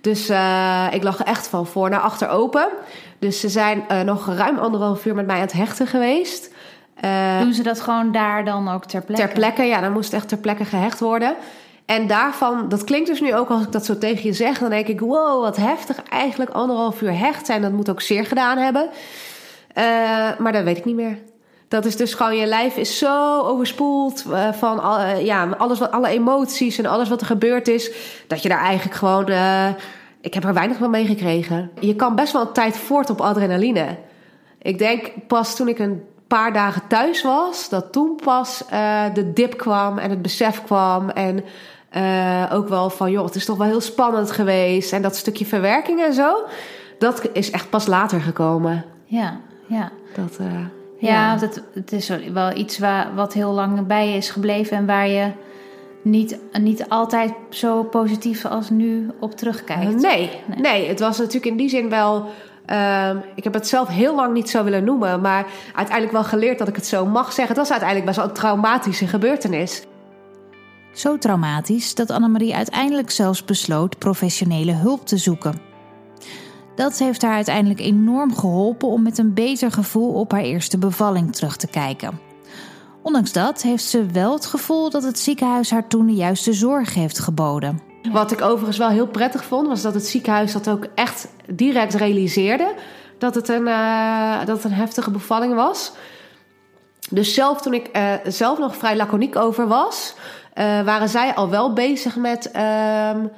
Dus 0.00 0.30
ik 0.90 1.02
lag 1.02 1.22
echt 1.22 1.48
van 1.48 1.66
voor 1.66 1.90
naar 1.90 2.00
achter 2.00 2.28
open. 2.28 2.68
Dus 3.18 3.40
ze 3.40 3.48
zijn 3.48 3.84
nog 4.04 4.34
ruim 4.34 4.58
anderhalf 4.58 5.06
uur 5.06 5.14
met 5.14 5.26
mij 5.26 5.36
aan 5.36 5.40
het 5.42 5.52
hechten 5.52 5.86
geweest. 5.86 6.50
Doen 7.40 7.52
ze 7.52 7.62
dat 7.62 7.80
gewoon 7.80 8.12
daar 8.12 8.44
dan 8.44 8.68
ook 8.68 8.84
ter 8.84 9.02
plekke? 9.02 9.24
Ter 9.24 9.34
plekke, 9.34 9.62
ja. 9.62 9.80
Dan 9.80 9.92
moest 9.92 10.12
echt 10.12 10.28
ter 10.28 10.38
plekke 10.38 10.64
gehecht 10.64 11.00
worden. 11.00 11.34
En 11.86 12.06
daarvan, 12.06 12.68
dat 12.68 12.84
klinkt 12.84 13.08
dus 13.08 13.20
nu 13.20 13.34
ook 13.34 13.48
als 13.48 13.62
ik 13.62 13.72
dat 13.72 13.84
zo 13.84 13.98
tegen 13.98 14.24
je 14.24 14.32
zeg, 14.32 14.58
dan 14.58 14.70
denk 14.70 14.86
ik: 14.86 15.00
wow, 15.00 15.42
wat 15.42 15.56
heftig. 15.56 16.02
Eigenlijk 16.02 16.50
anderhalf 16.50 17.02
uur 17.02 17.18
hecht 17.18 17.46
zijn, 17.46 17.62
dat 17.62 17.72
moet 17.72 17.90
ook 17.90 18.00
zeer 18.00 18.26
gedaan 18.26 18.58
hebben. 18.58 18.88
Uh, 19.78 19.84
maar 20.38 20.52
dat 20.52 20.64
weet 20.64 20.78
ik 20.78 20.84
niet 20.84 20.94
meer. 20.94 21.18
Dat 21.68 21.84
is 21.84 21.96
dus 21.96 22.14
gewoon, 22.14 22.36
je 22.36 22.46
lijf 22.46 22.76
is 22.76 22.98
zo 22.98 23.40
overspoeld 23.40 24.24
uh, 24.28 24.52
van 24.52 24.78
uh, 24.78 25.24
ja, 25.24 25.48
alles 25.58 25.78
wat, 25.78 25.90
alle 25.90 26.08
emoties 26.08 26.78
en 26.78 26.86
alles 26.86 27.08
wat 27.08 27.20
er 27.20 27.26
gebeurd 27.26 27.68
is, 27.68 27.90
dat 28.26 28.42
je 28.42 28.48
daar 28.48 28.60
eigenlijk 28.60 28.96
gewoon. 28.96 29.28
ik 30.20 30.34
heb 30.34 30.44
er 30.44 30.54
weinig 30.54 30.76
van 30.76 30.90
meegekregen. 30.90 31.70
Je 31.80 31.96
kan 31.96 32.14
best 32.14 32.32
wel 32.32 32.42
een 32.42 32.52
tijd 32.52 32.76
voort 32.76 33.10
op 33.10 33.20
adrenaline. 33.20 33.98
Ik 34.62 34.78
denk 34.78 35.12
pas 35.26 35.56
toen 35.56 35.68
ik 35.68 35.78
een 35.78 36.02
paar 36.26 36.52
dagen 36.52 36.82
thuis 36.88 37.22
was, 37.22 37.68
dat 37.68 37.92
toen 37.92 38.20
pas 38.24 38.64
de 39.14 39.32
dip 39.32 39.56
kwam 39.56 39.98
en 39.98 40.10
het 40.10 40.22
besef 40.22 40.62
kwam. 40.62 41.10
En 41.10 41.44
uh, 41.96 42.50
ook 42.52 42.68
wel 42.68 42.90
van, 42.90 43.10
joh, 43.10 43.24
het 43.24 43.34
is 43.34 43.44
toch 43.44 43.56
wel 43.56 43.66
heel 43.66 43.80
spannend 43.80 44.30
geweest. 44.30 44.92
En 44.92 45.02
dat 45.02 45.16
stukje 45.16 45.46
verwerking 45.46 46.02
en 46.02 46.14
zo, 46.14 46.36
dat 46.98 47.28
is 47.32 47.50
echt 47.50 47.70
pas 47.70 47.86
later 47.86 48.20
gekomen. 48.20 48.84
Ja, 49.04 49.40
ja. 49.66 49.90
Dat, 50.14 50.38
uh, 50.40 50.46
ja, 50.98 51.08
ja. 51.08 51.36
Dat, 51.36 51.62
het 51.74 51.92
is 51.92 52.08
wel 52.32 52.56
iets 52.56 52.78
waar, 52.78 53.14
wat 53.14 53.32
heel 53.32 53.52
lang 53.52 53.86
bij 53.86 54.08
je 54.08 54.16
is 54.16 54.30
gebleven 54.30 54.76
en 54.76 54.86
waar 54.86 55.08
je 55.08 55.30
niet, 56.02 56.38
niet 56.52 56.88
altijd 56.88 57.32
zo 57.50 57.82
positief 57.82 58.44
als 58.44 58.70
nu 58.70 59.10
op 59.20 59.36
terugkijkt. 59.36 60.02
Nee, 60.02 60.30
nee, 60.46 60.60
nee. 60.60 60.88
het 60.88 61.00
was 61.00 61.18
natuurlijk 61.18 61.46
in 61.46 61.56
die 61.56 61.68
zin 61.68 61.88
wel. 61.88 62.26
Uh, 62.70 63.10
ik 63.34 63.44
heb 63.44 63.54
het 63.54 63.68
zelf 63.68 63.88
heel 63.88 64.14
lang 64.14 64.32
niet 64.32 64.50
zo 64.50 64.64
willen 64.64 64.84
noemen, 64.84 65.20
maar 65.20 65.46
uiteindelijk 65.74 66.12
wel 66.12 66.24
geleerd 66.24 66.58
dat 66.58 66.68
ik 66.68 66.76
het 66.76 66.86
zo 66.86 67.06
mag 67.06 67.26
zeggen. 67.32 67.46
Het 67.46 67.56
was 67.56 67.70
uiteindelijk 67.70 68.06
best 68.06 68.18
wel 68.18 68.28
een 68.28 68.40
traumatische 68.40 69.06
gebeurtenis. 69.06 69.82
Zo 70.94 71.18
traumatisch 71.18 71.94
dat 71.94 72.10
Annemarie 72.10 72.54
uiteindelijk 72.54 73.10
zelfs 73.10 73.44
besloot 73.44 73.98
professionele 73.98 74.72
hulp 74.72 75.06
te 75.06 75.16
zoeken. 75.16 75.60
Dat 76.74 76.98
heeft 76.98 77.22
haar 77.22 77.34
uiteindelijk 77.34 77.80
enorm 77.80 78.36
geholpen 78.36 78.88
om 78.88 79.02
met 79.02 79.18
een 79.18 79.34
beter 79.34 79.72
gevoel 79.72 80.12
op 80.12 80.30
haar 80.32 80.42
eerste 80.42 80.78
bevalling 80.78 81.34
terug 81.34 81.56
te 81.56 81.66
kijken. 81.66 82.20
Ondanks 83.02 83.32
dat 83.32 83.62
heeft 83.62 83.84
ze 83.84 84.06
wel 84.06 84.32
het 84.32 84.46
gevoel 84.46 84.90
dat 84.90 85.02
het 85.02 85.18
ziekenhuis 85.18 85.70
haar 85.70 85.88
toen 85.88 86.06
de 86.06 86.14
juiste 86.14 86.52
zorg 86.52 86.94
heeft 86.94 87.18
geboden. 87.18 87.80
Wat 88.12 88.32
ik 88.32 88.40
overigens 88.40 88.78
wel 88.78 88.88
heel 88.88 89.06
prettig 89.06 89.44
vond, 89.44 89.66
was 89.66 89.82
dat 89.82 89.94
het 89.94 90.06
ziekenhuis 90.06 90.52
dat 90.52 90.68
ook 90.68 90.86
echt 90.94 91.28
direct 91.46 91.94
realiseerde 91.94 92.74
dat 93.18 93.34
het 93.34 93.48
een, 93.48 93.66
uh, 93.66 94.44
dat 94.46 94.64
een 94.64 94.72
heftige 94.72 95.10
bevalling 95.10 95.54
was. 95.54 95.92
Dus 97.10 97.34
zelf 97.34 97.60
toen 97.60 97.74
ik 97.74 97.96
uh, 97.96 98.12
zelf 98.26 98.58
nog 98.58 98.76
vrij 98.76 98.96
laconiek 98.96 99.36
over 99.36 99.66
was, 99.66 100.14
waren 100.84 101.08
zij 101.08 101.34
al 101.34 101.50
wel 101.50 101.72
bezig 101.72 102.16
met. 102.16 102.50
Um, 103.14 103.30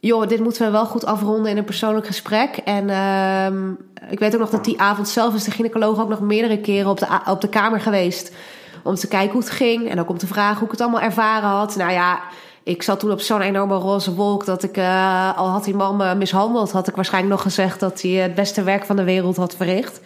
joh, 0.00 0.28
dit 0.28 0.40
moeten 0.40 0.64
we 0.64 0.70
wel 0.70 0.86
goed 0.86 1.04
afronden 1.04 1.50
in 1.50 1.56
een 1.56 1.64
persoonlijk 1.64 2.06
gesprek. 2.06 2.56
En 2.56 2.90
um, 2.90 3.78
ik 4.08 4.18
weet 4.18 4.34
ook 4.34 4.40
nog 4.40 4.50
dat 4.50 4.64
die 4.64 4.80
avond 4.80 5.08
zelf 5.08 5.34
is 5.34 5.44
de 5.44 5.50
gynaecoloog 5.50 6.00
ook 6.00 6.08
nog 6.08 6.20
meerdere 6.20 6.60
keren 6.60 6.90
op 6.90 6.98
de, 6.98 7.06
op 7.26 7.40
de 7.40 7.48
kamer 7.48 7.80
geweest. 7.80 8.34
Om 8.82 8.94
te 8.94 9.08
kijken 9.08 9.32
hoe 9.32 9.40
het 9.40 9.50
ging. 9.50 9.90
En 9.90 10.00
ook 10.00 10.08
om 10.08 10.18
te 10.18 10.26
vragen 10.26 10.56
hoe 10.56 10.64
ik 10.64 10.70
het 10.70 10.80
allemaal 10.80 11.00
ervaren 11.00 11.48
had. 11.48 11.76
Nou 11.76 11.92
ja, 11.92 12.20
ik 12.62 12.82
zat 12.82 13.00
toen 13.00 13.10
op 13.10 13.20
zo'n 13.20 13.40
enorme 13.40 13.74
roze 13.74 14.14
wolk 14.14 14.44
dat 14.44 14.62
ik, 14.62 14.76
uh, 14.76 15.38
al 15.38 15.48
had 15.48 15.64
die 15.64 15.74
man 15.74 16.18
mishandeld, 16.18 16.72
had 16.72 16.88
ik 16.88 16.94
waarschijnlijk 16.94 17.34
nog 17.34 17.42
gezegd 17.42 17.80
dat 17.80 18.02
hij 18.02 18.10
het 18.10 18.34
beste 18.34 18.62
werk 18.62 18.84
van 18.84 18.96
de 18.96 19.04
wereld 19.04 19.36
had 19.36 19.56
verricht. 19.56 20.00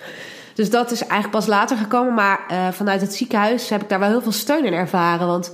Dus 0.54 0.70
dat 0.70 0.90
is 0.90 1.00
eigenlijk 1.00 1.30
pas 1.30 1.46
later 1.46 1.76
gekomen. 1.76 2.14
Maar 2.14 2.40
uh, 2.50 2.68
vanuit 2.68 3.00
het 3.00 3.14
ziekenhuis 3.14 3.68
heb 3.68 3.82
ik 3.82 3.88
daar 3.88 3.98
wel 3.98 4.08
heel 4.08 4.22
veel 4.22 4.32
steun 4.32 4.64
in 4.64 4.72
ervaren. 4.72 5.26
Want 5.26 5.52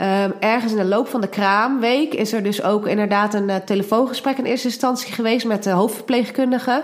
Um, 0.00 0.32
ergens 0.40 0.72
in 0.72 0.78
de 0.78 0.84
loop 0.84 1.08
van 1.08 1.20
de 1.20 1.28
kraamweek 1.28 2.14
is 2.14 2.32
er 2.32 2.42
dus 2.42 2.62
ook 2.62 2.86
inderdaad 2.86 3.34
een 3.34 3.48
uh, 3.48 3.56
telefoongesprek 3.56 4.38
in 4.38 4.44
eerste 4.44 4.66
instantie 4.66 5.12
geweest 5.12 5.46
met 5.46 5.62
de 5.62 5.70
hoofdverpleegkundige. 5.70 6.82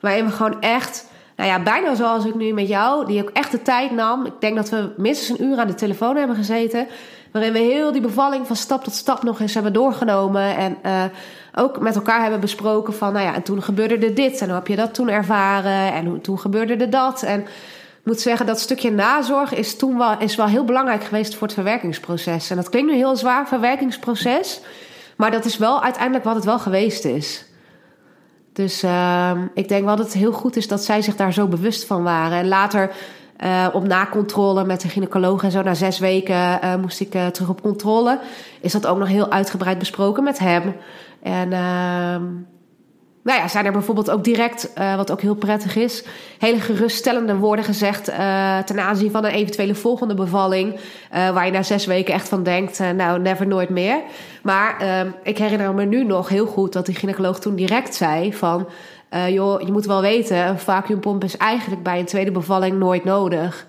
Waarin 0.00 0.24
we 0.24 0.30
gewoon 0.30 0.60
echt 0.60 1.06
nou 1.36 1.48
ja, 1.48 1.62
bijna 1.62 1.94
zoals 1.94 2.24
ik 2.24 2.34
nu 2.34 2.52
met 2.52 2.68
jou, 2.68 3.06
die 3.06 3.22
ook 3.22 3.30
echt 3.30 3.50
de 3.50 3.62
tijd 3.62 3.90
nam. 3.90 4.26
Ik 4.26 4.32
denk 4.38 4.56
dat 4.56 4.68
we 4.68 4.92
minstens 4.96 5.38
een 5.38 5.46
uur 5.46 5.58
aan 5.58 5.66
de 5.66 5.74
telefoon 5.74 6.16
hebben 6.16 6.36
gezeten. 6.36 6.86
Waarin 7.32 7.52
we 7.52 7.58
heel 7.58 7.92
die 7.92 8.00
bevalling 8.00 8.46
van 8.46 8.56
stap 8.56 8.84
tot 8.84 8.92
stap 8.92 9.22
nog 9.22 9.40
eens 9.40 9.54
hebben 9.54 9.72
doorgenomen. 9.72 10.56
En 10.56 10.76
uh, 10.86 11.02
ook 11.54 11.80
met 11.80 11.94
elkaar 11.94 12.20
hebben 12.20 12.40
besproken 12.40 12.94
van, 12.94 13.12
nou 13.12 13.24
ja, 13.24 13.34
en 13.34 13.42
toen 13.42 13.62
gebeurde 13.62 14.06
er 14.06 14.14
dit. 14.14 14.40
En 14.40 14.46
hoe 14.46 14.54
heb 14.54 14.66
je 14.66 14.76
dat 14.76 14.94
toen 14.94 15.08
ervaren? 15.08 15.92
En 15.92 16.20
toen 16.20 16.38
gebeurde 16.38 16.76
er 16.76 16.90
dat. 16.90 17.22
En 17.22 17.46
moet 18.04 18.20
zeggen, 18.20 18.46
dat 18.46 18.60
stukje 18.60 18.90
nazorg 18.90 19.54
is 19.54 19.76
toen 19.76 19.98
wel, 19.98 20.18
is 20.18 20.36
wel 20.36 20.46
heel 20.46 20.64
belangrijk 20.64 21.04
geweest 21.04 21.34
voor 21.34 21.46
het 21.46 21.56
verwerkingsproces. 21.56 22.50
En 22.50 22.56
dat 22.56 22.68
klinkt 22.68 22.90
nu 22.90 22.96
heel 22.96 23.16
zwaar, 23.16 23.48
verwerkingsproces. 23.48 24.60
Maar 25.16 25.30
dat 25.30 25.44
is 25.44 25.56
wel 25.56 25.82
uiteindelijk 25.82 26.24
wat 26.24 26.34
het 26.34 26.44
wel 26.44 26.58
geweest 26.58 27.04
is. 27.04 27.44
Dus 28.52 28.84
uh, 28.84 29.30
ik 29.54 29.68
denk 29.68 29.84
wel 29.84 29.96
dat 29.96 30.06
het 30.06 30.14
heel 30.14 30.32
goed 30.32 30.56
is 30.56 30.68
dat 30.68 30.84
zij 30.84 31.02
zich 31.02 31.16
daar 31.16 31.32
zo 31.32 31.46
bewust 31.46 31.84
van 31.84 32.02
waren. 32.02 32.38
En 32.38 32.48
later 32.48 32.90
uh, 33.44 33.68
op 33.72 33.86
nakontrole 33.86 34.64
met 34.64 34.80
de 34.80 34.88
gynaecoloog 34.88 35.42
en 35.42 35.50
zo, 35.50 35.62
na 35.62 35.74
zes 35.74 35.98
weken 35.98 36.34
uh, 36.64 36.76
moest 36.76 37.00
ik 37.00 37.14
uh, 37.14 37.26
terug 37.26 37.48
op 37.48 37.62
controle. 37.62 38.20
Is 38.60 38.72
dat 38.72 38.86
ook 38.86 38.98
nog 38.98 39.08
heel 39.08 39.30
uitgebreid 39.30 39.78
besproken 39.78 40.24
met 40.24 40.38
hem. 40.38 40.74
En 41.22 41.52
ehm, 41.52 42.22
nou 43.24 43.38
ja, 43.38 43.48
zijn 43.48 43.66
er 43.66 43.72
bijvoorbeeld 43.72 44.10
ook 44.10 44.24
direct, 44.24 44.70
uh, 44.78 44.96
wat 44.96 45.10
ook 45.10 45.20
heel 45.20 45.34
prettig 45.34 45.76
is, 45.76 46.04
hele 46.38 46.60
geruststellende 46.60 47.36
woorden 47.36 47.64
gezegd 47.64 48.08
uh, 48.08 48.58
ten 48.58 48.80
aanzien 48.80 49.10
van 49.10 49.24
een 49.24 49.30
eventuele 49.30 49.74
volgende 49.74 50.14
bevalling. 50.14 50.74
Uh, 50.74 51.30
waar 51.30 51.46
je 51.46 51.52
na 51.52 51.62
zes 51.62 51.86
weken 51.86 52.14
echt 52.14 52.28
van 52.28 52.42
denkt, 52.42 52.78
nou, 52.78 53.20
never 53.20 53.46
nooit 53.46 53.68
meer. 53.68 54.00
Maar 54.42 54.78
ehm, 54.78 55.10
ik 55.22 55.38
herinner 55.38 55.74
me 55.74 55.84
nu 55.84 56.04
nog 56.04 56.28
heel 56.28 56.46
goed 56.46 56.72
dat 56.72 56.86
die 56.86 56.94
gynaecoloog 56.94 57.40
toen 57.40 57.54
direct 57.54 57.94
zei 57.94 58.34
van, 58.34 58.68
joh, 59.28 59.60
je 59.60 59.72
moet 59.72 59.86
wel 59.86 60.00
weten, 60.00 60.46
een 60.46 60.58
vacuümpomp 60.58 61.24
is 61.24 61.36
eigenlijk 61.36 61.82
bij 61.82 61.98
een 61.98 62.04
tweede 62.04 62.30
bevalling 62.30 62.78
nooit 62.78 63.04
nodig. 63.04 63.66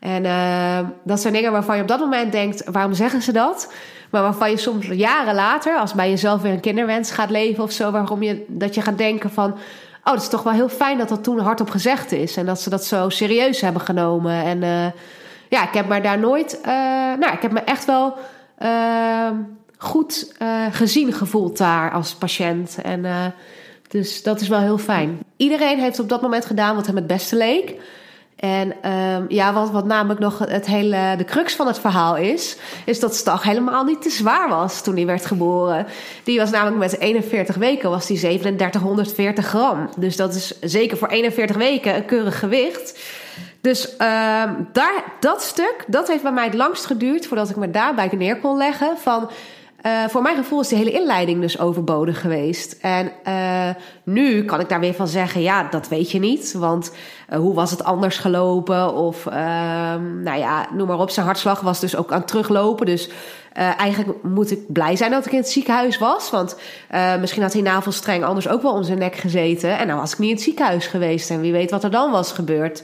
En 0.00 0.24
ehm, 0.24 0.84
dat 1.02 1.20
zijn 1.20 1.32
dingen 1.32 1.52
waarvan 1.52 1.76
je 1.76 1.82
op 1.82 1.88
dat 1.88 2.00
moment 2.00 2.32
denkt, 2.32 2.64
waarom 2.70 2.94
zeggen 2.94 3.22
ze 3.22 3.32
dat? 3.32 3.72
Maar 4.14 4.22
waarvan 4.22 4.50
je 4.50 4.56
soms 4.56 4.86
jaren 4.86 5.34
later, 5.34 5.78
als 5.78 5.92
bij 5.92 6.10
jezelf 6.10 6.42
weer 6.42 6.52
een 6.52 6.60
kinderwens 6.60 7.10
gaat 7.10 7.30
leven 7.30 7.64
of 7.64 7.72
zo, 7.72 7.90
waarom 7.90 8.22
je 8.22 8.44
dat 8.48 8.74
je 8.74 8.82
gaat 8.82 8.98
denken 8.98 9.30
van. 9.30 9.52
Oh, 10.04 10.12
dat 10.12 10.22
is 10.22 10.28
toch 10.28 10.42
wel 10.42 10.52
heel 10.52 10.68
fijn 10.68 10.98
dat 10.98 11.08
dat 11.08 11.24
toen 11.24 11.38
hardop 11.38 11.70
gezegd 11.70 12.12
is. 12.12 12.36
En 12.36 12.46
dat 12.46 12.60
ze 12.60 12.70
dat 12.70 12.84
zo 12.84 13.08
serieus 13.08 13.60
hebben 13.60 13.82
genomen. 13.82 14.44
En 14.44 14.62
uh, 14.62 14.86
ja, 15.48 15.66
ik 15.68 15.74
heb 15.74 15.88
me 15.88 16.00
daar 16.00 16.18
nooit. 16.18 16.58
Uh, 16.60 16.66
nou, 17.18 17.32
ik 17.32 17.42
heb 17.42 17.52
me 17.52 17.60
echt 17.60 17.84
wel 17.84 18.14
uh, 18.62 19.30
goed 19.78 20.32
gezien 20.70 21.12
gevoeld 21.12 21.58
daar 21.58 21.92
als 21.92 22.14
patiënt. 22.14 22.78
En 22.82 23.34
dus 23.88 24.22
dat 24.22 24.40
is 24.40 24.48
wel 24.48 24.60
heel 24.60 24.78
fijn. 24.78 25.18
Iedereen 25.36 25.78
heeft 25.78 25.98
op 25.98 26.08
dat 26.08 26.22
moment 26.22 26.44
gedaan 26.44 26.74
wat 26.74 26.86
hem 26.86 26.96
het 26.96 27.06
beste 27.06 27.36
leek. 27.36 27.74
En 28.36 28.90
um, 28.90 29.24
ja, 29.28 29.52
wat, 29.52 29.70
wat 29.70 29.84
namelijk 29.84 30.20
nog 30.20 30.38
het 30.38 30.66
hele, 30.66 31.14
de 31.16 31.24
crux 31.24 31.54
van 31.54 31.66
het 31.66 31.78
verhaal 31.78 32.16
is, 32.16 32.56
is 32.84 33.00
dat 33.00 33.14
Stag 33.14 33.42
helemaal 33.42 33.84
niet 33.84 34.02
te 34.02 34.10
zwaar 34.10 34.48
was 34.48 34.82
toen 34.82 34.94
hij 34.94 35.06
werd 35.06 35.26
geboren. 35.26 35.86
Die 36.24 36.38
was 36.38 36.50
namelijk 36.50 36.78
met 36.78 36.98
41 36.98 37.56
weken 37.56 37.90
was 37.90 38.06
die 38.06 38.18
3740 38.18 39.46
gram. 39.46 39.88
Dus 39.96 40.16
dat 40.16 40.34
is 40.34 40.60
zeker 40.60 40.96
voor 40.96 41.08
41 41.08 41.56
weken 41.56 41.96
een 41.96 42.04
keurig 42.04 42.38
gewicht. 42.38 42.98
Dus 43.60 43.92
um, 43.92 44.68
daar, 44.72 45.04
dat 45.20 45.42
stuk, 45.42 45.84
dat 45.86 46.08
heeft 46.08 46.22
bij 46.22 46.32
mij 46.32 46.44
het 46.44 46.54
langst 46.54 46.86
geduurd 46.86 47.26
voordat 47.26 47.50
ik 47.50 47.56
me 47.56 47.70
daarbij 47.70 48.10
neer 48.12 48.36
kon 48.36 48.56
leggen. 48.56 48.98
Van 48.98 49.30
uh, 49.86 50.04
voor 50.08 50.22
mijn 50.22 50.36
gevoel 50.36 50.60
is 50.60 50.68
de 50.68 50.76
hele 50.76 50.90
inleiding 50.90 51.40
dus 51.40 51.58
overbodig 51.58 52.20
geweest. 52.20 52.76
En 52.80 53.12
uh, 53.28 53.68
nu 54.02 54.44
kan 54.44 54.60
ik 54.60 54.68
daar 54.68 54.80
weer 54.80 54.94
van 54.94 55.08
zeggen: 55.08 55.40
ja, 55.40 55.68
dat 55.70 55.88
weet 55.88 56.10
je 56.10 56.18
niet. 56.18 56.52
Want 56.52 56.92
uh, 57.30 57.38
hoe 57.38 57.54
was 57.54 57.70
het 57.70 57.84
anders 57.84 58.18
gelopen? 58.18 58.94
Of 58.94 59.26
ehm, 59.26 60.22
nou 60.22 60.38
ja, 60.38 60.66
noem 60.72 60.86
maar 60.86 60.98
op. 60.98 61.10
Zijn 61.10 61.26
hartslag 61.26 61.60
was 61.60 61.80
dus 61.80 61.96
ook 61.96 62.12
aan 62.12 62.18
het 62.18 62.28
teruglopen. 62.28 62.86
Dus 62.86 63.10
eigenlijk 63.52 64.22
moet 64.22 64.50
ik 64.50 64.72
blij 64.72 64.96
zijn 64.96 65.10
dat 65.10 65.26
ik 65.26 65.32
in 65.32 65.38
het 65.38 65.48
ziekenhuis 65.48 65.98
was. 65.98 66.30
Want 66.30 66.56
misschien 67.20 67.42
had 67.42 67.52
die 67.52 67.62
navelstreng 67.62 68.24
anders 68.24 68.48
ook 68.48 68.62
wel 68.62 68.72
om 68.72 68.82
zijn 68.82 68.98
nek 68.98 69.14
gezeten. 69.14 69.78
En 69.78 69.88
dan 69.88 69.96
was 69.96 70.12
ik 70.12 70.18
niet 70.18 70.28
in 70.28 70.34
het 70.34 70.44
ziekenhuis 70.44 70.86
geweest. 70.86 71.30
En 71.30 71.40
wie 71.40 71.52
weet 71.52 71.70
wat 71.70 71.84
er 71.84 71.90
dan 71.90 72.10
was 72.10 72.32
gebeurd. 72.32 72.82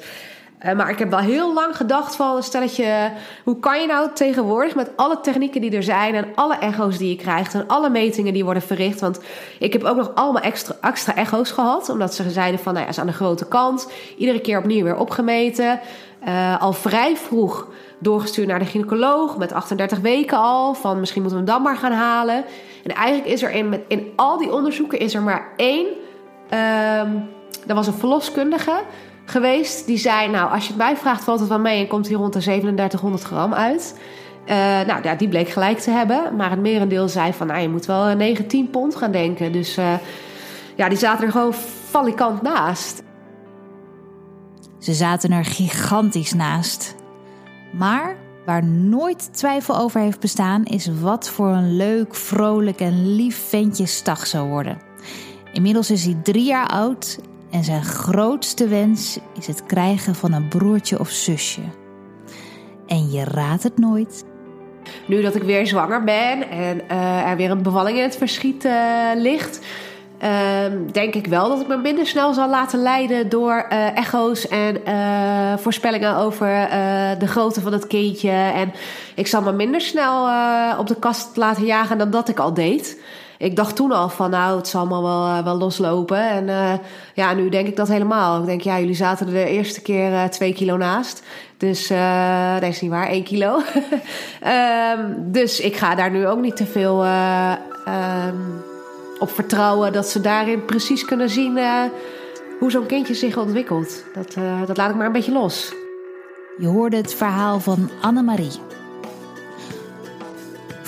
Uh, 0.66 0.73
maar 0.73 0.90
ik 0.90 0.99
heb 0.99 1.11
wel 1.11 1.18
heel 1.18 1.55
lang 1.55 1.77
gedacht 1.77 2.16
van, 2.16 2.42
stelletje, 2.42 3.11
hoe 3.44 3.59
kan 3.59 3.81
je 3.81 3.87
nou 3.87 4.09
tegenwoordig 4.14 4.75
met 4.75 4.90
alle 4.96 5.20
technieken 5.20 5.61
die 5.61 5.77
er 5.77 5.83
zijn 5.83 6.14
en 6.14 6.27
alle 6.35 6.57
echo's 6.57 6.99
die 6.99 7.09
je 7.09 7.16
krijgt 7.16 7.55
en 7.55 7.64
alle 7.66 7.90
metingen 7.90 8.33
die 8.33 8.44
worden 8.44 8.62
verricht, 8.62 9.01
want 9.01 9.20
ik 9.59 9.73
heb 9.73 9.85
ook 9.85 9.96
nog 9.96 10.14
allemaal 10.14 10.42
extra, 10.42 10.75
extra 10.81 11.14
echo's 11.14 11.51
gehad, 11.51 11.88
omdat 11.88 12.14
ze 12.14 12.31
zeiden 12.31 12.61
van, 12.61 12.73
nou 12.73 12.85
ja, 12.85 12.90
is 12.90 12.99
aan 12.99 13.07
de 13.07 13.12
grote 13.12 13.49
kant, 13.49 13.92
iedere 14.16 14.40
keer 14.40 14.59
opnieuw 14.59 14.85
weer 14.85 14.96
opgemeten, 14.96 15.81
uh, 16.29 16.61
al 16.61 16.73
vrij 16.73 17.16
vroeg 17.16 17.68
doorgestuurd 17.99 18.49
naar 18.49 18.59
de 18.59 18.64
gynaecoloog 18.64 19.37
met 19.37 19.53
38 19.53 19.99
weken 19.99 20.38
al, 20.38 20.75
van 20.75 21.01
misschien 21.01 21.23
moeten 21.23 21.40
we 21.40 21.46
hem 21.46 21.55
dan 21.55 21.64
maar 21.64 21.81
gaan 21.81 21.92
halen. 21.92 22.44
En 22.85 22.94
eigenlijk 22.94 23.29
is 23.29 23.42
er 23.42 23.51
in, 23.51 23.83
in 23.88 24.12
al 24.16 24.38
die 24.38 24.53
onderzoeken 24.53 24.99
is 24.99 25.14
er 25.14 25.23
maar 25.23 25.49
één, 25.57 25.87
dat 27.66 27.77
was 27.77 27.87
een 27.87 27.92
verloskundige 27.92 28.83
geweest. 29.31 29.87
Die 29.87 29.99
zei, 29.99 30.29
nou, 30.29 30.53
als 30.53 30.62
je 30.62 30.69
het 30.69 30.79
mij 30.79 30.97
vraagt, 30.97 31.25
valt 31.25 31.40
het 31.40 31.49
wel 31.49 31.59
mee 31.59 31.81
en 31.81 31.87
komt 31.87 32.09
hier 32.09 32.16
rond 32.16 32.33
de 32.33 32.40
3700 32.40 33.23
gram 33.23 33.55
uit. 33.55 33.99
Uh, 34.47 34.57
nou, 34.57 35.03
ja, 35.03 35.14
die 35.14 35.29
bleek 35.29 35.49
gelijk 35.49 35.79
te 35.79 35.90
hebben. 35.90 36.37
Maar 36.37 36.51
het 36.51 36.61
merendeel 36.61 37.09
zei 37.09 37.33
van, 37.33 37.47
nou, 37.47 37.61
je 37.61 37.69
moet 37.69 37.87
wel 37.87 38.16
9, 38.16 38.47
10 38.47 38.71
pond 38.71 38.97
gaan 38.97 39.12
denken. 39.12 39.53
Dus 39.53 39.79
uh, 39.79 39.95
ja, 40.77 40.88
die 40.88 40.99
zaten 40.99 41.25
er 41.25 41.33
gewoon 41.33 41.55
valikant 41.90 42.43
naast. 42.43 43.03
Ze 44.79 44.93
zaten 44.93 45.33
er 45.33 45.45
gigantisch 45.45 46.33
naast. 46.33 46.95
Maar 47.73 48.16
waar 48.47 48.64
nooit 48.64 49.35
twijfel 49.35 49.79
over 49.79 50.01
heeft 50.01 50.21
bestaan, 50.21 50.64
is 50.64 50.90
wat 51.01 51.29
voor 51.29 51.49
een 51.49 51.77
leuk, 51.77 52.14
vrolijk 52.14 52.81
en 52.81 53.14
lief 53.14 53.49
ventje 53.49 53.87
Stag 53.87 54.27
zou 54.27 54.49
worden. 54.49 54.79
Inmiddels 55.53 55.90
is 55.90 56.05
hij 56.05 56.16
drie 56.23 56.45
jaar 56.45 56.66
oud 56.66 57.19
en 57.51 57.65
zijn 57.65 57.85
grootste 57.85 58.69
wens 58.69 59.19
is 59.39 59.47
het 59.47 59.67
krijgen 59.67 60.15
van 60.15 60.33
een 60.33 60.49
broertje 60.49 61.01
of 61.01 61.09
zusje. 61.09 61.61
En 62.87 63.11
je 63.11 63.25
raadt 63.25 63.63
het 63.63 63.79
nooit. 63.79 64.25
Nu 65.07 65.23
dat 65.23 65.35
ik 65.35 65.43
weer 65.43 65.67
zwanger 65.67 66.05
ben 66.05 66.51
en 66.51 66.81
uh, 66.91 67.31
er 67.31 67.37
weer 67.37 67.51
een 67.51 67.63
bevalling 67.63 67.97
in 67.97 68.03
het 68.03 68.17
verschiet 68.17 68.65
uh, 68.65 69.11
ligt, 69.15 69.61
uh, 70.23 70.29
denk 70.93 71.15
ik 71.15 71.27
wel 71.27 71.49
dat 71.49 71.61
ik 71.61 71.67
me 71.67 71.77
minder 71.77 72.07
snel 72.07 72.35
zal 72.35 72.49
laten 72.49 72.83
leiden 72.83 73.29
door 73.29 73.67
uh, 73.73 73.97
echo's 73.97 74.49
en 74.49 74.81
voorspellingen 75.59 76.17
over 76.17 76.47
de 77.19 77.27
grootte 77.27 77.61
van 77.61 77.73
het 77.73 77.87
kindje. 77.87 78.31
En 78.31 78.73
ik 79.15 79.27
zal 79.27 79.43
me 79.43 79.53
minder 79.53 79.81
snel 79.81 80.29
op 80.79 80.87
de 80.87 80.97
kast 80.99 81.37
laten 81.37 81.65
jagen 81.65 81.99
dan 81.99 82.11
dat 82.11 82.29
ik 82.29 82.39
al 82.39 82.55
deed 82.55 82.99
ik 83.40 83.57
dacht 83.57 83.76
toen 83.76 83.92
al 83.92 84.09
van 84.09 84.31
nou, 84.31 84.57
het 84.57 84.68
zal 84.68 84.81
allemaal 84.81 85.03
wel, 85.03 85.26
uh, 85.26 85.44
wel 85.44 85.57
loslopen. 85.57 86.29
En 86.29 86.48
uh, 86.48 86.72
ja, 87.14 87.35
nu 87.35 87.48
denk 87.48 87.68
ik 87.68 87.76
dat 87.76 87.88
helemaal. 87.88 88.40
Ik 88.40 88.46
denk, 88.46 88.61
ja, 88.61 88.79
jullie 88.79 88.94
zaten 88.94 89.26
er 89.26 89.33
de 89.33 89.48
eerste 89.48 89.83
keer 89.83 90.11
uh, 90.11 90.24
twee 90.24 90.55
kilo 90.55 90.76
naast. 90.76 91.22
Dus 91.57 91.88
dat 92.61 92.68
is 92.68 92.81
niet 92.81 92.90
waar, 92.90 93.07
één 93.07 93.24
kilo. 93.24 93.57
um, 93.57 95.16
dus 95.38 95.61
ik 95.61 95.76
ga 95.76 95.94
daar 95.94 96.11
nu 96.11 96.26
ook 96.26 96.40
niet 96.40 96.57
te 96.57 96.66
veel 96.66 97.05
um, 97.05 98.62
op 99.18 99.31
vertrouwen 99.31 99.92
dat 99.92 100.09
ze 100.09 100.20
daarin 100.20 100.64
precies 100.64 101.05
kunnen 101.05 101.31
zien 101.31 101.59
hoe 102.59 102.70
zo'n 102.70 102.87
kindje 102.87 103.14
zich 103.14 103.37
ontwikkelt. 103.37 104.05
Dat, 104.14 104.35
dat 104.66 104.76
laat 104.76 104.90
ik 104.90 104.96
maar 104.96 105.07
een 105.07 105.12
beetje 105.12 105.33
los. 105.33 105.72
Je 106.59 106.66
hoorde 106.66 106.96
het 106.96 107.14
verhaal 107.14 107.61
van 107.61 107.90
Annemarie. 108.00 108.70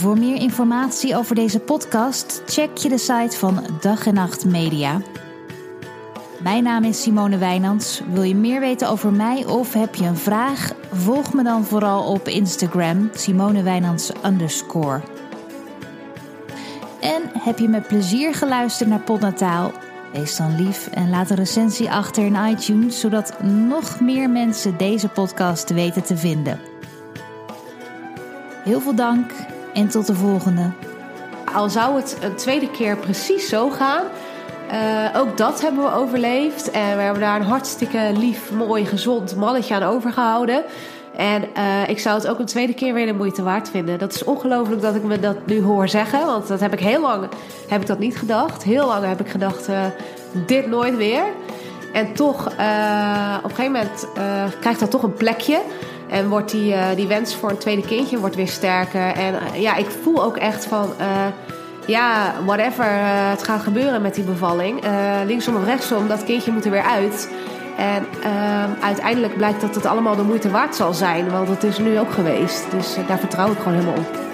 Voor 0.02 0.18
meer 0.18 0.36
informatie 0.36 1.16
over 1.16 1.34
deze 1.34 1.58
podcast 1.58 2.42
check 2.46 2.76
je 2.76 2.88
de 2.88 2.98
site 2.98 3.38
van 3.38 3.66
Dag 3.80 4.06
en 4.06 4.14
Nacht 4.14 4.44
Media. 4.44 5.00
Mijn 6.40 6.62
naam 6.62 6.84
is 6.84 7.02
Simone 7.02 7.38
Wijnands. 7.38 8.02
Wil 8.12 8.22
je 8.22 8.34
meer 8.34 8.60
weten 8.60 8.88
over 8.88 9.12
mij 9.12 9.46
of 9.46 9.72
heb 9.72 9.94
je 9.94 10.04
een 10.04 10.16
vraag? 10.16 10.72
Volg 10.92 11.32
me 11.32 11.42
dan 11.42 11.64
vooral 11.64 12.04
op 12.04 12.28
Instagram 12.28 13.10
Simone 13.14 13.62
Wijnands. 13.62 14.12
En 17.00 17.22
heb 17.38 17.58
je 17.58 17.68
met 17.68 17.86
plezier 17.86 18.34
geluisterd 18.34 18.88
naar 18.88 19.00
Podnataal? 19.00 19.72
Wees 20.12 20.36
dan 20.36 20.56
lief 20.56 20.86
en 20.86 21.10
laat 21.10 21.30
een 21.30 21.36
recensie 21.36 21.90
achter 21.90 22.24
in 22.24 22.36
iTunes, 22.50 23.00
zodat 23.00 23.42
nog 23.42 24.00
meer 24.00 24.30
mensen 24.30 24.76
deze 24.76 25.08
podcast 25.08 25.70
weten 25.70 26.02
te 26.02 26.16
vinden. 26.16 26.60
Heel 28.64 28.80
veel 28.80 28.94
dank 28.94 29.32
en 29.74 29.88
tot 29.88 30.06
de 30.06 30.14
volgende. 30.14 30.70
Al 31.54 31.70
zou 31.70 31.96
het 31.96 32.16
een 32.22 32.34
tweede 32.34 32.70
keer 32.70 32.96
precies 32.96 33.48
zo 33.48 33.70
gaan. 33.70 34.02
Uh, 34.72 35.20
ook 35.20 35.36
dat 35.36 35.60
hebben 35.60 35.82
we 35.82 35.94
overleefd. 35.94 36.70
En 36.70 36.96
we 36.96 37.02
hebben 37.02 37.22
daar 37.22 37.40
een 37.40 37.46
hartstikke 37.46 38.12
lief, 38.16 38.52
mooi, 38.52 38.84
gezond 38.86 39.36
mannetje 39.36 39.74
aan 39.74 39.82
overgehouden. 39.82 40.62
En 41.16 41.44
uh, 41.56 41.88
ik 41.88 41.98
zou 41.98 42.16
het 42.16 42.28
ook 42.28 42.38
een 42.38 42.46
tweede 42.46 42.74
keer 42.74 42.94
weer 42.94 43.06
de 43.06 43.12
moeite 43.14 43.42
waard 43.42 43.70
vinden. 43.70 43.98
Dat 43.98 44.14
is 44.14 44.24
ongelooflijk 44.24 44.82
dat 44.82 44.94
ik 44.94 45.02
me 45.02 45.20
dat 45.20 45.46
nu 45.46 45.62
hoor 45.62 45.88
zeggen. 45.88 46.26
Want 46.26 46.48
dat 46.48 46.60
heb 46.60 46.72
ik 46.72 46.80
heel 46.80 47.00
lang 47.00 47.28
heb 47.68 47.80
ik 47.80 47.86
dat 47.86 47.98
niet 47.98 48.16
gedacht. 48.16 48.62
Heel 48.62 48.86
lang 48.86 49.06
heb 49.06 49.20
ik 49.20 49.28
gedacht, 49.28 49.68
uh, 49.68 49.80
dit 50.46 50.66
nooit 50.66 50.96
weer. 50.96 51.22
En 51.92 52.12
toch, 52.12 52.46
op 52.46 53.50
een 53.50 53.54
gegeven 53.54 53.72
moment 53.72 54.06
krijgt 54.60 54.80
dat 54.80 54.90
toch 54.90 55.02
een 55.02 55.14
plekje. 55.14 55.60
En 56.12 56.28
wordt 56.28 56.50
die, 56.50 56.74
die 56.96 57.06
wens 57.06 57.34
voor 57.34 57.50
een 57.50 57.58
tweede 57.58 57.82
kindje 57.86 58.18
wordt 58.18 58.34
weer 58.34 58.48
sterker. 58.48 59.12
En 59.12 59.34
ja, 59.54 59.76
ik 59.76 59.86
voel 60.02 60.24
ook 60.24 60.36
echt 60.36 60.64
van 60.64 60.92
ja, 61.86 62.34
whatever 62.44 62.86
het 63.30 63.42
gaat 63.42 63.60
gebeuren 63.60 64.02
met 64.02 64.14
die 64.14 64.24
bevalling. 64.24 64.82
linksom 65.26 65.56
of 65.56 65.64
rechtsom, 65.64 66.08
dat 66.08 66.24
kindje 66.24 66.52
moet 66.52 66.64
er 66.64 66.70
weer 66.70 66.82
uit. 66.82 67.30
En 67.76 68.06
uiteindelijk 68.80 69.36
blijkt 69.36 69.60
dat 69.60 69.74
het 69.74 69.86
allemaal 69.86 70.16
de 70.16 70.22
moeite 70.22 70.50
waard 70.50 70.74
zal 70.74 70.94
zijn. 70.94 71.30
Want 71.30 71.48
het 71.48 71.62
is 71.62 71.78
nu 71.78 71.98
ook 71.98 72.12
geweest. 72.12 72.70
Dus 72.70 72.96
daar 73.08 73.18
vertrouw 73.18 73.50
ik 73.50 73.58
gewoon 73.58 73.74
helemaal 73.74 73.98
op. 73.98 74.31